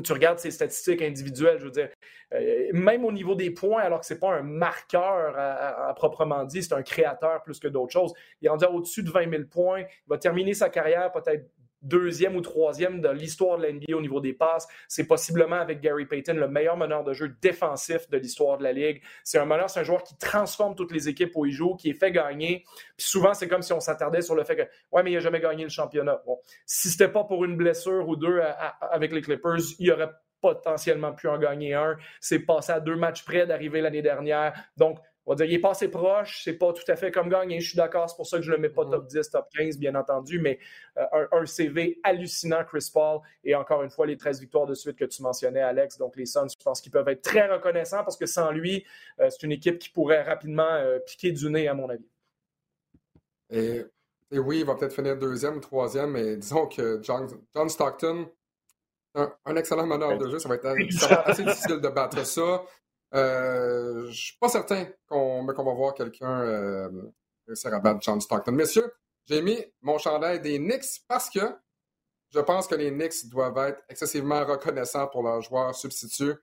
tu 0.04 0.14
regardes 0.14 0.40
ses 0.40 0.52
statistiques 0.52 1.02
individuelles, 1.02 1.60
je 1.60 1.66
veux 1.66 1.72
dire, 1.72 1.90
euh, 2.34 2.70
même 2.74 3.06
au 3.06 3.12
niveau 3.12 3.36
des 3.36 3.52
points, 3.52 3.82
alors 3.82 4.00
que 4.00 4.06
ce 4.06 4.14
n'est 4.14 4.20
pas 4.20 4.34
un 4.36 4.44
marqueur 4.44 5.34
à, 5.38 5.94
proprement 5.96 6.44
dit, 6.46 6.62
c'est 6.62 6.74
un 6.74 6.84
créateur 6.84 7.42
plus 7.44 7.60
que 7.60 7.68
d'autres 7.68 7.92
choses. 7.92 8.14
Il 8.42 8.46
est 8.46 8.50
rendu 8.50 8.66
au-dessus 8.66 9.04
de 9.04 9.10
20 9.10 9.30
000 9.30 9.44
points. 9.50 9.82
Il 9.82 10.10
va 10.10 10.18
terminer 10.18 10.54
sa 10.54 10.70
carrière 10.70 11.12
peut-être 11.12 11.50
deuxième 11.82 12.36
ou 12.36 12.42
troisième 12.42 13.02
de 13.02 13.10
l'histoire 13.10 13.58
de 13.58 13.66
l'NBA 13.66 13.96
au 13.96 14.02
niveau 14.02 14.20
des 14.22 14.34
passes. 14.34 14.68
C'est 14.88 15.08
possiblement 15.08 15.58
avec 15.58 15.82
Gary 15.82 16.06
Payton 16.06 16.34
le 16.34 16.48
meilleur 16.48 16.78
meneur 16.78 17.04
de 17.04 17.14
jeu 17.14 17.36
défensif 17.42 18.10
de 18.10 18.18
l'histoire 18.18 18.58
de 18.58 18.64
la 18.64 18.74
Ligue. 18.74 19.02
C'est 19.24 19.38
un 19.38 19.46
meneur, 19.46 19.70
c'est 19.70 19.80
un 19.80 19.84
joueur 19.84 20.04
qui 20.04 20.18
transforme 20.18 20.76
toutes 20.76 20.92
les 20.92 21.10
équipes 21.10 21.32
où 21.36 21.46
il 21.46 21.52
joue, 21.52 21.76
qui 21.76 21.90
est 21.90 21.94
fait 21.94 22.12
gagner. 22.12 22.64
Puis 22.98 23.08
souvent, 23.08 23.34
c'est 23.34 23.48
comme 23.48 23.62
si 23.62 23.74
on 23.74 23.80
s'attardait 23.80 24.22
sur 24.22 24.36
le 24.36 24.44
fait 24.44 24.56
que, 24.56 24.64
ouais, 24.92 25.04
mais 25.04 25.12
il 25.12 25.16
n'a 25.16 25.20
jamais 25.20 25.40
gagné 25.40 25.64
le 25.64 25.70
championnat. 25.70 26.22
Bon, 26.26 26.40
si 26.66 26.90
c'était 26.90 27.08
pas 27.08 27.24
pour 27.24 27.46
une 27.46 27.56
blessure 27.56 28.08
ou 28.08 28.16
deux 28.16 28.42
avec 28.82 29.12
les 29.12 29.22
Clippers, 29.22 29.60
il 29.80 29.92
aurait 29.92 30.12
potentiellement 30.42 31.14
pu 31.14 31.28
en 31.28 31.38
gagner 31.38 31.74
un. 31.74 31.98
C'est 32.20 32.40
passé 32.40 32.72
à 32.72 32.80
deux 32.80 32.96
matchs 32.96 33.24
près 33.24 33.46
d'arriver 33.46 33.82
l'année 33.82 34.02
dernière. 34.02 34.54
Donc, 34.78 35.00
on 35.26 35.34
va 35.34 35.36
dire, 35.36 35.46
il 35.46 35.54
est 35.54 35.60
passé 35.60 35.90
proche, 35.90 36.42
c'est 36.44 36.58
pas 36.58 36.74
tout 36.74 36.90
à 36.90 36.96
fait 36.96 37.12
comme 37.12 37.30
gagné, 37.30 37.60
je 37.60 37.70
suis 37.70 37.78
d'accord, 37.78 38.10
c'est 38.10 38.16
pour 38.16 38.26
ça 38.26 38.38
que 38.38 38.44
je 38.44 38.52
le 38.52 38.58
mets 38.58 38.70
pas 38.70 38.86
top 38.86 39.06
10, 39.06 39.30
top 39.30 39.48
15, 39.56 39.78
bien 39.78 39.94
entendu, 39.96 40.40
mais 40.40 40.60
euh, 40.98 41.28
un, 41.32 41.46
CV 41.46 42.00
hallucinant, 42.04 42.64
Chris 42.64 42.90
Paul, 42.92 43.20
et 43.44 43.54
encore 43.54 43.84
une 43.84 43.90
fois, 43.90 44.08
les 44.08 44.18
13 44.18 44.40
victoires 44.40 44.66
de 44.66 44.74
suite 44.74 44.98
que 44.98 45.06
tu 45.06 45.22
mentionnais, 45.22 45.62
Alex, 45.62 45.98
donc 45.98 46.16
les 46.16 46.26
Suns, 46.26 46.48
je 46.50 46.64
pense 46.64 46.82
qu'ils 46.82 46.92
peuvent 46.92 47.08
être 47.10 47.22
très 47.22 47.48
reconnaissants 47.48 48.04
parce 48.04 48.18
que 48.18 48.26
sans 48.26 48.52
lui, 48.52 48.86
euh, 49.20 49.30
c'est 49.30 49.44
une 49.44 49.52
équipe 49.52 49.78
qui 49.78 49.90
pourrait 49.90 50.24
rapidement 50.24 50.64
euh, 50.64 51.00
piquer 51.00 51.32
du 51.32 51.50
nez, 51.50 51.68
à 51.68 51.74
mon 51.74 51.90
avis. 51.90 52.08
Et, 53.52 53.84
oui, 54.32 54.60
il 54.60 54.66
va 54.66 54.76
peut-être 54.76 54.94
finir 54.94 55.18
deuxième 55.18 55.58
ou 55.58 55.60
troisième, 55.60 56.12
mais 56.12 56.38
disons 56.38 56.68
que 56.68 57.00
John, 57.02 57.70
Stockton, 57.70 58.30
un, 59.16 59.56
excellent 59.56 59.88
meneur 59.88 60.18
de 60.18 60.30
jeu, 60.30 60.40
ça 60.40 60.50
va 60.50 60.56
être 60.56 60.66
assez 61.26 61.44
difficile 61.44 61.82
de 61.82 61.90
battre 61.90 62.26
ça. 62.26 62.64
Euh, 63.14 64.08
je 64.10 64.22
suis 64.22 64.38
pas 64.40 64.50
certain 64.50 64.86
qu'on 65.08 65.46
va 65.46 65.74
voir 65.74 65.94
quelqu'un 65.94 66.42
euh, 66.42 67.12
à 67.48 67.98
John 68.02 68.22
Stockton. 68.22 68.52
Messieurs, 68.52 68.92
j'ai 69.26 69.42
mis 69.42 69.64
mon 69.82 69.98
chandail 69.98 70.40
des 70.40 70.60
Knicks 70.60 71.02
parce 71.08 71.30
que 71.30 71.40
je 72.30 72.40
pense 72.40 72.68
que 72.68 72.76
les 72.76 72.92
Knicks 72.92 73.28
doivent 73.30 73.58
être 73.58 73.82
excessivement 73.90 74.46
reconnaissants 74.46 75.08
pour 75.08 75.24
leurs 75.24 75.42
joueurs 75.42 75.74
substituts. 75.74 76.36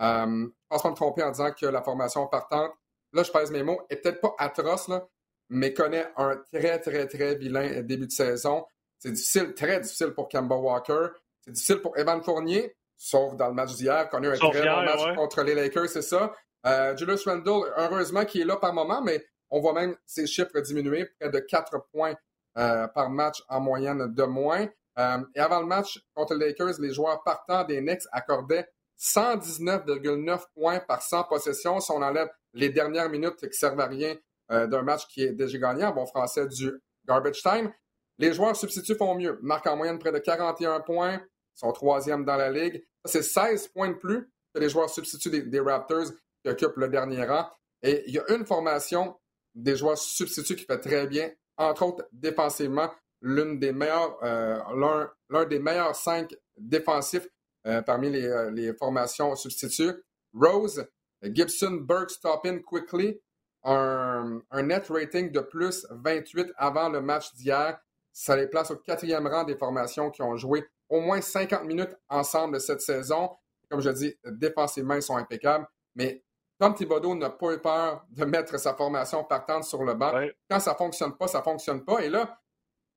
Euh, 0.00 0.46
je 0.46 0.68
pense 0.68 0.82
pas 0.82 0.90
me 0.90 0.96
tromper 0.96 1.22
en 1.22 1.30
disant 1.30 1.52
que 1.52 1.66
la 1.66 1.82
formation 1.82 2.26
partante, 2.26 2.72
là 3.12 3.22
je 3.22 3.30
pèse 3.30 3.50
mes 3.50 3.62
mots, 3.62 3.80
est 3.90 3.96
peut-être 3.96 4.20
pas 4.20 4.34
atroce, 4.38 4.88
là, 4.88 5.06
mais 5.50 5.72
connaît 5.72 6.10
un 6.16 6.36
très, 6.52 6.80
très, 6.80 7.06
très 7.06 7.36
vilain 7.36 7.82
début 7.82 8.06
de 8.06 8.12
saison. 8.12 8.66
C'est 8.98 9.12
difficile, 9.12 9.54
très 9.54 9.80
difficile 9.80 10.12
pour 10.12 10.28
Kemba 10.28 10.56
Walker. 10.56 11.08
C'est 11.40 11.52
difficile 11.52 11.80
pour 11.80 11.96
Evan 11.96 12.22
Fournier 12.22 12.76
sauf 13.02 13.34
dans 13.34 13.48
le 13.48 13.54
match 13.54 13.74
d'hier, 13.76 14.10
qu'on 14.10 14.22
a 14.22 14.26
eu 14.26 14.32
un 14.32 14.50
très 14.50 14.68
bon 14.68 14.82
match 14.82 15.16
contre 15.16 15.42
les 15.42 15.54
Lakers, 15.54 15.88
c'est 15.88 16.02
ça. 16.02 16.34
Euh, 16.66 16.94
Julius 16.94 17.26
Randle, 17.26 17.72
heureusement 17.78 18.26
qu'il 18.26 18.42
est 18.42 18.44
là 18.44 18.56
par 18.56 18.74
moment, 18.74 19.00
mais 19.00 19.24
on 19.48 19.58
voit 19.58 19.72
même 19.72 19.96
ses 20.04 20.26
chiffres 20.26 20.60
diminuer, 20.60 21.08
près 21.18 21.30
de 21.30 21.38
4 21.38 21.86
points 21.90 22.14
euh, 22.58 22.86
par 22.88 23.08
match 23.08 23.42
en 23.48 23.60
moyenne 23.60 24.12
de 24.12 24.22
moins. 24.24 24.68
Euh, 24.98 25.18
et 25.34 25.40
avant 25.40 25.60
le 25.60 25.66
match 25.66 25.98
contre 26.12 26.34
les 26.34 26.48
Lakers, 26.48 26.78
les 26.78 26.92
joueurs 26.92 27.22
partants 27.24 27.64
des 27.64 27.80
Knicks 27.80 28.02
accordaient 28.12 28.68
119,9 28.98 30.38
points 30.54 30.80
par 30.80 31.00
100 31.00 31.24
possessions. 31.24 31.80
Si 31.80 31.90
on 31.90 32.02
enlève 32.02 32.28
les 32.52 32.68
dernières 32.68 33.08
minutes 33.08 33.40
qui 33.40 33.56
servent 33.56 33.80
à 33.80 33.86
rien 33.86 34.14
d'un 34.50 34.82
match 34.82 35.06
qui 35.06 35.22
est 35.22 35.32
déjà 35.32 35.56
gagné, 35.56 35.84
en 35.84 35.94
bon 35.94 36.06
français, 36.06 36.46
du 36.48 36.72
garbage 37.06 37.40
time, 37.40 37.72
les 38.18 38.34
joueurs 38.34 38.56
substituts 38.56 38.96
font 38.96 39.14
mieux. 39.14 39.38
Marquent 39.42 39.68
en 39.68 39.76
moyenne 39.76 39.98
près 39.98 40.12
de 40.12 40.18
41 40.18 40.80
points, 40.80 41.22
sont 41.54 41.72
troisième 41.72 42.24
dans 42.24 42.36
la 42.36 42.50
ligue. 42.50 42.84
C'est 43.04 43.22
16 43.22 43.68
points 43.68 43.90
de 43.90 43.94
plus 43.94 44.30
que 44.54 44.60
les 44.60 44.68
joueurs 44.68 44.90
substituts 44.90 45.30
des, 45.30 45.60
Raptors 45.60 46.06
qui 46.42 46.50
occupent 46.50 46.76
le 46.76 46.88
dernier 46.88 47.24
rang. 47.24 47.48
Et 47.82 48.04
il 48.06 48.14
y 48.14 48.18
a 48.18 48.34
une 48.34 48.44
formation 48.44 49.16
des 49.54 49.76
joueurs 49.76 49.98
substituts 49.98 50.56
qui 50.56 50.64
fait 50.64 50.78
très 50.78 51.06
bien, 51.06 51.30
entre 51.56 51.84
autres 51.84 52.08
défensivement, 52.12 52.90
l'une 53.20 53.58
des 53.58 53.72
euh, 53.72 55.10
l'un, 55.28 55.44
des 55.46 55.58
meilleurs 55.58 55.94
cinq 55.94 56.34
défensifs 56.56 57.28
euh, 57.66 57.82
parmi 57.82 58.10
les, 58.10 58.26
euh, 58.26 58.50
les, 58.50 58.72
formations 58.74 59.34
substituts. 59.34 59.92
Rose, 60.32 60.86
Gibson, 61.22 61.72
Burke, 61.82 62.10
Stoppin, 62.10 62.60
Quickly, 62.60 63.20
un, 63.64 64.40
net 64.62 64.88
rating 64.88 65.30
de 65.30 65.40
plus 65.40 65.86
28 65.90 66.52
avant 66.56 66.88
le 66.88 67.00
match 67.00 67.34
d'hier. 67.34 67.78
Ça 68.12 68.36
les 68.36 68.46
place 68.46 68.70
au 68.70 68.76
quatrième 68.76 69.26
rang 69.26 69.44
des 69.44 69.56
formations 69.56 70.10
qui 70.10 70.22
ont 70.22 70.36
joué 70.36 70.66
au 70.90 71.00
moins 71.00 71.20
50 71.20 71.64
minutes 71.64 71.96
ensemble 72.08 72.60
cette 72.60 72.82
saison. 72.82 73.30
Comme 73.70 73.80
je 73.80 73.90
dis, 73.90 74.14
défensivement, 74.26 74.94
ils 74.94 75.02
sont 75.02 75.16
impeccables. 75.16 75.66
Mais 75.94 76.22
Tom 76.58 76.74
Thibodeau 76.74 77.14
n'a 77.14 77.30
pas 77.30 77.54
eu 77.54 77.58
peur 77.58 78.04
de 78.10 78.24
mettre 78.24 78.58
sa 78.58 78.74
formation 78.74 79.24
partante 79.24 79.64
sur 79.64 79.84
le 79.84 79.94
banc. 79.94 80.12
Quand 80.50 80.60
ça 80.60 80.72
ne 80.72 80.76
fonctionne 80.76 81.16
pas, 81.16 81.28
ça 81.28 81.38
ne 81.38 81.44
fonctionne 81.44 81.84
pas. 81.84 82.00
Et 82.00 82.10
là, 82.10 82.38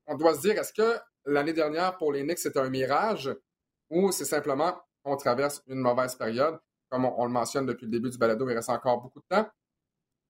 on 0.06 0.16
doit 0.16 0.34
se 0.34 0.40
dire, 0.40 0.58
est-ce 0.58 0.72
que 0.72 0.98
l'année 1.24 1.52
dernière, 1.52 1.96
pour 1.96 2.12
les 2.12 2.22
Knicks, 2.24 2.40
c'était 2.40 2.58
un 2.58 2.68
mirage 2.68 3.34
ou 3.88 4.12
c'est 4.12 4.24
simplement 4.24 4.76
qu'on 5.02 5.16
traverse 5.16 5.62
une 5.68 5.78
mauvaise 5.78 6.16
période? 6.16 6.58
Comme 6.90 7.06
on, 7.06 7.24
le 7.24 7.30
mentionne 7.30 7.66
depuis 7.66 7.86
le 7.86 7.92
début 7.92 8.10
du 8.10 8.18
balado, 8.18 8.48
il 8.48 8.54
reste 8.54 8.68
encore 8.68 9.00
beaucoup 9.00 9.20
de 9.20 9.26
temps. 9.28 9.48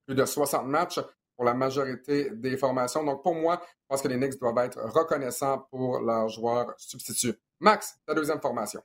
Plus 0.07 0.14
de 0.14 0.24
60 0.24 0.66
matchs 0.66 1.00
pour 1.35 1.44
la 1.44 1.55
majorité 1.55 2.31
des 2.31 2.57
formations. 2.57 3.03
Donc, 3.03 3.22
pour 3.22 3.35
moi, 3.35 3.61
je 3.62 3.85
pense 3.88 4.03
que 4.03 4.09
les 4.09 4.16
Knicks 4.16 4.38
doivent 4.38 4.59
être 4.59 4.81
reconnaissants 4.81 5.66
pour 5.70 5.98
leurs 6.00 6.29
joueurs 6.29 6.72
substituts. 6.77 7.35
Max, 7.61 8.01
ta 8.07 8.14
deuxième 8.14 8.40
formation. 8.40 8.83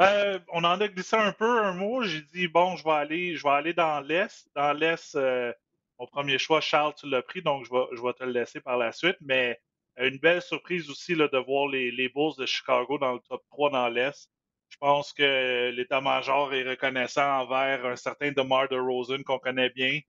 Euh, 0.00 0.38
on 0.48 0.64
en 0.64 0.80
a 0.80 0.88
glissé 0.88 1.16
un 1.16 1.32
peu 1.32 1.60
un 1.60 1.74
mot. 1.74 2.02
J'ai 2.02 2.22
dit 2.22 2.48
bon, 2.48 2.76
je 2.76 2.84
vais 2.84 2.90
aller, 2.92 3.36
je 3.36 3.42
vais 3.42 3.50
aller 3.50 3.74
dans 3.74 4.00
l'Est. 4.00 4.48
Dans 4.54 4.72
l'Est, 4.72 5.14
euh, 5.16 5.52
mon 5.98 6.06
premier 6.06 6.38
choix, 6.38 6.60
Charles, 6.60 6.94
tu 6.94 7.08
l'as 7.08 7.22
pris, 7.22 7.42
donc 7.42 7.64
je 7.64 7.70
vais, 7.70 7.84
je 7.92 8.02
vais 8.02 8.12
te 8.14 8.24
le 8.24 8.32
laisser 8.32 8.60
par 8.60 8.78
la 8.78 8.92
suite. 8.92 9.16
Mais 9.20 9.60
euh, 9.98 10.08
une 10.08 10.18
belle 10.18 10.42
surprise 10.42 10.88
aussi 10.90 11.14
là, 11.14 11.28
de 11.28 11.38
voir 11.38 11.68
les, 11.68 11.90
les 11.90 12.08
Bulls 12.08 12.36
de 12.38 12.46
Chicago 12.46 12.98
dans 12.98 13.12
le 13.12 13.20
top 13.20 13.42
3 13.50 13.70
dans 13.70 13.88
l'Est. 13.88 14.30
Je 14.70 14.78
pense 14.78 15.12
que 15.12 15.70
l'état-major 15.70 16.54
est 16.54 16.68
reconnaissant 16.68 17.40
envers 17.40 17.84
un 17.84 17.96
certain 17.96 18.32
DeMar 18.32 18.68
DeRozan 18.68 19.22
qu'on 19.22 19.38
connaît 19.38 19.68
bien, 19.68 20.00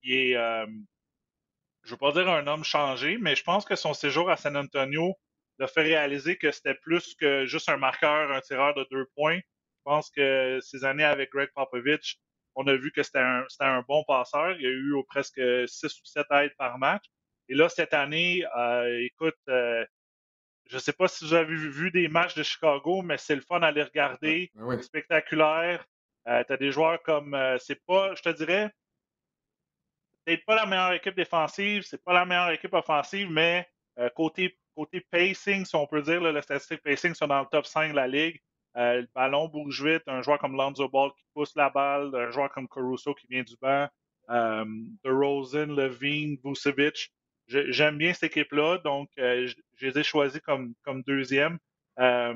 qui 0.00 0.14
est, 0.14 0.34
je 0.34 1.88
ne 1.88 1.90
veux 1.90 1.96
pas 1.96 2.12
dire 2.12 2.28
un 2.28 2.46
homme 2.46 2.62
changé, 2.62 3.18
mais 3.20 3.34
je 3.34 3.42
pense 3.42 3.64
que 3.64 3.74
son 3.74 3.92
séjour 3.92 4.30
à 4.30 4.36
San 4.36 4.56
Antonio 4.56 5.16
l'a 5.58 5.66
fait 5.66 5.82
réaliser 5.82 6.36
que 6.36 6.50
c'était 6.50 6.74
plus 6.74 7.14
que 7.14 7.46
juste 7.46 7.68
un 7.68 7.76
marqueur, 7.76 8.32
un 8.32 8.40
tireur 8.40 8.74
de 8.74 8.86
deux 8.90 9.06
points. 9.14 9.38
Je 9.38 9.82
pense 9.84 10.10
que 10.10 10.58
ces 10.62 10.84
années 10.84 11.04
avec 11.04 11.30
Greg 11.30 11.50
Popovich, 11.54 12.18
on 12.54 12.66
a 12.66 12.76
vu 12.76 12.92
que 12.92 13.02
c'était 13.02 13.18
un, 13.18 13.44
un, 13.60 13.82
bon 13.82 14.04
passeur. 14.04 14.52
Il 14.52 14.62
y 14.62 14.66
a 14.66 14.70
eu 14.70 14.94
presque 15.08 15.40
six 15.66 16.00
ou 16.00 16.04
sept 16.04 16.26
aides 16.30 16.54
par 16.56 16.78
match. 16.78 17.04
Et 17.48 17.54
là, 17.54 17.68
cette 17.68 17.92
année, 17.92 18.44
euh, 18.56 19.04
écoute, 19.04 19.36
euh, 19.48 19.84
je 20.66 20.76
ne 20.76 20.80
sais 20.80 20.92
pas 20.92 21.08
si 21.08 21.24
vous 21.24 21.34
avez 21.34 21.54
vu, 21.54 21.90
des 21.90 22.08
matchs 22.08 22.34
de 22.34 22.42
Chicago, 22.42 23.02
mais 23.02 23.18
c'est 23.18 23.34
le 23.34 23.42
fun 23.42 23.60
à 23.60 23.70
les 23.70 23.82
regarder. 23.82 24.50
Oui. 24.54 24.82
Spectaculaire. 24.82 25.84
Euh, 26.26 26.42
tu 26.44 26.52
as 26.52 26.56
des 26.56 26.72
joueurs 26.72 27.02
comme, 27.02 27.36
c'est 27.58 27.84
pas, 27.84 28.14
je 28.14 28.22
te 28.22 28.30
dirais, 28.30 28.70
peut-être 30.24 30.44
pas 30.46 30.54
la 30.54 30.64
meilleure 30.64 30.94
équipe 30.94 31.14
défensive, 31.14 31.82
c'est 31.82 32.02
pas 32.02 32.14
la 32.14 32.24
meilleure 32.24 32.50
équipe 32.50 32.72
offensive, 32.72 33.28
mais 33.30 33.68
côté 34.16 34.58
côté 34.74 35.00
pacing, 35.10 35.64
si 35.64 35.76
on 35.76 35.86
peut 35.86 36.02
dire, 36.02 36.20
le 36.20 36.40
statistique 36.42 36.82
pacing 36.82 37.14
sont 37.14 37.26
dans 37.26 37.40
le 37.40 37.46
top 37.50 37.66
5 37.66 37.90
de 37.90 37.96
la 37.96 38.06
ligue. 38.06 38.40
Euh, 38.76 39.02
le 39.02 39.08
ballon 39.14 39.48
bouge 39.48 39.82
vite. 39.84 40.02
Un 40.06 40.22
joueur 40.22 40.38
comme 40.38 40.56
Lonzo 40.56 40.88
Ball 40.88 41.10
qui 41.16 41.24
pousse 41.32 41.54
la 41.54 41.70
balle. 41.70 42.10
Un 42.14 42.30
joueur 42.30 42.50
comme 42.50 42.68
Caruso 42.68 43.14
qui 43.14 43.26
vient 43.28 43.42
du 43.42 43.54
banc. 43.60 43.88
Euh, 44.30 44.64
DeRozan, 45.04 45.66
Levine, 45.66 46.38
Vucevic. 46.44 47.12
J'aime 47.46 47.98
bien 47.98 48.14
cette 48.14 48.30
équipe-là, 48.30 48.78
donc 48.78 49.10
euh, 49.18 49.46
je 49.76 49.86
les 49.86 49.98
ai 49.98 50.02
choisis 50.02 50.40
comme, 50.40 50.74
deuxième. 51.06 51.58
Euh, 51.98 52.32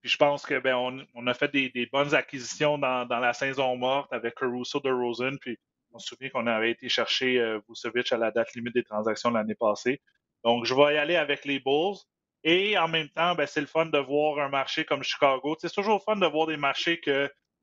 puis 0.00 0.10
je 0.10 0.16
pense 0.16 0.46
que 0.46 0.60
ben, 0.60 1.04
on, 1.14 1.26
a 1.26 1.34
fait 1.34 1.48
des, 1.48 1.88
bonnes 1.92 2.14
acquisitions 2.14 2.78
dans, 2.78 3.04
la 3.08 3.32
saison 3.32 3.76
morte 3.76 4.12
avec 4.12 4.36
Caruso, 4.36 4.78
DeRozan. 4.78 5.36
Puis 5.40 5.58
on 5.92 5.98
se 5.98 6.06
souvient 6.06 6.30
qu'on 6.30 6.46
avait 6.46 6.70
été 6.70 6.88
chercher 6.88 7.58
Vucevic 7.68 8.12
à 8.12 8.16
la 8.16 8.30
date 8.30 8.54
limite 8.54 8.74
des 8.74 8.84
transactions 8.84 9.30
l'année 9.30 9.56
passée. 9.56 10.00
Donc, 10.44 10.64
je 10.64 10.74
vais 10.74 10.94
y 10.94 10.98
aller 10.98 11.16
avec 11.16 11.44
les 11.44 11.60
Bulls. 11.60 11.96
Et 12.44 12.78
en 12.78 12.86
même 12.86 13.08
temps, 13.08 13.34
ben, 13.34 13.46
c'est 13.46 13.60
le 13.60 13.66
fun 13.66 13.86
de 13.86 13.98
voir 13.98 14.38
un 14.38 14.48
marché 14.48 14.84
comme 14.84 15.02
Chicago. 15.02 15.56
C'est 15.58 15.72
toujours 15.72 16.02
fun 16.04 16.16
de 16.16 16.26
voir 16.26 16.46
des 16.46 16.56
marchés 16.56 17.00
qui 17.00 17.10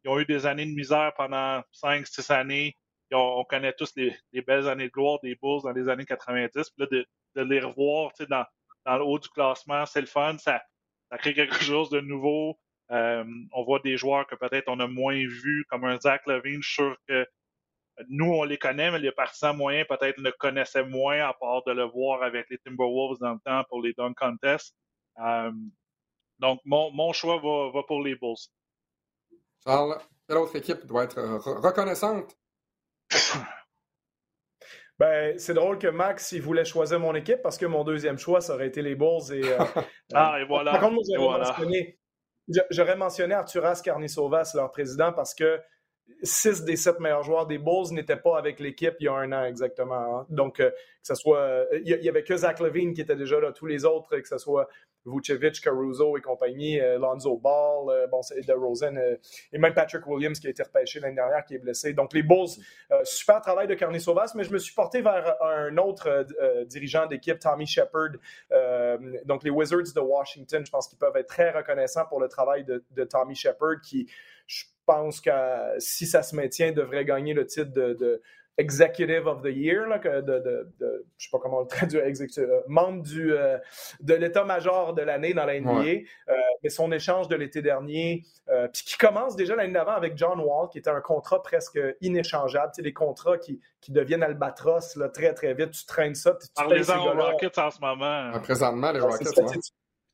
ont 0.08 0.20
eu 0.20 0.26
des 0.26 0.46
années 0.46 0.66
de 0.66 0.76
misère 0.76 1.14
pendant 1.16 1.64
5-6 1.72 2.34
années. 2.34 2.78
On, 3.12 3.46
connaît 3.46 3.74
tous 3.74 3.94
les, 3.96 4.42
belles 4.42 4.68
années 4.68 4.88
de 4.88 4.92
gloire 4.92 5.20
des 5.22 5.38
Bulls 5.42 5.62
dans 5.64 5.72
les 5.72 5.88
années 5.88 6.06
90. 6.06 6.52
Puis 6.52 6.72
là, 6.78 6.88
de, 6.88 7.42
les 7.44 7.62
revoir 7.62 8.12
dans, 8.28 8.44
dans, 8.86 8.98
le 8.98 9.04
haut 9.04 9.20
du 9.20 9.30
classement, 9.30 9.86
c'est 9.86 10.02
le 10.02 10.08
fun. 10.08 10.38
Ça, 10.40 10.62
crée 11.20 11.34
quelque 11.34 11.56
chose 11.64 11.90
de 11.90 12.02
nouveau. 12.02 12.60
Euh, 12.92 13.24
on 13.54 13.64
voit 13.64 13.80
des 13.80 13.96
joueurs 13.96 14.28
que 14.28 14.36
peut-être 14.36 14.68
on 14.68 14.80
a 14.80 14.88
moins 14.88 15.16
vus, 15.16 15.66
comme 15.70 15.86
un 15.86 16.00
Zach 16.00 16.28
Levine. 16.28 16.62
Je 16.62 16.70
sûr 16.70 16.98
que 17.08 17.26
nous, 18.10 18.34
on 18.34 18.44
les 18.44 18.58
connaît, 18.58 18.92
mais 18.92 19.00
les 19.00 19.12
partisans 19.12 19.56
moyens 19.56 19.88
peut-être 19.88 20.18
le 20.18 20.32
connaissaient 20.32 20.86
moins, 20.86 21.20
à 21.20 21.34
part 21.34 21.64
de 21.66 21.72
le 21.72 21.84
voir 21.84 22.24
avec 22.24 22.50
les 22.50 22.58
Timberwolves 22.60 23.20
dans 23.20 23.34
le 23.34 23.40
temps 23.46 23.64
pour 23.70 23.82
les 23.82 23.94
dunk 23.94 24.16
contests. 24.16 24.76
Euh, 25.24 25.52
donc, 26.40 26.60
mon, 26.66 26.92
mon 26.92 27.14
choix 27.14 27.38
va, 27.38 27.72
va, 27.72 27.84
pour 27.84 28.02
les 28.02 28.16
Bulls. 28.16 28.36
Charles, 29.66 29.98
quelle 30.28 30.38
autre 30.38 30.56
équipe 30.56 30.86
doit 30.86 31.04
être 31.04 31.22
reconnaissante? 31.62 32.36
Ben, 35.00 35.38
c'est 35.40 35.56
drôle 35.56 35.80
que 35.80 35.88
Max, 35.88 36.34
il 36.34 36.42
voulait 36.44 36.66
choisir 36.66 37.00
mon 37.00 37.16
équipe 37.16 37.42
parce 37.42 37.58
que 37.58 37.66
mon 37.66 37.84
deuxième 37.84 38.20
choix, 38.20 38.42
ça 38.42 38.54
aurait 38.54 38.68
été 38.68 38.84
les 38.84 38.94
Bulls. 38.94 39.34
Et, 39.34 39.44
euh, 39.44 39.58
ah, 40.14 40.38
et 40.40 40.46
voilà. 40.46 40.74
Par 40.74 40.82
contre, 40.82 41.02
j'aurais 41.12 42.96
mentionné, 42.96 42.96
mentionné 42.96 43.34
Arturas 43.34 43.82
Carnisovas, 43.84 44.52
leur 44.54 44.70
président, 44.70 45.12
parce 45.12 45.34
que 45.34 45.60
six 46.24 46.64
des 46.64 46.78
sept 46.78 47.00
meilleurs 47.00 47.24
joueurs 47.24 47.46
des 47.46 47.58
Bulls 47.58 47.92
n'étaient 47.92 48.18
pas 48.18 48.38
avec 48.38 48.60
l'équipe 48.60 48.96
il 49.00 49.06
y 49.06 49.08
a 49.08 49.14
un 49.14 49.32
an 49.34 49.44
exactement. 49.44 50.20
Hein. 50.20 50.26
Donc, 50.30 50.60
euh, 50.60 50.70
que 50.70 51.08
ce 51.08 51.16
soit. 51.16 51.40
Euh, 51.40 51.66
il 51.86 52.00
n'y 52.00 52.10
avait 52.10 52.24
que 52.24 52.36
Zach 52.36 52.60
Levine 52.60 52.94
qui 52.94 53.02
était 53.02 53.16
déjà 53.16 53.40
là. 53.40 53.52
Tous 53.52 53.66
les 53.66 53.84
autres, 53.84 54.18
que 54.18 54.28
ce 54.28 54.38
soit 54.38 54.70
Vucevic, 55.06 55.60
Caruso 55.60 56.18
et 56.18 56.22
compagnie, 56.22 56.80
euh, 56.80 56.98
Lonzo 56.98 57.38
Ball, 57.38 58.08
bon, 58.10 58.22
DeRozan, 58.48 58.96
et 59.52 59.58
même 59.58 59.74
Patrick 59.74 60.08
Williams 60.08 60.40
qui 60.40 60.48
a 60.48 60.50
été 60.50 60.64
repêché 60.64 61.02
l'année 61.02 61.16
dernière, 61.16 61.44
qui 61.44 61.56
est 61.56 61.60
blessé. 61.60 61.92
Donc, 61.92 62.14
les 62.14 62.24
Bulls, 62.24 62.48
super 63.04 63.42
travail 63.42 63.68
de 63.68 63.74
Carney 63.74 64.00
Sauvas, 64.00 64.32
mais 64.36 64.46
je 64.46 64.54
me 64.54 64.60
suis 64.60 64.74
porté 64.74 65.02
vers 65.02 65.36
un 65.44 65.76
autre 65.78 66.26
dirigeant 66.68 67.06
d'équipe, 67.06 67.38
Tommy 67.40 67.68
Shepard. 67.68 68.12
donc, 69.26 69.44
les 69.44 69.50
Wizards 69.50 69.94
de 69.94 70.00
Washington, 70.00 70.66
je 70.66 70.72
pense 70.72 70.88
qu'ils 70.88 71.00
peuvent 71.00 71.18
être 71.18 71.28
très 71.28 71.52
reconnaissants 71.52 72.06
pour 72.06 72.22
le 72.22 72.30
travail 72.30 72.64
de, 72.64 72.82
de 72.92 73.04
Tommy 73.04 73.36
Shepard 73.36 73.82
qui 73.84 74.08
pense 74.86 75.22
que 75.22 75.32
si 75.80 76.06
ça 76.06 76.24
se 76.24 76.36
maintient, 76.36 76.72
devrait 76.72 77.06
gagner 77.06 77.34
le 77.34 77.46
titre 77.46 77.72
de, 77.72 78.22
Executive 78.58 79.26
of 79.26 79.42
the 79.42 79.48
Year, 79.48 79.88
là, 79.88 79.98
de, 79.98 80.22
de, 80.22 80.72
je 80.80 80.86
ne 80.86 81.00
sais 81.18 81.30
pas 81.32 81.40
comment 81.40 81.62
le 81.62 81.68
traduire, 81.68 82.04
euh, 82.38 82.62
membre 82.68 83.02
du, 83.02 83.34
euh, 83.34 83.58
de 84.00 84.14
l'état-major 84.14 84.94
de 84.94 85.02
l'année 85.02 85.34
dans 85.34 85.46
la 85.46 85.60
NBA. 85.60 85.72
Euh, 85.72 86.34
mais 86.62 86.70
son 86.70 86.92
échange 86.92 87.28
de 87.28 87.36
l'été 87.36 87.64
dernier, 87.64 88.24
puis 88.72 88.84
qui 88.84 88.98
commence 88.98 89.36
déjà 89.36 89.56
l'année 89.56 89.74
d'avant 89.74 89.94
avec 89.94 90.16
John 90.18 90.40
Wall, 90.40 90.70
qui 90.70 90.78
était 90.78 90.92
un 90.92 91.02
contrat 91.02 91.42
presque 91.42 91.80
inéchangeable. 92.02 92.72
Tu 92.74 92.78
sais, 92.78 92.82
des 92.84 92.94
contrats 92.94 93.40
qui, 93.40 93.60
qui 93.82 93.92
deviennent 93.92 94.24
albatros 94.24 94.96
là, 94.98 95.10
très, 95.10 95.34
très 95.34 95.56
vite. 95.56 95.72
Tu 95.72 95.86
traînes 95.86 96.16
ça. 96.16 96.36
Tu 96.40 96.48
Parlez-en 96.56 97.08
aux 97.08 97.20
Rockets 97.20 97.58
en 97.58 97.72
ce 97.72 97.80
moment. 97.80 98.40
présentement, 98.40 98.92
les 98.92 99.00
Rockets, 99.00 99.30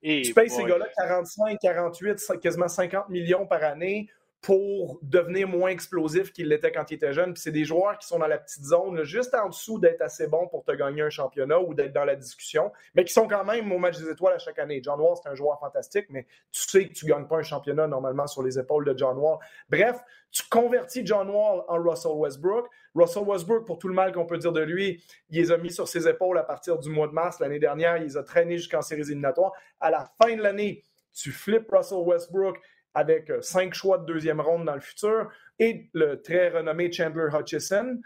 tu 0.01 0.34
payes 0.34 0.49
ces 0.49 0.63
gars-là 0.63 0.86
45, 0.95 1.58
48, 1.60 2.39
quasiment 2.41 2.69
50 2.69 3.10
millions 3.10 3.45
par 3.45 3.63
année 3.63 4.10
pour 4.41 5.00
devenir 5.02 5.50
moins 5.50 5.69
explosif 5.69 6.31
qu'il 6.31 6.48
l'était 6.48 6.71
quand 6.71 6.90
il 6.92 6.94
était 6.96 7.12
jeune. 7.12 7.35
c'est 7.35 7.52
des 7.52 7.65
joueurs 7.65 7.98
qui 7.98 8.08
sont 8.08 8.19
dans 8.19 8.27
la 8.27 8.37
petite 8.37 8.63
zone, 8.63 9.04
juste 9.04 9.35
en 9.35 9.50
dessous 9.50 9.79
d'être 9.79 10.02
assez 10.02 10.27
bons 10.27 10.48
pour 10.48 10.63
te 10.63 10.71
gagner 10.71 11.02
un 11.02 11.10
championnat 11.10 11.60
ou 11.60 11.73
d'être 11.73 11.92
dans 11.92 12.06
la 12.06 12.15
discussion, 12.15 12.71
mais 12.96 13.04
qui 13.04 13.12
sont 13.12 13.27
quand 13.27 13.44
même 13.44 13.69
au 13.71 13.77
match 13.77 13.98
des 13.98 14.10
étoiles 14.10 14.35
à 14.35 14.40
chaque 14.40 14.58
année. 14.60 14.79
John 14.81 15.00
Wall, 15.00 15.17
c'est 15.21 15.29
un 15.29 15.35
joueur 15.35 15.60
fantastique, 15.60 16.06
mais 16.10 16.25
tu 16.52 16.62
sais 16.62 16.87
que 16.87 16.94
tu 16.94 17.06
ne 17.06 17.12
gagnes 17.12 17.27
pas 17.27 17.37
un 17.37 17.44
championnat 17.44 17.87
normalement 17.87 18.27
sur 18.27 18.42
les 18.42 18.58
épaules 18.58 18.85
de 18.85 18.98
John 18.98 19.17
Wall. 19.17 19.40
Bref, 19.69 19.98
tu 20.31 20.44
convertis 20.50 21.06
John 21.06 21.29
Wall 21.29 21.63
en 21.67 21.83
Russell 21.83 22.13
Westbrook. 22.15 22.67
Russell 22.96 23.23
Westbrook, 23.23 23.65
pour 23.65 23.77
tout 23.77 23.90
le 23.90 23.94
mal 23.94 24.13
qu'on 24.13 24.25
peut 24.25 24.37
dire 24.37 24.54
de 24.54 24.62
lui, 24.62 25.04
il 25.29 25.42
les 25.42 25.52
a 25.52 25.58
mis 25.58 25.71
sur 25.71 25.87
ses 25.87 26.08
épaules 26.08 26.37
à 26.37 26.44
partir 26.44 26.77
du 26.77 26.90
mois 26.90 27.08
de 27.08 27.13
mars. 27.13 27.40
L'année 27.42 27.60
dernière, 27.60 27.98
il 27.98 28.04
les 28.04 28.17
a 28.17 28.23
traînés 28.23 28.58
jusqu'en 28.58 28.81
séries 28.81 29.02
éliminatoires. 29.02 29.52
À 29.81 29.92
la 29.92 30.10
fin 30.21 30.33
de 30.35 30.42
l'année, 30.42 30.83
tu 31.13 31.31
flippes 31.31 31.69
Russell 31.69 32.00
Westbrook 32.00 32.58
avec 32.94 33.29
euh, 33.29 33.42
cinq 33.42 33.73
choix 33.73 33.98
de 33.98 34.06
deuxième 34.06 34.42
ronde 34.42 34.65
dans 34.65 34.75
le 34.75 34.81
futur 34.81 35.29
et 35.60 35.90
le 35.94 36.21
très 36.21 36.50
renommé 36.50 36.92
Chandler 36.92 37.27
Hutchison. 37.33 38.00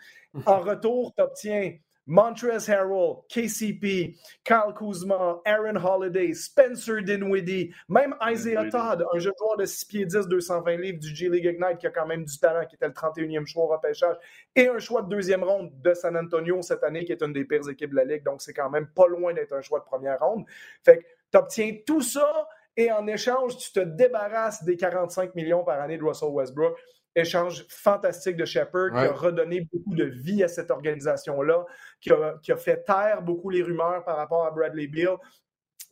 En 0.45 0.59
retour, 0.59 1.13
tu 1.15 1.21
obtiens 1.21 1.73
Montrez 2.05 2.69
Harrell, 2.69 3.23
KCP, 3.29 4.17
Kyle 4.43 4.73
Kuzma, 4.75 5.41
Aaron 5.45 5.77
Holiday, 5.77 6.33
Spencer 6.33 7.01
Dinwiddie, 7.01 7.73
même 7.87 8.13
Isaiah 8.21 8.69
Todd, 8.69 9.05
un 9.13 9.19
jeune 9.19 9.33
joueur 9.39 9.55
de 9.57 9.65
6 9.65 9.85
pieds 9.85 10.05
10, 10.05 10.27
220 10.27 10.75
livres 10.77 10.99
du 10.99 11.15
G-League 11.15 11.45
Ignite 11.45 11.77
qui 11.79 11.87
a 11.87 11.91
quand 11.91 12.05
même 12.05 12.25
du 12.25 12.37
talent, 12.37 12.65
qui 12.65 12.75
était 12.75 12.87
le 12.87 12.93
31e 12.93 13.45
choix 13.45 13.63
au 13.63 13.67
repêchage, 13.67 14.17
et 14.53 14.67
un 14.67 14.79
choix 14.79 15.01
de 15.01 15.09
deuxième 15.09 15.43
ronde 15.43 15.71
de 15.81 15.93
San 15.93 16.17
Antonio 16.17 16.61
cette 16.61 16.83
année, 16.83 17.05
qui 17.05 17.13
est 17.13 17.21
une 17.21 17.31
des 17.31 17.45
pires 17.45 17.69
équipes 17.69 17.91
de 17.91 17.95
la 17.95 18.05
Ligue. 18.05 18.23
Donc, 18.23 18.41
c'est 18.41 18.53
quand 18.53 18.69
même 18.69 18.87
pas 18.87 19.07
loin 19.07 19.33
d'être 19.33 19.53
un 19.53 19.61
choix 19.61 19.79
de 19.79 19.85
première 19.85 20.19
ronde. 20.19 20.45
Fait 20.83 20.97
que 20.97 21.03
tu 21.31 21.37
obtiens 21.37 21.77
tout 21.85 22.01
ça 22.01 22.49
et 22.77 22.91
en 22.91 23.07
échange, 23.07 23.57
tu 23.57 23.71
te 23.71 23.79
débarrasses 23.79 24.63
des 24.63 24.77
45 24.77 25.35
millions 25.35 25.63
par 25.63 25.79
année 25.81 25.97
de 25.97 26.03
Russell 26.03 26.29
Westbrook 26.29 26.77
échange 27.15 27.65
fantastique 27.69 28.37
de 28.37 28.45
Shepard 28.45 28.91
qui 28.91 28.97
a 28.97 29.11
redonné 29.11 29.67
beaucoup 29.71 29.95
de 29.95 30.05
vie 30.05 30.43
à 30.43 30.47
cette 30.47 30.71
organisation-là, 30.71 31.65
qui 32.01 32.11
a, 32.11 32.57
fait 32.57 32.83
taire 32.83 33.21
beaucoup 33.21 33.49
les 33.49 33.61
rumeurs 33.61 34.03
par 34.03 34.17
rapport 34.17 34.45
à 34.45 34.51
Bradley 34.51 34.87
Beal. 34.87 35.17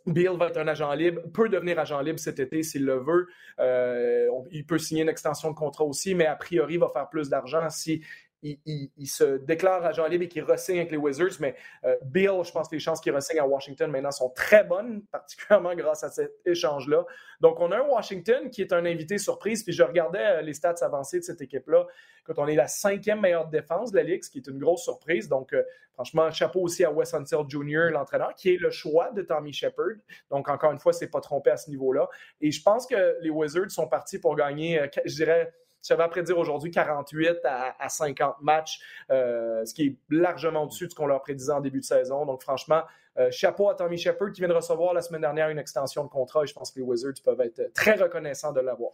Beal 0.07 0.35
va 0.35 0.47
être 0.47 0.57
un 0.57 0.67
agent 0.67 0.91
libre, 0.93 1.21
peut 1.31 1.47
devenir 1.47 1.77
agent 1.77 2.01
libre 2.01 2.19
cet 2.19 2.39
été 2.39 2.63
s'il 2.63 2.85
le 2.85 2.95
veut. 2.95 3.27
Euh, 3.59 4.27
il 4.49 4.65
peut 4.65 4.79
signer 4.79 5.03
une 5.03 5.09
extension 5.09 5.51
de 5.51 5.55
contrat 5.55 5.83
aussi, 5.83 6.15
mais 6.15 6.25
a 6.25 6.35
priori, 6.35 6.73
il 6.75 6.79
va 6.79 6.89
faire 6.89 7.07
plus 7.07 7.29
d'argent 7.29 7.69
si 7.69 8.03
il, 8.43 9.07
se 9.07 9.37
déclare 9.37 9.85
agent 9.85 10.05
libre 10.07 10.23
et 10.23 10.27
qu'il 10.27 10.43
ressigne 10.43 10.79
avec 10.79 10.91
les 10.91 10.97
Wizards. 10.97 11.39
Mais 11.39 11.55
euh, 11.83 11.95
Bill, 12.03 12.41
je 12.43 12.51
pense 12.51 12.67
que 12.67 12.75
les 12.75 12.79
chances 12.79 12.99
qu'il 12.99 13.13
ressigne 13.13 13.39
à 13.39 13.45
Washington 13.45 13.89
maintenant 13.91 14.11
sont 14.11 14.29
très 14.29 14.63
bonnes, 14.63 15.03
particulièrement 15.11 15.75
grâce 15.75 16.03
à 16.03 16.09
cet 16.09 16.33
échange-là. 16.45 17.05
Donc, 17.39 17.59
on 17.59 17.71
a 17.71 17.77
un 17.77 17.87
Washington 17.87 18.49
qui 18.49 18.61
est 18.61 18.73
un 18.73 18.85
invité 18.85 19.17
surprise. 19.17 19.63
Puis 19.63 19.73
je 19.73 19.83
regardais 19.83 20.25
euh, 20.25 20.41
les 20.41 20.53
stats 20.53 20.75
avancées 20.81 21.19
de 21.19 21.23
cette 21.23 21.41
équipe-là. 21.41 21.85
Quand 22.23 22.37
on 22.37 22.47
est 22.47 22.55
la 22.55 22.67
cinquième 22.67 23.19
meilleure 23.19 23.47
défense 23.47 23.91
de 23.91 23.97
la 23.97 24.03
Ligue, 24.03 24.23
ce 24.23 24.29
qui 24.29 24.39
est 24.39 24.47
une 24.47 24.59
grosse 24.59 24.83
surprise. 24.83 25.27
Donc, 25.27 25.53
euh, 25.53 25.63
franchement, 25.93 26.29
chapeau 26.31 26.61
aussi 26.61 26.83
à 26.83 26.91
Wes 26.91 27.13
Unseld 27.13 27.49
Jr., 27.49 27.89
l'entraîneur, 27.91 28.33
qui 28.35 28.53
est 28.53 28.57
le 28.57 28.71
choix 28.71 29.11
de 29.11 29.21
Tommy 29.21 29.53
Shepard. 29.53 29.97
Donc, 30.29 30.49
encore 30.49 30.71
une 30.71 30.79
fois, 30.79 30.93
c'est 30.93 31.09
pas 31.09 31.21
trompé 31.21 31.51
à 31.51 31.57
ce 31.57 31.69
niveau-là. 31.69 32.07
Et 32.39 32.51
je 32.51 32.61
pense 32.61 32.87
que 32.87 33.17
les 33.21 33.29
Wizards 33.29 33.71
sont 33.71 33.87
partis 33.87 34.19
pour 34.19 34.35
gagner, 34.35 34.81
je 35.05 35.15
dirais, 35.15 35.51
j'avais 35.83 36.03
à 36.03 36.21
dire 36.21 36.37
aujourd'hui 36.37 36.71
48 36.71 37.39
à, 37.45 37.89
50 37.89 38.41
matchs, 38.41 38.79
euh, 39.09 39.65
ce 39.65 39.73
qui 39.73 39.83
est 39.83 39.95
largement 40.09 40.63
au-dessus 40.63 40.85
de 40.85 40.91
ce 40.91 40.95
qu'on 40.95 41.07
leur 41.07 41.21
prédisait 41.21 41.53
en 41.53 41.61
début 41.61 41.79
de 41.79 41.85
saison. 41.85 42.25
Donc, 42.25 42.41
franchement, 42.41 42.83
euh, 43.17 43.29
chapeau 43.31 43.69
à 43.69 43.75
Tommy 43.75 43.97
Shepard 43.97 44.31
qui 44.31 44.41
vient 44.41 44.49
de 44.49 44.53
recevoir 44.53 44.93
la 44.93 45.01
semaine 45.01 45.21
dernière 45.21 45.49
une 45.49 45.59
extension 45.59 46.03
de 46.03 46.09
contrat 46.09 46.43
et 46.43 46.47
je 46.47 46.53
pense 46.53 46.71
que 46.71 46.79
les 46.79 46.85
Wizards 46.85 47.21
peuvent 47.23 47.41
être 47.41 47.73
très 47.73 47.95
reconnaissants 47.95 48.51
de 48.51 48.61
l'avoir. 48.61 48.91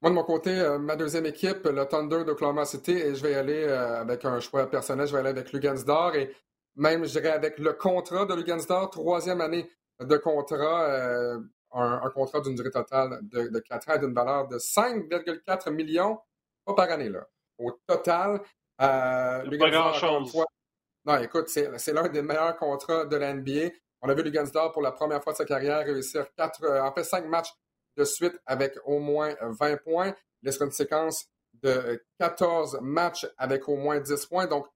Moi, 0.00 0.10
de 0.10 0.16
mon 0.16 0.24
côté, 0.24 0.50
euh, 0.50 0.78
ma 0.78 0.96
deuxième 0.96 1.26
équipe, 1.26 1.64
le 1.64 1.84
Thunder 1.84 2.24
d'Oklahoma 2.24 2.64
City, 2.64 2.92
et 2.92 3.14
je 3.14 3.22
vais 3.22 3.34
aller 3.34 3.64
avec 3.64 4.24
un 4.24 4.40
choix 4.40 4.68
personnel, 4.68 5.06
je 5.06 5.12
vais 5.12 5.20
aller 5.20 5.30
avec 5.30 5.52
Lugansdor 5.52 6.14
et 6.16 6.34
même, 6.74 7.04
je 7.04 7.10
dirais, 7.18 7.32
avec 7.32 7.58
le 7.58 7.72
contrat 7.72 8.24
de 8.24 8.34
Lugansdor, 8.34 8.90
troisième 8.90 9.40
année 9.40 9.70
de 10.00 10.16
contrat 10.16 11.38
un, 11.72 12.10
contrat 12.10 12.40
d'une 12.40 12.54
durée 12.54 12.70
totale 12.70 13.20
de, 13.22 13.58
4 13.58 13.90
ans 13.90 13.98
d'une 13.98 14.14
valeur 14.14 14.48
de 14.48 14.58
5,4 14.58 15.70
millions, 15.70 16.18
pas 16.64 16.74
par 16.74 16.90
année, 16.90 17.08
là. 17.08 17.26
Au 17.58 17.70
total, 17.86 18.40
euh, 18.80 19.58
pas 19.58 19.70
grand-chose. 19.70 20.32
Non, 21.04 21.18
écoute, 21.18 21.48
c'est 21.48 21.92
l'un 21.92 22.08
des 22.08 22.22
meilleurs 22.22 22.56
contrats 22.56 23.04
de 23.04 23.16
la 23.16 23.34
NBA. 23.34 23.70
On 24.00 24.08
a 24.08 24.14
vu 24.14 24.22
Lugansdor 24.22 24.72
pour 24.72 24.82
la 24.82 24.92
première 24.92 25.22
fois 25.22 25.32
de 25.32 25.38
sa 25.38 25.44
carrière 25.44 25.84
réussir 25.84 26.26
quatre, 26.36 26.64
euh, 26.64 26.82
en 26.82 26.92
fait, 26.92 27.04
cinq 27.04 27.26
matchs 27.26 27.52
de 27.96 28.04
suite 28.04 28.38
avec 28.46 28.74
au 28.84 28.98
moins 28.98 29.34
20 29.40 29.76
points. 29.82 30.14
Il 30.42 30.50
une 30.60 30.70
séquence 30.70 31.26
de 31.62 32.02
14 32.18 32.80
matchs 32.80 33.26
avec 33.36 33.68
au 33.68 33.76
moins 33.76 34.00
10 34.00 34.26
points. 34.26 34.46
Donc, 34.46 34.66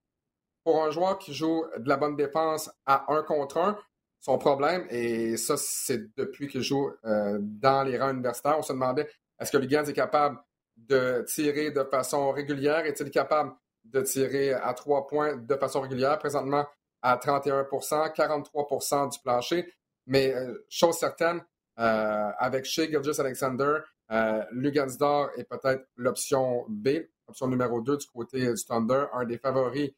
pour 0.63 0.83
un 0.83 0.91
joueur 0.91 1.19
qui 1.19 1.33
joue 1.33 1.65
de 1.79 1.89
la 1.89 1.97
bonne 1.97 2.17
défense 2.17 2.71
à 2.85 3.13
1 3.13 3.23
contre 3.23 3.59
1, 3.59 3.79
son 4.21 4.39
problème, 4.39 4.87
et 4.91 5.37
ça, 5.37 5.57
c'est 5.57 6.17
depuis 6.17 6.49
qu'il 6.49 6.63
joue 6.63 6.91
euh, 7.05 7.39
dans 7.41 7.85
les 7.85 7.99
rangs 7.99 8.11
universitaires, 8.11 8.59
on 8.59 8.63
se 8.63 8.73
demandait 8.73 9.09
est-ce 9.39 9.53
que 9.53 9.59
Lugans 9.59 9.85
est 9.85 9.93
capable 9.93 10.39
de 10.77 11.25
tirer 11.29 11.71
de 11.71 11.85
façon 11.85 12.33
régulière? 12.33 12.87
Est-il 12.87 13.11
capable 13.11 13.53
de 13.85 14.01
tirer 14.01 14.53
à 14.53 14.73
trois 14.75 15.07
points 15.07 15.37
de 15.37 15.55
façon 15.57 15.81
régulière? 15.81 16.19
Présentement, 16.19 16.67
à 17.03 17.17
31% 17.17 18.13
43% 18.15 19.13
du 19.13 19.19
plancher. 19.21 19.73
Mais 20.07 20.35
euh, 20.35 20.65
chose 20.69 20.97
certaine, 20.97 21.43
euh, 21.79 22.31
avec 22.39 22.65
Shea 22.65 22.91
Gilgis 22.91 23.21
Alexander, 23.21 23.79
euh, 24.11 24.43
Lugansdor 24.53 25.31
est 25.37 25.45
peut-être 25.45 25.87
l'option 25.97 26.65
B, 26.69 26.89
option 27.27 27.49
numéro 27.49 27.81
2 27.81 27.97
du 27.97 28.07
côté 28.07 28.53
du 28.53 28.65
Thunder, 28.65 29.07
un 29.13 29.25
des 29.25 29.39
favoris 29.39 29.91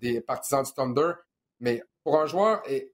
des 0.00 0.20
partisans 0.20 0.62
du 0.62 0.72
Thunder. 0.72 1.12
Mais 1.58 1.82
pour 2.04 2.20
un 2.20 2.26
joueur, 2.26 2.62
et 2.68 2.93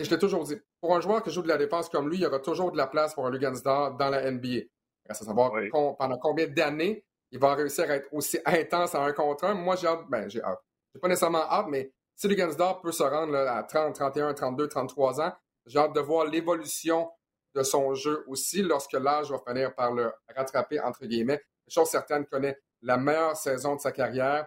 et 0.00 0.04
je 0.04 0.10
l'ai 0.10 0.18
toujours 0.18 0.44
dit, 0.44 0.56
pour 0.80 0.96
un 0.96 1.00
joueur 1.00 1.22
qui 1.22 1.30
joue 1.30 1.42
de 1.42 1.48
la 1.48 1.58
défense 1.58 1.90
comme 1.90 2.08
lui, 2.08 2.16
il 2.16 2.22
y 2.22 2.26
aura 2.26 2.38
toujours 2.38 2.72
de 2.72 2.76
la 2.78 2.86
place 2.86 3.12
pour 3.12 3.26
un 3.26 3.30
Lugansdor 3.30 3.98
dans 3.98 4.08
la 4.08 4.30
NBA. 4.30 4.62
Reste 5.06 5.22
à 5.22 5.24
savoir 5.26 5.52
pendant 5.98 6.16
combien 6.16 6.46
d'années 6.46 7.04
il 7.30 7.38
va 7.38 7.54
réussir 7.54 7.90
à 7.90 7.96
être 7.96 8.08
aussi 8.12 8.38
intense 8.46 8.94
à 8.94 9.02
un 9.02 9.12
contre 9.12 9.44
un. 9.44 9.54
Moi, 9.54 9.76
j'ai 9.76 9.88
hâte, 9.88 10.06
ben, 10.08 10.28
j'ai 10.30 10.42
hâte. 10.42 10.60
J'ai 10.94 11.00
pas 11.00 11.08
nécessairement 11.08 11.42
hâte, 11.42 11.66
mais 11.68 11.92
si 12.16 12.28
Lugansdor 12.28 12.80
peut 12.80 12.92
se 12.92 13.02
rendre 13.02 13.36
à 13.36 13.62
30, 13.62 13.94
31, 13.94 14.32
32, 14.32 14.68
33 14.68 15.20
ans, 15.20 15.32
j'ai 15.66 15.78
hâte 15.78 15.92
de 15.92 16.00
voir 16.00 16.24
l'évolution 16.24 17.10
de 17.54 17.62
son 17.62 17.94
jeu 17.94 18.24
aussi 18.26 18.62
lorsque 18.62 18.94
l'âge 18.94 19.30
va 19.30 19.38
finir 19.46 19.74
par 19.74 19.92
le 19.92 20.10
rattraper, 20.34 20.80
entre 20.80 21.04
guillemets. 21.04 21.42
Chose 21.68 21.88
certaine, 21.88 22.24
connaît 22.24 22.58
la 22.80 22.96
meilleure 22.96 23.36
saison 23.36 23.76
de 23.76 23.80
sa 23.80 23.92
carrière. 23.92 24.46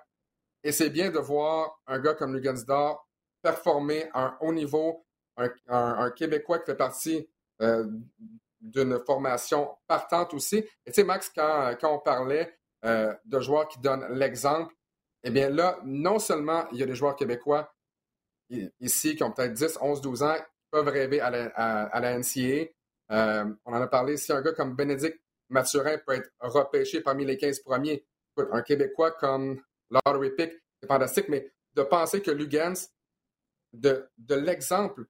Et 0.63 0.71
c'est 0.71 0.89
bien 0.89 1.11
de 1.11 1.19
voir 1.19 1.79
un 1.85 1.99
gars 1.99 2.15
comme 2.15 2.33
Lugansdor 2.35 3.07
performer 3.43 4.09
à 4.13 4.25
un 4.25 4.37
haut 4.41 4.53
niveau, 4.53 5.05
un, 5.38 6.11
Québécois 6.11 6.59
qui 6.59 6.65
fait 6.65 6.75
partie 6.75 7.27
euh, 7.61 7.86
d'une 8.61 8.99
formation 9.05 9.69
partante 9.88 10.34
aussi. 10.34 10.57
Et 10.57 10.67
tu 10.88 10.93
sais, 10.93 11.03
Max, 11.03 11.31
quand, 11.36 11.75
on 11.84 11.99
parlait 11.99 12.57
euh, 12.86 13.13
de 13.25 13.39
joueurs 13.39 13.67
qui 13.67 13.79
donnent 13.79 14.07
l'exemple, 14.13 14.73
eh 15.23 15.31
bien 15.31 15.49
là, 15.49 15.79
non 15.84 16.19
seulement 16.19 16.65
il 16.71 16.79
y 16.79 16.84
a 16.84 16.86
des 16.86 16.95
joueurs 16.95 17.15
québécois 17.15 17.73
ici 18.79 19.15
qui 19.15 19.23
ont 19.23 19.31
peut-être 19.31 19.53
10, 19.53 19.79
11, 19.81 20.01
12 20.01 20.23
ans 20.23 20.36
qui 20.36 20.69
peuvent 20.71 20.88
rêver 20.88 21.19
à 21.19 21.29
la, 21.29 21.45
à, 21.55 22.17
NCA. 22.17 22.69
Euh, 23.11 23.45
on 23.65 23.73
en 23.73 23.81
a 23.81 23.88
parlé, 23.88 24.17
si 24.17 24.31
un 24.31 24.41
gars 24.41 24.53
comme 24.53 24.75
Bénédicte 24.75 25.19
Mathurin 25.49 25.97
peut 26.05 26.13
être 26.13 26.29
repêché 26.39 27.01
parmi 27.01 27.25
les 27.25 27.38
15 27.38 27.59
premiers, 27.59 28.05
un 28.38 28.61
Québécois 28.61 29.11
comme 29.11 29.61
Lottery 29.89 30.31
Pick, 30.31 30.51
c'est 30.81 30.88
fantastique, 30.88 31.29
mais 31.29 31.51
de 31.73 31.84
penser 31.84 32.21
que 32.21 32.31
Lugans, 32.31 32.73
de, 33.73 34.07
de 34.17 34.36
l'exemple 34.36 35.05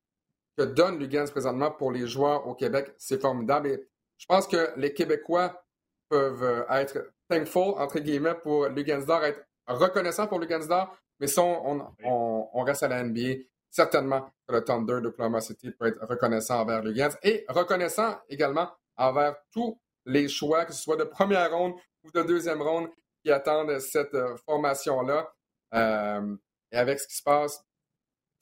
que 0.58 0.64
donne 0.64 1.00
Lugans 1.00 1.30
présentement 1.30 1.72
pour 1.72 1.92
les 1.92 2.08
joueurs 2.08 2.48
au 2.48 2.54
Québec, 2.54 2.94
c'est 2.98 3.22
formidable. 3.22 3.70
Et 3.70 3.88
je 4.18 4.26
pense 4.26 4.48
que 4.48 4.72
les 4.78 4.94
Québécois 4.94 5.64
peuvent 6.10 6.44
euh, 6.44 6.64
être 6.70 7.12
thankful, 7.28 7.74
entre 7.78 8.00
guillemets, 8.00 8.36
pour 8.36 8.68
Lugansdor, 8.68 9.24
être 9.26 9.42
reconnaissants 9.68 10.28
pour 10.28 10.40
Lugansdor, 10.40 10.96
mais 11.20 11.28
si 11.28 11.40
on, 11.40 11.88
on, 12.04 12.64
reste 12.64 12.84
à 12.84 12.88
la 12.88 13.04
NBA, 13.04 13.44
certainement 13.70 14.22
que 14.48 14.56
le 14.56 14.64
Thunder 14.64 15.00
d'Oklahoma 15.02 15.42
City 15.42 15.72
peut 15.72 15.88
être 15.88 16.06
reconnaissant 16.06 16.60
envers 16.62 16.84
Lugans 16.84 17.16
et 17.24 17.46
reconnaissant 17.50 18.18
également 18.30 18.70
envers 18.98 19.36
tous 19.52 19.80
les 20.06 20.28
choix, 20.28 20.66
que 20.66 20.74
ce 20.74 20.82
soit 20.82 20.98
de 20.98 21.04
première 21.04 21.52
ronde 21.52 21.74
ou 22.04 22.12
de 22.12 22.22
deuxième 22.24 22.62
ronde, 22.62 22.90
qui 23.24 23.32
attendent 23.32 23.80
cette 23.80 24.14
euh, 24.16 24.36
formation-là. 24.46 25.34
Euh, 25.74 26.36
et 26.72 26.78
avec 26.78 27.00
ce 27.00 27.08
qui 27.08 27.16
se 27.16 27.24
passe 27.24 27.64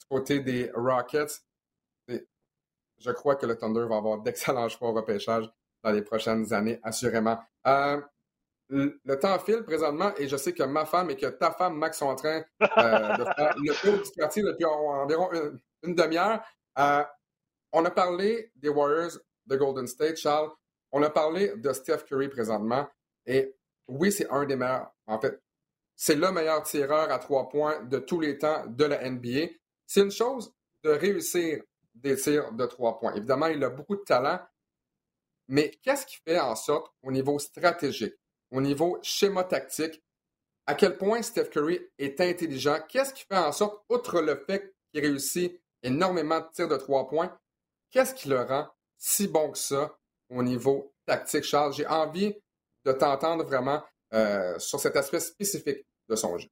du 0.00 0.06
côté 0.08 0.40
des 0.40 0.70
Rockets, 0.74 1.40
je 3.02 3.10
crois 3.10 3.36
que 3.36 3.46
le 3.46 3.56
Thunder 3.56 3.86
va 3.88 3.96
avoir 3.96 4.18
d'excellents 4.18 4.68
choix 4.68 4.90
au 4.90 4.92
repêchage 4.92 5.50
dans 5.82 5.90
les 5.90 6.02
prochaines 6.02 6.52
années, 6.52 6.78
assurément. 6.82 7.38
Euh, 7.66 8.00
le 8.68 9.18
temps 9.18 9.38
file 9.38 9.64
présentement 9.64 10.12
et 10.16 10.28
je 10.28 10.36
sais 10.36 10.52
que 10.52 10.62
ma 10.62 10.86
femme 10.86 11.10
et 11.10 11.16
que 11.16 11.26
ta 11.26 11.50
femme, 11.50 11.76
Max, 11.76 11.98
sont 11.98 12.06
en 12.06 12.14
train 12.14 12.42
euh, 12.62 13.16
de 13.16 13.24
faire 13.24 13.54
le 13.62 13.74
tour 13.80 14.02
du 14.02 14.10
quartier 14.12 14.42
depuis 14.42 14.64
environ 14.64 15.30
une, 15.82 15.94
demi-heure. 15.94 16.42
Euh, 16.78 17.04
on 17.72 17.84
a 17.84 17.90
parlé 17.90 18.50
des 18.56 18.68
Warriors 18.68 19.18
de 19.46 19.56
Golden 19.56 19.86
State, 19.86 20.16
Charles. 20.16 20.50
On 20.90 21.02
a 21.02 21.10
parlé 21.10 21.54
de 21.56 21.72
Steph 21.72 22.04
Curry 22.06 22.28
présentement. 22.28 22.88
Et 23.26 23.54
oui, 23.88 24.12
c'est 24.12 24.28
un 24.30 24.46
des 24.46 24.56
meilleurs. 24.56 24.90
En 25.06 25.18
fait, 25.18 25.42
c'est 25.96 26.14
le 26.14 26.30
meilleur 26.32 26.62
tireur 26.62 27.10
à 27.10 27.18
trois 27.18 27.48
points 27.48 27.82
de 27.84 27.98
tous 27.98 28.20
les 28.20 28.38
temps 28.38 28.64
de 28.66 28.84
la 28.84 29.08
NBA. 29.08 29.48
C'est 29.86 30.00
une 30.00 30.10
chose 30.10 30.54
de 30.82 30.90
réussir 30.90 31.62
des 31.94 32.16
tirs 32.16 32.52
de 32.52 32.66
trois 32.66 32.98
points. 32.98 33.14
Évidemment, 33.14 33.46
il 33.46 33.62
a 33.64 33.70
beaucoup 33.70 33.96
de 33.96 34.02
talent, 34.02 34.40
mais 35.48 35.70
qu'est-ce 35.82 36.06
qui 36.06 36.16
fait 36.26 36.38
en 36.38 36.54
sorte, 36.56 36.92
au 37.02 37.10
niveau 37.10 37.38
stratégique, 37.38 38.14
au 38.50 38.60
niveau 38.60 38.98
schéma 39.02 39.44
tactique, 39.44 40.02
à 40.66 40.74
quel 40.74 40.96
point 40.96 41.22
Steph 41.22 41.50
Curry 41.50 41.80
est 41.98 42.20
intelligent? 42.20 42.78
Qu'est-ce 42.88 43.12
qui 43.12 43.24
fait 43.28 43.38
en 43.38 43.52
sorte, 43.52 43.82
outre 43.88 44.20
le 44.20 44.36
fait 44.46 44.74
qu'il 44.92 45.04
réussit 45.04 45.60
énormément 45.82 46.40
de 46.40 46.46
tirs 46.52 46.68
de 46.68 46.76
trois 46.76 47.08
points, 47.08 47.36
qu'est-ce 47.90 48.14
qui 48.14 48.28
le 48.28 48.40
rend 48.40 48.68
si 48.96 49.26
bon 49.26 49.50
que 49.50 49.58
ça 49.58 49.98
au 50.30 50.42
niveau 50.42 50.94
tactique, 51.04 51.44
Charles? 51.44 51.72
J'ai 51.72 51.86
envie 51.86 52.34
de 52.84 52.92
t'entendre 52.92 53.44
vraiment 53.44 53.82
euh, 54.14 54.58
sur 54.58 54.78
cet 54.78 54.96
aspect 54.96 55.20
spécifique 55.20 55.86
de 56.08 56.16
son 56.16 56.38
jeu. 56.38 56.48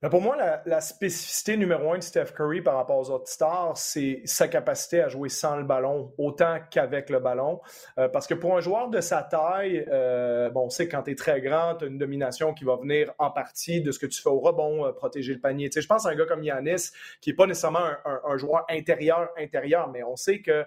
Ben, 0.00 0.10
pour 0.10 0.20
moi, 0.20 0.36
la, 0.64 0.80
spécificité 0.80 1.56
numéro 1.56 1.92
un 1.92 1.98
de 1.98 2.04
Steph 2.04 2.26
Curry 2.26 2.60
par 2.62 2.76
rapport 2.76 2.98
aux 2.98 3.10
autres 3.10 3.26
stars, 3.26 3.76
c'est 3.76 4.22
sa 4.26 4.46
capacité 4.46 5.00
à 5.00 5.08
jouer 5.08 5.28
sans 5.28 5.56
le 5.56 5.64
ballon, 5.64 6.14
autant 6.18 6.58
qu'avec 6.70 7.10
le 7.10 7.18
ballon. 7.18 7.60
Euh, 7.98 8.08
parce 8.08 8.28
que 8.28 8.34
pour 8.34 8.56
un 8.56 8.60
joueur 8.60 8.90
de 8.90 9.00
sa 9.00 9.24
taille, 9.24 9.84
euh, 9.90 10.50
bon, 10.50 10.66
on 10.66 10.70
sait 10.70 10.86
que 10.86 10.92
quand 10.92 11.02
tu 11.02 11.10
es 11.10 11.14
très 11.16 11.40
grand, 11.40 11.74
tu 11.74 11.84
as 11.84 11.88
une 11.88 11.98
domination 11.98 12.54
qui 12.54 12.62
va 12.62 12.76
venir 12.76 13.12
en 13.18 13.32
partie 13.32 13.80
de 13.80 13.90
ce 13.90 13.98
que 13.98 14.06
tu 14.06 14.22
fais 14.22 14.28
au 14.28 14.38
rebond, 14.38 14.86
euh, 14.86 14.92
protéger 14.92 15.34
le 15.34 15.40
panier. 15.40 15.68
Je 15.74 15.84
pense 15.84 16.06
à 16.06 16.10
un 16.10 16.14
gars 16.14 16.26
comme 16.26 16.44
Yanis, 16.44 16.90
qui 17.20 17.30
n'est 17.30 17.36
pas 17.36 17.46
nécessairement 17.46 17.88
un, 18.04 18.36
joueur 18.36 18.66
intérieur-intérieur, 18.70 19.90
mais 19.90 20.04
on 20.04 20.14
sait 20.14 20.40
qu'il 20.42 20.64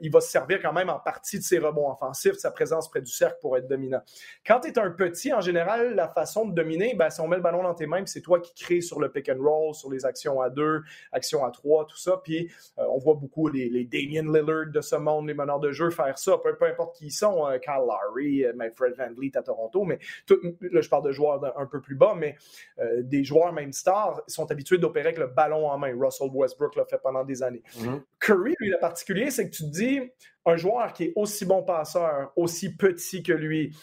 il 0.00 0.10
va 0.10 0.22
se 0.22 0.30
servir 0.30 0.62
quand 0.62 0.72
même 0.72 0.88
en 0.88 0.98
partie 0.98 1.38
de 1.38 1.44
ses 1.44 1.58
rebonds 1.58 1.90
offensifs, 1.90 2.32
de 2.32 2.38
sa 2.38 2.50
présence 2.50 2.88
près 2.88 3.02
du 3.02 3.12
cercle 3.12 3.36
pour 3.42 3.58
être 3.58 3.68
dominant. 3.68 4.00
Quand 4.46 4.60
tu 4.60 4.68
es 4.68 4.78
un 4.78 4.90
petit, 4.90 5.30
en 5.34 5.42
général, 5.42 5.94
la 5.94 6.08
façon 6.08 6.46
de 6.46 6.54
dominer, 6.54 6.94
ben, 6.94 7.10
si 7.10 7.20
on 7.20 7.28
met 7.28 7.36
le 7.36 7.42
ballon 7.42 7.62
dans 7.62 7.74
tes 7.74 7.86
mains, 7.86 8.06
c'est 8.06 8.22
toi 8.22 8.40
qui 8.40 8.61
sur 8.80 9.00
le 9.00 9.10
pick 9.10 9.28
and 9.28 9.42
roll, 9.42 9.74
sur 9.74 9.90
les 9.90 10.04
actions 10.04 10.40
à 10.40 10.50
deux, 10.50 10.82
actions 11.12 11.44
à 11.44 11.50
trois, 11.50 11.86
tout 11.86 11.96
ça. 11.96 12.20
Puis 12.22 12.50
euh, 12.78 12.84
on 12.90 12.98
voit 12.98 13.14
beaucoup 13.14 13.48
les, 13.48 13.68
les, 13.68 13.84
Damien 13.84 14.32
Lillard 14.32 14.66
de 14.72 14.80
ce 14.80 14.96
monde, 14.96 15.28
les 15.28 15.34
meneurs 15.34 15.60
de 15.60 15.72
jeu 15.72 15.90
faire 15.90 16.18
ça, 16.18 16.38
peu, 16.38 16.66
importe 16.66 16.96
qui 16.96 17.06
ils 17.06 17.10
sont, 17.10 17.46
euh, 17.46 17.58
Kyle 17.58 17.84
Lowry, 17.86 18.44
euh, 18.44 18.70
Fred 18.74 18.94
Van 18.96 19.12
Vliet 19.12 19.36
à 19.36 19.42
Toronto, 19.42 19.84
mais 19.84 19.98
là 20.28 20.80
je 20.80 20.88
parle 20.88 21.04
de 21.04 21.12
joueurs 21.12 21.40
un 21.58 21.66
peu 21.66 21.80
plus 21.80 21.94
bas, 21.94 22.14
mais 22.16 22.36
des 23.02 23.24
joueurs 23.24 23.52
même 23.52 23.72
stars 23.72 24.22
sont 24.26 24.50
habitués 24.50 24.78
d'opérer 24.78 25.08
avec 25.08 25.18
le 25.18 25.26
ballon 25.26 25.68
en 25.68 25.78
main. 25.78 25.94
Russell 25.98 26.28
Westbrook 26.32 26.76
l'a 26.76 26.84
fait 26.84 26.98
pendant 27.02 27.24
des 27.24 27.42
années. 27.42 27.62
Mm-hmm. 27.78 28.00
Curry, 28.20 28.54
lui, 28.60 28.70
le 28.70 28.78
particulier, 28.78 29.30
c'est 29.30 29.50
que 29.50 29.54
tu 29.54 29.64
te 29.64 29.70
dis, 29.70 30.00
un 30.44 30.56
joueur 30.56 30.92
qui 30.92 31.04
est 31.04 31.12
aussi 31.16 31.44
bon 31.44 31.62
passeur, 31.62 32.32
aussi 32.36 32.76
petit 32.76 33.22
que 33.22 33.32
lui, 33.32 33.76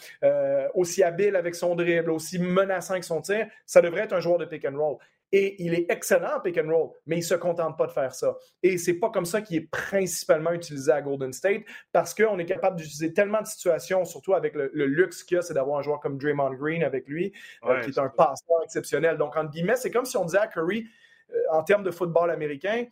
aussi 0.73 1.03
habile 1.03 1.35
avec 1.35 1.55
son 1.55 1.75
dribble, 1.75 2.11
aussi 2.11 2.39
menaçant 2.39 2.99
que 2.99 3.05
son 3.05 3.21
tir, 3.21 3.47
ça 3.65 3.81
devrait 3.81 4.01
être 4.01 4.13
un 4.13 4.19
joueur 4.19 4.37
de 4.37 4.45
pick 4.45 4.65
and 4.65 4.77
roll. 4.77 4.97
Et 5.31 5.63
il 5.63 5.75
est 5.75 5.85
excellent 5.91 6.37
en 6.37 6.39
pick 6.39 6.57
and 6.57 6.69
roll, 6.71 6.89
mais 7.05 7.17
il 7.17 7.19
ne 7.19 7.23
se 7.25 7.35
contente 7.35 7.77
pas 7.77 7.85
de 7.85 7.91
faire 7.91 8.15
ça. 8.15 8.35
Et 8.63 8.77
c'est 8.77 8.95
pas 8.95 9.11
comme 9.11 9.25
ça 9.25 9.41
qu'il 9.41 9.57
est 9.57 9.69
principalement 9.69 10.51
utilisé 10.51 10.91
à 10.91 11.01
Golden 11.01 11.33
State, 11.33 11.61
parce 11.91 12.15
qu'on 12.15 12.39
est 12.39 12.45
capable 12.45 12.77
d'utiliser 12.77 13.13
tellement 13.13 13.41
de 13.41 13.47
situations, 13.47 14.05
surtout 14.05 14.33
avec 14.33 14.55
le, 14.55 14.71
luxe 14.73 15.23
qu'il 15.23 15.35
y 15.35 15.39
a, 15.39 15.43
c'est 15.43 15.53
d'avoir 15.53 15.79
un 15.79 15.81
joueur 15.83 15.99
comme 15.99 16.17
Draymond 16.17 16.53
Green 16.55 16.83
avec 16.83 17.07
lui, 17.07 17.31
euh, 17.65 17.81
qui 17.81 17.91
est, 17.91 17.99
un 17.99 18.09
passeur 18.09 18.63
exceptionnel. 18.63 19.17
Donc, 19.17 19.37
entre 19.37 19.51
guillemets, 19.51 19.75
c'est 19.75 19.91
comme 19.91 20.05
si 20.05 20.17
on 20.17 20.25
disait 20.25 20.39
à 20.39 20.47
Curry, 20.47 20.87
euh, 21.31 21.37
en 21.51 21.63
termes 21.63 21.83
de 21.83 21.91
football 21.91 22.31
américain, 22.31 22.85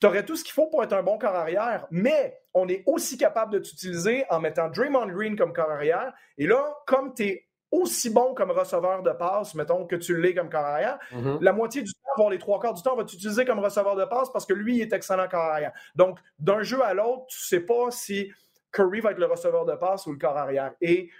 tu 0.00 0.06
aurais 0.06 0.24
tout 0.24 0.36
ce 0.36 0.44
qu'il 0.44 0.52
faut 0.52 0.66
pour 0.66 0.82
être 0.82 0.94
un 0.94 1.02
bon 1.02 1.18
corps 1.18 1.34
arrière, 1.34 1.86
mais 1.90 2.40
on 2.54 2.68
est 2.68 2.82
aussi 2.86 3.18
capable 3.18 3.52
de 3.52 3.58
t'utiliser 3.58 4.24
en 4.30 4.40
mettant 4.40 4.68
Draymond 4.68 5.08
Green 5.08 5.36
comme 5.36 5.52
corps 5.52 5.70
arrière. 5.70 6.12
Et 6.38 6.46
là, 6.46 6.74
comme 6.86 7.14
tu 7.14 7.24
es 7.24 7.46
aussi 7.70 8.10
bon 8.10 8.34
comme 8.34 8.50
receveur 8.50 9.02
de 9.02 9.12
passe, 9.12 9.54
mettons, 9.54 9.86
que 9.86 9.96
tu 9.96 10.20
l'es 10.20 10.34
comme 10.34 10.48
carrière, 10.48 10.98
mm-hmm. 11.12 11.38
la 11.40 11.52
moitié 11.52 11.82
du 11.82 11.92
temps, 11.92 12.00
voire 12.16 12.30
les 12.30 12.38
trois 12.38 12.58
quarts 12.58 12.74
du 12.74 12.82
temps, 12.82 12.94
on 12.94 12.96
va 12.96 13.04
t'utiliser 13.04 13.44
comme 13.44 13.60
receveur 13.60 13.94
de 13.94 14.04
passe 14.04 14.30
parce 14.32 14.46
que 14.46 14.54
lui, 14.54 14.76
il 14.76 14.82
est 14.82 14.92
excellent 14.92 15.28
carrière. 15.28 15.72
Donc, 15.94 16.18
d'un 16.38 16.62
jeu 16.62 16.82
à 16.82 16.94
l'autre, 16.94 17.26
tu 17.28 17.38
ne 17.38 17.58
sais 17.58 17.64
pas 17.64 17.90
si 17.90 18.32
Curry 18.72 19.00
va 19.00 19.12
être 19.12 19.18
le 19.18 19.26
receveur 19.26 19.66
de 19.66 19.74
passe 19.74 20.06
ou 20.06 20.12
le 20.12 20.18
corps 20.18 20.36
arrière. 20.36 20.72
Et 20.80 21.10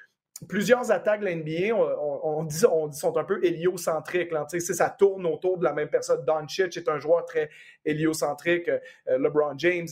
plusieurs 0.48 0.90
attaques 0.90 1.20
de 1.20 1.72
on, 1.72 2.44
dit, 2.44 2.64
on 2.66 2.88
dit 2.88 2.98
sont 2.98 3.16
un 3.16 3.24
peu 3.24 3.44
héliocentriques. 3.44 4.32
Ça 4.60 4.90
tourne 4.90 5.26
autour 5.26 5.58
de 5.58 5.64
la 5.64 5.72
même 5.72 5.88
personne. 5.88 6.24
Doncic 6.24 6.76
est 6.76 6.88
un 6.88 6.98
joueur 6.98 7.24
très 7.24 7.50
héliocentrique. 7.84 8.68
Euh, 8.68 9.18
LeBron 9.18 9.54
James, 9.58 9.88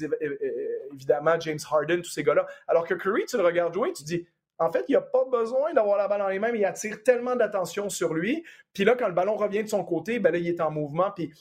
évidemment, 0.93 1.39
James 1.41 1.59
Harden, 1.71 2.03
tous 2.03 2.11
ces 2.11 2.23
gars-là. 2.23 2.47
Alors 2.67 2.87
que 2.87 2.95
Curry, 2.95 3.25
tu 3.27 3.37
le 3.37 3.45
regardes 3.45 3.75
jouer, 3.75 3.93
tu 3.93 4.05
dis 4.05 4.27
en 4.61 4.73
fait, 4.73 4.85
il 4.89 4.93
n'a 4.93 5.01
pas 5.01 5.25
besoin 5.25 5.73
d'avoir 5.73 5.99
la 5.99 6.09
balle 6.09 6.21
dans 6.21 6.29
les 6.29 6.41
mains, 6.41 6.51
mais 6.51 6.59
il 6.59 6.65
attire 6.65 7.03
tellement 7.05 7.37
d'attention 7.37 7.89
sur 7.89 8.13
lui. 8.13 8.45
Puis 8.73 8.85
là, 8.85 8.97
quand 8.97 9.07
le 9.07 9.15
ballon 9.15 9.37
revient 9.37 9.63
de 9.63 9.69
son 9.69 9.85
côté, 9.85 10.19
ben 10.19 10.33
là, 10.33 10.39
il 10.39 10.49
est 10.49 10.61
en 10.61 10.73
mouvement. 10.73 11.13
Puis 11.13 11.33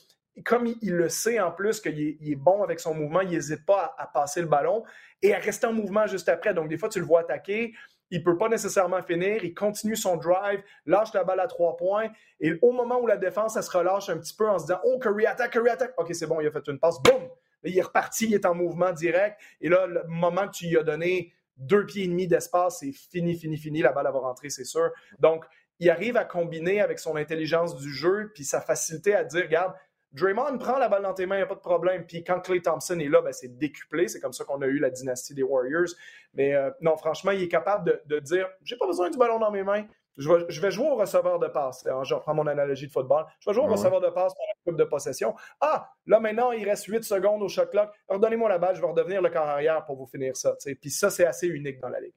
comme 0.44 0.72
il, 0.82 0.94
le 0.94 1.08
sait 1.08 1.40
en 1.40 1.50
plus 1.50 1.80
qu'il 1.80 1.98
est, 2.00 2.36
bon 2.36 2.62
avec 2.62 2.78
son 2.78 2.94
mouvement, 2.94 3.20
il 3.22 3.30
n'hésite 3.30 3.66
pas 3.66 3.94
à, 3.98 4.06
passer 4.06 4.40
le 4.40 4.46
ballon 4.46 4.84
et 5.20 5.34
à 5.34 5.38
rester 5.38 5.66
en 5.66 5.72
mouvement 5.72 6.06
juste 6.06 6.28
après. 6.28 6.54
Donc, 6.54 6.68
des 6.68 6.78
fois, 6.78 6.88
tu 6.88 7.00
le 7.00 7.06
vois 7.06 7.20
attaquer. 7.20 7.74
Il 8.10 8.20
ne 8.20 8.24
peut 8.24 8.36
pas 8.36 8.48
nécessairement 8.48 9.02
finir. 9.02 9.44
Il 9.44 9.54
continue 9.54 9.96
son 9.96 10.16
drive, 10.16 10.62
lâche 10.86 11.12
la 11.12 11.24
balle 11.24 11.40
à 11.40 11.46
trois 11.46 11.76
points. 11.76 12.08
Et 12.40 12.58
au 12.62 12.72
moment 12.72 13.00
où 13.00 13.06
la 13.06 13.16
défense, 13.16 13.56
elle 13.56 13.62
se 13.62 13.76
relâche 13.76 14.08
un 14.08 14.18
petit 14.18 14.34
peu 14.34 14.48
en 14.48 14.58
se 14.58 14.66
disant 14.66 14.80
Oh, 14.84 14.98
Curry 14.98 15.26
attaque, 15.26 15.52
Curry 15.52 15.70
attaque. 15.70 15.94
OK, 15.98 16.14
c'est 16.14 16.26
bon, 16.26 16.40
il 16.40 16.46
a 16.46 16.50
fait 16.50 16.66
une 16.68 16.78
passe. 16.78 17.02
Boum! 17.02 17.28
il 17.64 17.76
est 17.76 17.82
reparti, 17.82 18.26
il 18.26 18.34
est 18.34 18.46
en 18.46 18.54
mouvement 18.54 18.92
direct. 18.92 19.38
Et 19.60 19.68
là, 19.68 19.86
le 19.86 20.04
moment 20.06 20.46
que 20.46 20.52
tu 20.52 20.66
lui 20.66 20.78
as 20.78 20.82
donné 20.82 21.32
deux 21.56 21.84
pieds 21.86 22.04
et 22.04 22.08
demi 22.08 22.28
d'espace, 22.28 22.78
c'est 22.80 22.92
fini, 22.92 23.36
fini, 23.36 23.56
fini, 23.56 23.82
la 23.82 23.92
balle 23.92 24.06
va 24.06 24.18
rentrer, 24.18 24.48
c'est 24.48 24.64
sûr. 24.64 24.90
Donc, 25.18 25.44
il 25.80 25.90
arrive 25.90 26.16
à 26.16 26.24
combiner 26.24 26.80
avec 26.80 26.98
son 26.98 27.16
intelligence 27.16 27.76
du 27.76 27.92
jeu, 27.92 28.30
puis 28.34 28.44
sa 28.44 28.60
facilité 28.60 29.14
à 29.14 29.24
dire, 29.24 29.42
regarde, 29.42 29.74
Draymond 30.12 30.58
prend 30.58 30.78
la 30.78 30.88
balle 30.88 31.02
dans 31.02 31.14
tes 31.14 31.26
mains, 31.26 31.36
il 31.36 31.40
n'y 31.40 31.44
a 31.44 31.46
pas 31.46 31.54
de 31.54 31.60
problème. 31.60 32.06
Puis 32.06 32.24
quand 32.24 32.40
Clay 32.40 32.62
Thompson 32.62 32.98
est 32.98 33.08
là, 33.08 33.20
ben, 33.20 33.32
c'est 33.32 33.58
décuplé. 33.58 34.08
C'est 34.08 34.20
comme 34.20 34.32
ça 34.32 34.44
qu'on 34.44 34.62
a 34.62 34.66
eu 34.66 34.78
la 34.78 34.90
dynastie 34.90 35.34
des 35.34 35.42
Warriors. 35.42 35.88
Mais 36.34 36.54
euh, 36.54 36.70
non, 36.80 36.96
franchement, 36.96 37.30
il 37.32 37.42
est 37.42 37.48
capable 37.48 37.84
de, 37.84 38.16
de 38.16 38.20
dire 38.20 38.48
j'ai 38.62 38.76
pas 38.76 38.86
besoin 38.86 39.10
du 39.10 39.18
ballon 39.18 39.38
dans 39.38 39.50
mes 39.50 39.62
mains. 39.62 39.84
Je 40.18 40.60
vais, 40.60 40.70
jouer 40.72 40.88
au 40.88 40.96
receveur 40.96 41.38
de 41.38 41.46
passe. 41.46 41.86
Je 42.02 42.14
reprends 42.14 42.34
mon 42.34 42.48
analogie 42.48 42.88
de 42.88 42.92
football. 42.92 43.24
Je 43.38 43.48
vais 43.48 43.54
jouer 43.54 43.64
au 43.64 43.68
receveur 43.68 44.00
de 44.00 44.08
passe 44.08 44.34
pour 44.34 44.44
la 44.48 44.72
coupe 44.72 44.78
de 44.78 44.84
possession. 44.84 45.34
Ah, 45.60 45.92
là 46.06 46.18
maintenant, 46.18 46.50
il 46.50 46.68
reste 46.68 46.86
8 46.86 47.04
secondes 47.04 47.40
au 47.40 47.48
shot 47.48 47.66
clock. 47.66 47.90
Redonnez-moi 48.08 48.48
la 48.48 48.58
balle, 48.58 48.74
je 48.74 48.80
vais 48.80 48.88
redevenir 48.88 49.22
le 49.22 49.30
corps 49.30 49.46
arrière 49.46 49.84
pour 49.84 49.96
vous 49.96 50.06
finir 50.06 50.36
ça. 50.36 50.56
Puis 50.80 50.90
ça, 50.90 51.10
c'est 51.10 51.24
assez 51.24 51.46
unique 51.46 51.78
dans 51.78 51.88
la 51.88 52.00
ligue. 52.00 52.14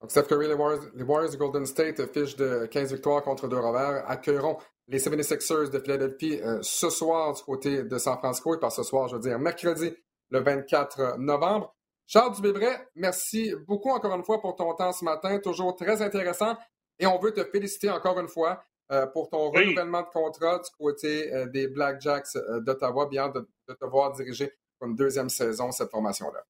Donc, 0.00 0.12
Steph 0.12 0.24
Curry, 0.24 0.46
les 0.46 0.54
Warriors, 0.54 0.84
les 0.94 1.02
Warriors 1.02 1.32
de 1.32 1.36
Golden 1.36 1.66
State, 1.66 2.00
fiche 2.12 2.36
de 2.36 2.66
15 2.66 2.92
victoires 2.92 3.22
contre 3.22 3.48
2 3.48 3.56
revers, 3.56 4.04
accueilleront 4.08 4.58
les 4.92 4.98
76ers 4.98 5.70
de 5.70 5.78
Philadelphie 5.78 6.40
euh, 6.42 6.58
ce 6.62 6.90
soir 6.90 7.32
du 7.34 7.42
côté 7.42 7.82
de 7.82 7.98
San 7.98 8.18
Francisco. 8.18 8.54
Et 8.54 8.60
par 8.60 8.70
ce 8.70 8.82
soir, 8.82 9.08
je 9.08 9.16
veux 9.16 9.22
dire 9.22 9.38
mercredi, 9.38 9.92
le 10.30 10.40
24 10.40 11.18
novembre. 11.18 11.74
Charles 12.06 12.34
Dubébret, 12.34 12.88
merci 12.94 13.54
beaucoup 13.66 13.90
encore 13.90 14.14
une 14.14 14.24
fois 14.24 14.40
pour 14.40 14.54
ton 14.54 14.74
temps 14.74 14.92
ce 14.92 15.04
matin. 15.04 15.38
Toujours 15.38 15.74
très 15.74 16.02
intéressant. 16.02 16.56
Et 16.98 17.06
on 17.06 17.18
veut 17.18 17.32
te 17.32 17.42
féliciter 17.44 17.90
encore 17.90 18.18
une 18.20 18.28
fois 18.28 18.62
euh, 18.90 19.06
pour 19.06 19.30
ton 19.30 19.50
renouvellement 19.50 20.02
de 20.02 20.08
contrat 20.08 20.58
du 20.58 20.70
côté 20.78 21.32
euh, 21.32 21.46
des 21.46 21.68
Blackjacks 21.68 22.36
euh, 22.36 22.60
d'Ottawa. 22.60 23.06
Bien 23.06 23.30
de, 23.30 23.48
te 23.66 23.84
voir 23.86 24.12
diriger 24.12 24.52
pour 24.78 24.88
une 24.88 24.94
deuxième 24.94 25.30
saison 25.30 25.72
cette 25.72 25.90
formation-là. 25.90 26.44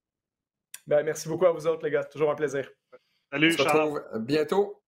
Ben, 0.87 1.05
merci 1.05 1.29
beaucoup 1.29 1.47
à 1.47 1.53
vous 1.53 1.67
autres, 1.69 1.85
les 1.85 1.93
gars. 1.93 2.05
Toujours 2.05 2.33
un 2.33 2.35
plaisir. 2.35 2.69
Salut, 3.31 3.55
on 3.55 3.63
se 3.63 3.63
retrouve 3.63 4.03
bientôt. 4.19 4.82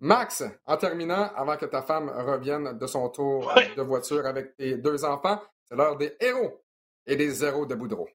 Max, 0.00 0.44
en 0.66 0.76
terminant, 0.76 1.32
avant 1.34 1.56
que 1.56 1.66
ta 1.66 1.82
femme 1.82 2.10
revienne 2.10 2.78
de 2.78 2.86
son 2.86 3.08
tour 3.08 3.52
de 3.76 3.82
voiture 3.82 4.26
avec 4.26 4.56
tes 4.56 4.76
deux 4.76 5.04
enfants, 5.04 5.40
c'est 5.64 5.76
l'heure 5.76 5.96
des 5.96 6.16
héros 6.20 6.62
et 7.06 7.16
des 7.16 7.30
zéros 7.30 7.66
de 7.66 7.74
Boudreau 7.74 8.08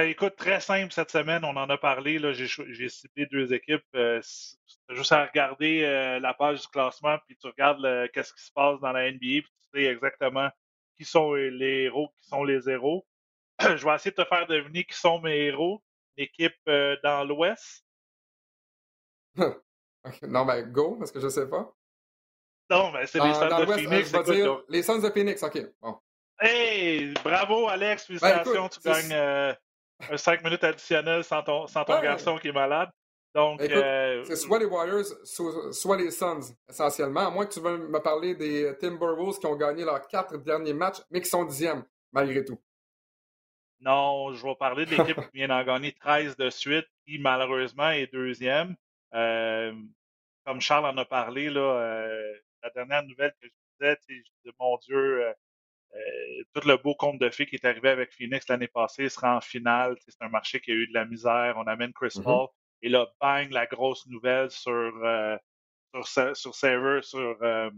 écoute, 0.00 0.36
très 0.36 0.60
simple 0.60 0.92
cette 0.92 1.10
semaine, 1.10 1.44
on 1.44 1.56
en 1.56 1.68
a 1.68 1.76
parlé. 1.76 2.18
J'ai 2.32 2.88
ciblé 2.88 3.26
deux 3.26 3.52
équipes. 3.52 3.84
Euh, 3.94 4.22
juste 4.88 5.12
à 5.12 5.26
regarder 5.26 5.82
euh, 5.84 6.18
la 6.18 6.32
page 6.32 6.62
du 6.62 6.68
classement, 6.68 7.18
puis 7.26 7.36
tu 7.36 7.46
regardes 7.46 8.10
qu'est-ce 8.12 8.32
qui 8.32 8.42
se 8.42 8.52
passe 8.52 8.80
dans 8.80 8.92
la 8.92 9.10
NBA, 9.10 9.18
puis 9.18 9.42
tu 9.42 9.68
sais 9.74 9.84
exactement 9.84 10.48
qui 10.96 11.04
sont 11.04 11.34
les 11.34 11.84
héros, 11.84 12.08
qui 12.20 12.28
sont 12.28 12.44
les 12.44 12.68
héros. 12.68 13.06
Je 13.60 13.84
vais 13.84 13.94
essayer 13.94 14.10
de 14.10 14.22
te 14.22 14.28
faire 14.28 14.46
deviner 14.46 14.84
qui 14.84 14.96
sont 14.96 15.20
mes 15.20 15.46
héros. 15.46 15.82
L'équipe 16.16 16.54
euh, 16.68 16.96
dans 17.02 17.24
l'Ouest. 17.24 17.84
non, 20.28 20.44
mais 20.44 20.64
go, 20.64 20.96
parce 20.98 21.12
que 21.12 21.20
je 21.20 21.28
sais 21.28 21.48
pas. 21.48 21.72
Non, 22.70 22.90
mais 22.92 23.06
c'est 23.06 23.20
les 23.20 23.34
Suns 23.34 23.58
de 23.58 23.66
Phoenix. 23.66 24.12
les 24.68 24.82
Suns 24.82 24.98
de 24.98 25.10
Phoenix, 25.10 25.42
OK. 25.42 25.58
Bon. 25.80 25.98
Hey, 26.40 27.14
bravo 27.22 27.68
Alex, 27.68 28.08
ben, 28.08 28.18
félicitations, 28.18 28.68
tu 28.68 28.80
gagnes 28.80 29.56
un 30.10 30.16
5 30.16 30.42
minutes 30.42 30.64
additionnel 30.64 31.22
sans 31.22 31.42
ton, 31.42 31.66
sans 31.66 31.84
ton 31.84 32.00
garçon 32.00 32.38
qui 32.38 32.48
est 32.48 32.52
malade. 32.52 32.90
Donc, 33.34 33.62
euh, 33.62 34.22
c'est 34.24 34.36
soit 34.36 34.58
les 34.58 34.66
Warriors, 34.66 35.06
soit, 35.24 35.96
les 35.96 36.10
Suns, 36.10 36.54
essentiellement. 36.68 37.28
À 37.28 37.30
moins 37.30 37.46
que 37.46 37.54
tu 37.54 37.60
veuilles 37.60 37.78
me 37.78 38.00
parler 38.00 38.34
des 38.34 38.76
Timberwolves 38.78 39.38
qui 39.38 39.46
ont 39.46 39.56
gagné 39.56 39.84
leurs 39.84 40.06
quatre 40.06 40.36
derniers 40.36 40.74
matchs, 40.74 41.00
mais 41.10 41.22
qui 41.22 41.30
sont 41.30 41.44
dixièmes, 41.44 41.82
malgré 42.12 42.44
tout. 42.44 42.58
Non, 43.80 44.32
je 44.34 44.46
vais 44.46 44.54
parler 44.54 44.84
de 44.84 44.90
l'équipe 44.90 45.16
qui 45.16 45.38
vient 45.38 45.48
d'en 45.48 45.64
gagner 45.64 45.92
13 45.92 46.36
de 46.36 46.50
suite, 46.50 46.86
qui 47.06 47.18
malheureusement 47.18 47.90
est 47.90 48.12
deuxième. 48.12 48.76
Euh, 49.14 49.74
comme 50.44 50.60
Charles 50.60 50.86
en 50.86 50.96
a 50.96 51.04
parlé, 51.04 51.50
là, 51.50 51.60
euh, 51.60 52.34
la 52.62 52.70
dernière 52.70 53.04
nouvelle 53.04 53.32
que 53.40 53.48
je 53.48 53.86
disais, 53.86 53.98
je 54.08 54.14
disais, 54.14 54.56
mon 54.58 54.76
Dieu, 54.78 55.26
euh, 55.26 55.32
tout 56.54 56.66
le 56.66 56.76
beau 56.76 56.94
conte 56.94 57.18
de 57.20 57.30
fées 57.30 57.46
qui 57.46 57.56
est 57.56 57.64
arrivé 57.64 57.90
avec 57.90 58.12
Phoenix 58.12 58.48
l'année 58.48 58.68
passée 58.68 59.08
sera 59.08 59.36
en 59.36 59.40
finale. 59.40 59.96
C'est 60.06 60.22
un 60.22 60.28
marché 60.28 60.60
qui 60.60 60.72
a 60.72 60.74
eu 60.74 60.86
de 60.86 60.94
la 60.94 61.04
misère. 61.04 61.54
On 61.56 61.66
amène 61.66 61.92
Chris 61.92 62.08
mm-hmm. 62.08 62.22
Paul. 62.22 62.48
Et 62.82 62.88
là, 62.88 63.06
bang, 63.20 63.50
la 63.50 63.66
grosse 63.66 64.06
nouvelle 64.06 64.50
sur, 64.50 64.72
euh, 64.72 65.36
sur, 66.04 66.36
sur 66.36 66.54
Server, 66.54 67.00
sur, 67.02 67.36
euh, 67.42 67.70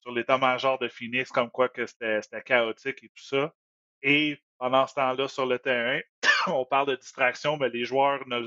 sur 0.00 0.12
l'état-major 0.12 0.78
de 0.78 0.88
Phoenix, 0.88 1.30
comme 1.30 1.50
quoi 1.50 1.68
que 1.68 1.86
c'était 1.86 2.20
chaotique 2.44 3.04
et 3.04 3.08
tout 3.08 3.24
ça. 3.24 3.54
Et 4.02 4.38
pendant 4.58 4.86
ce 4.86 4.94
temps-là, 4.94 5.28
sur 5.28 5.46
le 5.46 5.58
terrain, 5.58 6.00
on 6.48 6.64
parle 6.64 6.88
de 6.88 6.96
distraction, 6.96 7.56
mais 7.56 7.68
les 7.68 7.84
joueurs 7.84 8.26
ne, 8.26 8.40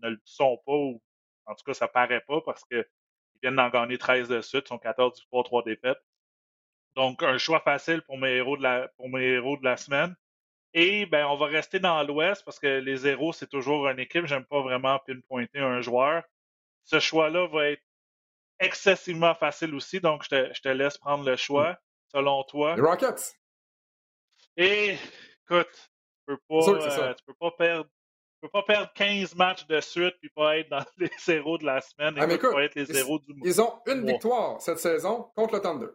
ne 0.00 0.10
le 0.10 0.20
sont 0.24 0.60
pas, 0.64 0.72
ou 0.72 1.02
en 1.46 1.54
tout 1.54 1.64
cas, 1.64 1.74
ça 1.74 1.88
paraît 1.88 2.22
pas 2.22 2.40
parce 2.40 2.64
que 2.64 2.86
viennent 3.42 3.56
d'en 3.56 3.68
gagner 3.68 3.98
13 3.98 4.28
de 4.28 4.40
suite, 4.40 4.68
sont 4.68 4.78
14 4.78 5.20
victoires, 5.20 5.44
3 5.44 5.62
défaites. 5.64 5.98
Donc, 6.96 7.22
un 7.22 7.38
choix 7.38 7.60
facile 7.60 8.02
pour 8.02 8.18
mes 8.18 8.30
héros 8.36 8.56
de 8.56 8.62
la, 8.62 8.88
pour 8.96 9.08
mes 9.08 9.24
héros 9.24 9.56
de 9.56 9.64
la 9.64 9.76
semaine. 9.76 10.14
Et 10.72 11.06
ben, 11.06 11.26
on 11.26 11.36
va 11.36 11.46
rester 11.46 11.78
dans 11.78 12.02
l'Ouest 12.02 12.44
parce 12.44 12.58
que 12.58 12.78
les 12.78 13.06
héros, 13.06 13.32
c'est 13.32 13.48
toujours 13.48 13.88
une 13.88 13.98
équipe. 13.98 14.26
J'aime 14.26 14.44
pas 14.44 14.60
vraiment 14.60 14.98
pinpointer 15.06 15.60
un 15.60 15.80
joueur. 15.80 16.22
Ce 16.84 16.98
choix-là 16.98 17.46
va 17.48 17.70
être 17.70 17.82
excessivement 18.58 19.34
facile 19.34 19.74
aussi, 19.74 20.00
donc 20.00 20.24
je 20.24 20.28
te, 20.28 20.54
je 20.54 20.60
te 20.60 20.68
laisse 20.68 20.98
prendre 20.98 21.24
le 21.24 21.36
choix, 21.36 21.78
selon 22.12 22.42
toi. 22.44 22.76
Les 22.76 22.82
Rockets. 22.82 23.34
Et 24.56 24.96
écoute, 25.44 25.68
tu 25.72 26.26
peux 26.26 26.38
pas, 26.48 26.68
euh, 26.68 27.14
tu 27.14 27.24
peux 27.24 27.34
pas 27.34 27.50
perdre. 27.52 27.90
Peux 28.44 28.50
pas 28.50 28.62
perdre 28.62 28.92
15 28.92 29.34
matchs 29.36 29.66
de 29.68 29.80
suite 29.80 30.16
puis 30.20 30.28
pas 30.28 30.58
être 30.58 30.68
dans 30.68 30.84
les 30.98 31.10
zéros 31.18 31.56
de 31.56 31.64
la 31.64 31.80
semaine 31.80 32.14
et 32.18 32.20
Ah, 32.20 32.26
pas 32.52 32.62
être 32.64 32.74
les 32.74 32.84
zéros 32.84 33.18
du 33.18 33.32
mois. 33.32 33.48
Ils 33.48 33.58
ont 33.58 33.80
une 33.86 34.04
victoire 34.06 34.60
cette 34.60 34.78
saison 34.78 35.30
contre 35.34 35.54
le 35.54 35.60
Thunder. 35.62 35.86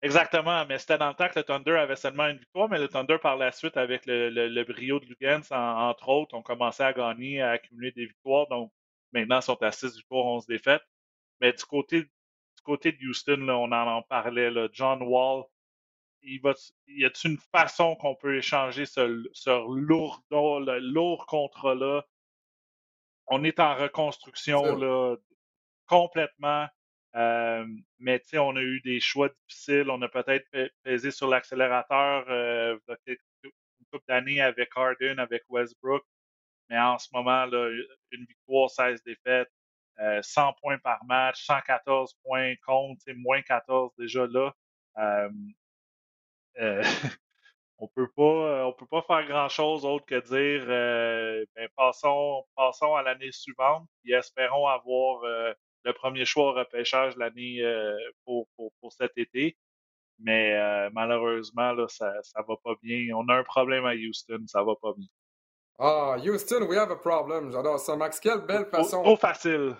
Exactement, 0.00 0.64
mais 0.68 0.78
c'était 0.78 0.98
dans 0.98 1.08
le 1.08 1.14
temps 1.14 1.28
que 1.28 1.40
le 1.40 1.44
Thunder 1.44 1.72
avait 1.76 1.96
seulement 1.96 2.28
une 2.28 2.38
victoire, 2.38 2.68
mais 2.68 2.78
le 2.78 2.86
Thunder, 2.86 3.18
par 3.20 3.36
la 3.36 3.50
suite, 3.50 3.76
avec 3.76 4.06
le, 4.06 4.30
le, 4.30 4.48
le 4.48 4.64
brio 4.64 5.00
de 5.00 5.06
Lugans, 5.06 5.42
en- 5.50 5.88
entre 5.90 6.08
autres, 6.08 6.34
ont 6.36 6.42
commencé 6.42 6.84
à 6.84 6.92
gagner, 6.92 7.40
à 7.42 7.50
accumuler 7.50 7.90
des 7.90 8.06
victoires. 8.06 8.46
Donc, 8.48 8.72
maintenant, 9.12 9.38
ils 9.40 9.42
sont 9.42 9.60
à 9.62 9.72
6 9.72 9.96
victoires, 9.96 10.24
11 10.26 10.46
défaites. 10.46 10.82
Mais 11.40 11.52
du 11.52 11.64
côté, 11.64 12.02
du 12.02 12.62
côté 12.64 12.92
de 12.92 12.98
Houston, 13.08 13.38
là, 13.38 13.56
on 13.56 13.72
en, 13.72 13.96
en 13.96 14.02
parlait, 14.02 14.50
là, 14.52 14.68
John 14.72 15.02
Wall, 15.02 15.42
il 16.22 16.40
va, 16.40 16.52
y 16.88 17.04
a-t-il 17.04 17.32
une 17.32 17.38
façon 17.38 17.96
qu'on 17.96 18.14
peut 18.14 18.36
échanger 18.36 18.86
ce, 18.86 19.22
ce 19.32 19.50
lourd, 19.78 20.22
le 20.30 20.78
lourd 20.78 21.26
contrat-là? 21.26 22.04
On 23.26 23.44
est 23.44 23.60
en 23.60 23.74
reconstruction, 23.74 24.76
là, 24.76 25.16
complètement. 25.86 26.68
Euh, 27.14 27.66
mais 27.98 28.20
tu 28.20 28.28
sais, 28.28 28.38
on 28.38 28.56
a 28.56 28.60
eu 28.62 28.80
des 28.80 29.00
choix 29.00 29.28
difficiles. 29.28 29.90
On 29.90 30.00
a 30.02 30.08
peut-être 30.08 30.48
pe- 30.50 30.70
pesé 30.82 31.10
sur 31.10 31.28
l'accélérateur 31.28 32.24
euh, 32.30 32.78
une 33.06 33.56
couple 33.90 34.04
d'années 34.08 34.40
avec 34.40 34.70
Harden, 34.74 35.18
avec 35.18 35.42
Westbrook. 35.48 36.02
Mais 36.70 36.78
en 36.78 36.98
ce 36.98 37.08
moment, 37.12 37.44
là, 37.46 37.70
une 38.12 38.24
victoire, 38.24 38.70
16 38.70 39.02
défaites, 39.04 39.50
euh, 40.00 40.22
100 40.22 40.54
points 40.54 40.78
par 40.78 41.04
match, 41.04 41.44
114 41.44 42.14
points 42.24 42.54
contre, 42.66 43.02
moins 43.14 43.42
14 43.42 43.92
déjà 43.98 44.26
là. 44.26 44.54
Euh, 44.98 45.30
euh, 46.60 46.82
on 47.78 47.88
peut 47.88 48.08
pas, 48.16 48.66
on 48.66 48.72
peut 48.72 48.86
pas 48.86 49.02
faire 49.02 49.26
grand 49.26 49.48
chose 49.48 49.84
autre 49.84 50.06
que 50.06 50.20
dire, 50.20 50.64
euh, 50.68 51.44
ben, 51.56 51.68
passons, 51.76 52.44
passons 52.56 52.94
à 52.94 53.02
l'année 53.02 53.32
suivante 53.32 53.88
et 54.04 54.12
espérons 54.12 54.66
avoir 54.66 55.24
euh, 55.24 55.52
le 55.84 55.92
premier 55.92 56.24
choix 56.24 56.50
au 56.50 56.52
repêchage 56.52 57.16
l'année 57.16 57.60
pour, 58.24 58.46
pour, 58.56 58.72
pour 58.80 58.92
cet 58.92 59.12
été. 59.16 59.56
Mais 60.20 60.56
malheureusement, 60.90 61.72
là, 61.72 61.88
ça, 61.88 62.12
ça 62.22 62.42
va 62.46 62.54
pas 62.62 62.74
bien. 62.80 63.12
On 63.16 63.28
a 63.28 63.34
un 63.34 63.42
problème 63.42 63.84
à 63.86 63.94
Houston, 63.94 64.44
ça 64.46 64.62
va 64.62 64.74
pas 64.80 64.92
bien. 64.96 65.08
Ah, 65.80 66.16
Houston, 66.22 66.68
we 66.68 66.78
have 66.78 66.92
a 66.92 66.96
problem. 66.96 67.50
J'adore 67.50 67.80
ça, 67.80 67.96
Max. 67.96 68.20
Quelle 68.20 68.42
belle 68.42 68.66
façon. 68.66 69.02
trop 69.02 69.16
facile. 69.16 69.74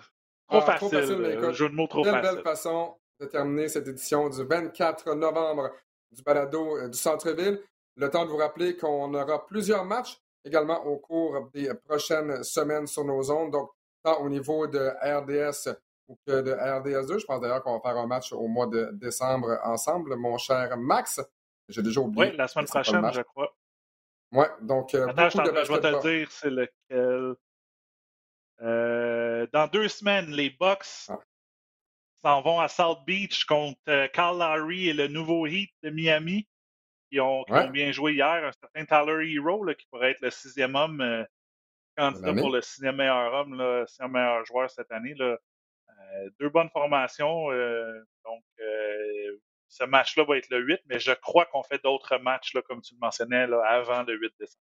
Trop 0.49 0.57
Ah, 0.57 0.61
facile. 0.61 0.89
trop 0.89 0.99
facile, 0.99 1.17
mais 1.19 1.33
écoute, 1.35 1.53
jeu 1.53 1.69
de 1.69 1.75
mots 1.75 1.87
trop 1.87 2.03
Quelle 2.03 2.11
facile. 2.15 2.35
belle 2.35 2.43
façon 2.43 2.97
de 3.21 3.25
terminer 3.27 3.69
cette 3.69 3.87
édition 3.87 4.27
du 4.27 4.43
24 4.43 5.13
novembre 5.13 5.69
du 6.13 6.23
balado 6.23 6.77
euh, 6.77 6.89
du 6.89 6.97
centre-ville. 6.97 7.61
Le 7.95 8.09
temps 8.09 8.25
de 8.25 8.29
vous 8.29 8.37
rappeler 8.37 8.75
qu'on 8.75 9.13
aura 9.13 9.45
plusieurs 9.45 9.85
matchs 9.85 10.17
également 10.45 10.83
au 10.85 10.97
cours 10.97 11.49
des 11.53 11.73
prochaines 11.87 12.43
semaines 12.43 12.87
sur 12.87 13.05
nos 13.05 13.21
zones. 13.23 13.51
Donc, 13.51 13.71
tant 14.03 14.19
au 14.21 14.29
niveau 14.29 14.67
de 14.67 14.79
RDS 15.01 15.75
ou 16.07 16.17
que 16.27 16.41
de 16.41 16.51
RDS2. 16.51 17.19
Je 17.19 17.25
pense 17.25 17.39
d'ailleurs 17.39 17.63
qu'on 17.63 17.77
va 17.77 17.81
faire 17.81 17.97
un 17.97 18.07
match 18.07 18.33
au 18.33 18.47
mois 18.47 18.67
de 18.67 18.89
décembre 18.93 19.57
ensemble, 19.63 20.15
mon 20.15 20.37
cher 20.37 20.75
Max. 20.77 21.21
J'ai 21.69 21.81
déjà 21.81 22.01
oublié. 22.01 22.31
Oui, 22.31 22.37
la 22.37 22.47
semaine 22.47 22.65
prochaine, 22.67 23.09
je 23.13 23.21
crois. 23.21 23.55
Ouais, 24.33 24.49
donc 24.61 24.95
euh, 24.95 25.07
Attends, 25.07 25.29
je, 25.29 25.37
de 25.37 25.63
je 25.63 25.71
vais 25.71 25.79
te 25.79 25.87
le 25.87 26.01
dire, 26.01 26.31
c'est 26.31 26.49
lequel. 26.49 27.35
Euh, 28.61 29.47
dans 29.53 29.67
deux 29.67 29.87
semaines, 29.87 30.31
les 30.31 30.49
Bucks 30.49 31.07
Ah. 31.09 31.19
S'en 32.23 32.41
vont 32.41 32.59
à 32.59 32.67
South 32.67 32.99
Beach 33.05 33.45
contre 33.45 33.77
euh, 33.89 34.07
Kyle 34.07 34.37
Lowry 34.39 34.89
et 34.89 34.93
le 34.93 35.07
nouveau 35.07 35.45
Heat 35.45 35.71
de 35.83 35.89
Miami, 35.89 36.47
qui 37.11 37.19
ont, 37.19 37.43
qui 37.43 37.53
Ouais. 37.53 37.65
ont 37.65 37.69
bien 37.69 37.91
joué 37.91 38.13
hier. 38.13 38.25
Un 38.45 38.51
certain 38.51 38.85
Tyler 38.85 39.31
Hero, 39.33 39.63
là, 39.63 39.73
qui 39.75 39.85
pourrait 39.91 40.11
être 40.11 40.21
le 40.21 40.31
sixième 40.31 40.75
homme, 40.75 41.01
euh, 41.01 41.23
candidat 41.97 42.33
pour 42.33 42.49
le 42.49 42.61
sixième 42.61 42.95
meilleur 42.95 43.33
homme, 43.33 43.55
le 43.57 43.85
sixième 43.87 44.11
meilleur 44.11 44.43
joueur 44.45 44.69
cette 44.69 44.91
année. 44.91 45.13
Là. 45.15 45.37
Euh, 45.89 46.29
deux 46.39 46.49
bonnes 46.49 46.69
formations. 46.71 47.51
euh, 47.51 47.93
donc, 48.25 48.43
euh, 48.61 49.37
ce 49.67 49.83
match-là 49.83 50.23
va 50.23 50.37
être 50.37 50.49
le 50.49 50.59
8, 50.59 50.81
mais 50.87 50.99
je 50.99 51.11
crois 51.13 51.45
qu'on 51.45 51.63
fait 51.63 51.81
d'autres 51.83 52.17
matchs, 52.17 52.53
là, 52.53 52.61
comme 52.61 52.81
tu 52.81 52.93
le 52.93 52.99
mentionnais, 52.99 53.47
là, 53.47 53.61
avant 53.67 54.03
le 54.03 54.13
8 54.15 54.33
décembre. 54.39 54.63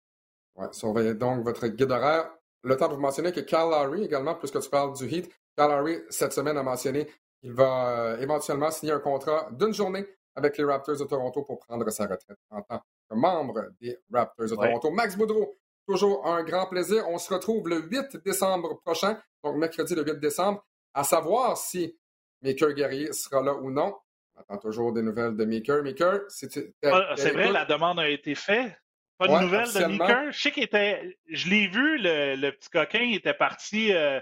Ouais, 0.54 0.66
surveillez 0.72 1.14
donc 1.14 1.44
votre 1.44 1.66
guide 1.68 1.90
horaire. 1.90 2.30
Le 2.62 2.76
temps 2.76 2.88
de 2.88 2.94
vous 2.94 3.00
mentionner 3.00 3.32
que 3.32 3.40
Cal 3.40 3.68
Lowry 3.70 4.04
également, 4.04 4.34
puisque 4.36 4.60
tu 4.60 4.70
parles 4.70 4.96
du 4.96 5.04
Heat, 5.08 5.28
Cal 5.56 5.70
Lowry, 5.70 5.98
cette 6.10 6.32
semaine, 6.32 6.56
a 6.56 6.62
mentionné 6.62 7.08
qu'il 7.42 7.52
va 7.52 7.88
euh, 7.90 8.18
éventuellement 8.20 8.70
signer 8.70 8.92
un 8.92 9.00
contrat 9.00 9.48
d'une 9.52 9.74
journée 9.74 10.06
avec 10.34 10.56
les 10.56 10.64
Raptors 10.64 10.96
de 10.96 11.04
Toronto 11.04 11.42
pour 11.42 11.58
prendre 11.58 11.88
sa 11.90 12.04
retraite 12.04 12.38
en 12.50 12.62
tant 12.62 12.78
que 12.78 13.14
membre 13.14 13.66
des 13.80 13.98
Raptors 14.10 14.46
de 14.48 14.54
Ouais. 14.54 14.68
Toronto. 14.68 14.90
Max 14.90 15.16
Boudreau, 15.16 15.54
toujours 15.86 16.26
un 16.26 16.42
grand 16.42 16.66
plaisir. 16.68 17.06
On 17.08 17.18
se 17.18 17.32
retrouve 17.34 17.68
le 17.68 17.82
8 17.82 18.16
décembre 18.24 18.80
prochain, 18.80 19.18
donc 19.44 19.56
mercredi 19.56 19.94
le 19.94 20.04
8 20.04 20.18
décembre, 20.20 20.64
à 20.94 21.04
savoir 21.04 21.56
si 21.58 21.98
Maker 22.42 22.72
Guerrier 22.72 23.12
sera 23.12 23.42
là 23.42 23.54
ou 23.54 23.70
non. 23.70 23.94
On 24.34 24.40
attend 24.40 24.56
toujours 24.58 24.92
des 24.94 25.02
nouvelles 25.02 25.36
de 25.36 25.44
Maker. 25.44 25.82
Maker, 25.82 26.20
c'est 26.28 26.74
Ah, 26.84 27.12
c'est 27.16 27.32
vrai, 27.32 27.52
la 27.52 27.66
demande 27.66 28.00
a 28.00 28.08
été 28.08 28.34
faite. 28.34 28.72
Pas 29.18 29.28
de 29.28 29.32
Ouais, 29.34 29.40
nouvelles 29.42 29.72
de. 29.72 29.84
Meeker. 29.84 30.32
Je 30.32 30.40
sais 30.40 30.50
qu'il 30.50 30.62
était. 30.64 31.18
Je 31.28 31.48
l'ai 31.50 31.68
vu, 31.68 31.98
le, 31.98 32.34
le 32.34 32.50
petit 32.50 32.70
coquin, 32.70 33.00
il 33.00 33.14
était 33.16 33.34
parti 33.34 33.92
euh, 33.92 34.18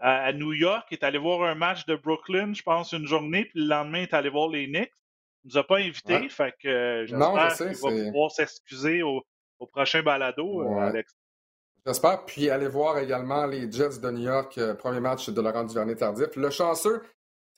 à, 0.00 0.24
à 0.24 0.32
New 0.32 0.52
York, 0.52 0.86
est 0.92 1.02
allé 1.04 1.18
voir 1.18 1.42
un 1.42 1.54
match 1.54 1.86
de 1.86 1.94
Brooklyn, 1.96 2.52
je 2.54 2.62
pense, 2.62 2.92
une 2.92 3.06
journée, 3.06 3.44
puis 3.44 3.60
le 3.60 3.66
lendemain, 3.68 3.98
il 3.98 4.02
est 4.04 4.14
allé 4.14 4.28
voir 4.30 4.48
les 4.48 4.66
Knicks. 4.66 4.92
Il 5.44 5.52
nous 5.52 5.58
a 5.58 5.64
pas 5.64 5.76
invités, 5.78 6.14
Ouais. 6.20 6.28
fait 6.28 6.54
que 6.62 6.68
euh, 6.68 7.06
je 7.06 7.16
j'espère 7.16 7.52
sais, 7.52 7.72
qu'il 7.72 7.96
va 8.04 8.04
pouvoir 8.10 8.30
s'excuser 8.30 9.02
au, 9.02 9.22
au 9.58 9.66
prochain 9.66 10.02
balado, 10.02 10.62
euh, 10.62 10.64
Ouais. 10.66 10.80
Alex. 10.82 11.12
J'espère. 11.86 12.24
Puis 12.26 12.50
allez 12.50 12.68
voir 12.68 12.98
également 12.98 13.46
les 13.46 13.70
Jets 13.72 14.00
de 14.02 14.10
New 14.10 14.24
York, 14.24 14.58
euh, 14.58 14.74
premier 14.74 15.00
match 15.00 15.30
de 15.30 15.40
Laurent 15.40 15.64
Duvernay-Tardif. 15.64 16.36
Le 16.36 16.50
chanceux, 16.50 17.02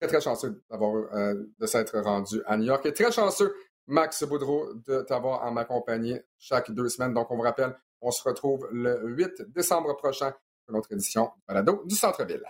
très 0.01 0.09
très 0.09 0.21
chanceux 0.21 0.63
d'avoir 0.71 0.95
euh, 1.13 1.35
de 1.59 1.67
s'être 1.67 1.99
rendu 1.99 2.41
à 2.47 2.57
New 2.57 2.67
York. 2.67 2.87
Et 2.87 2.93
très 2.93 3.11
chanceux, 3.11 3.53
Max 3.89 4.23
Boudreau, 4.23 4.75
de 4.87 5.01
t'avoir 5.03 5.43
en 5.43 5.51
m'accompagner 5.51 6.21
chaque 6.39 6.71
deux 6.71 6.89
semaines. 6.89 7.15
Donc 7.15 7.33
on 7.33 7.37
vous 7.37 7.43
rappelle, 7.43 7.77
on 8.01 8.13
se 8.13 8.23
retrouve 8.23 8.69
le 8.71 9.01
8 9.03 9.43
décembre 9.49 9.97
prochain 9.97 10.33
pour 10.65 10.75
notre 10.75 10.93
édition 10.93 11.33
du 11.37 11.43
balado 11.47 11.83
du 11.87 11.95
Centre-Ville. 11.95 12.45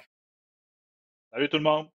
Salut 1.32 1.48
tout 1.48 1.58
le 1.58 1.62
monde. 1.62 1.88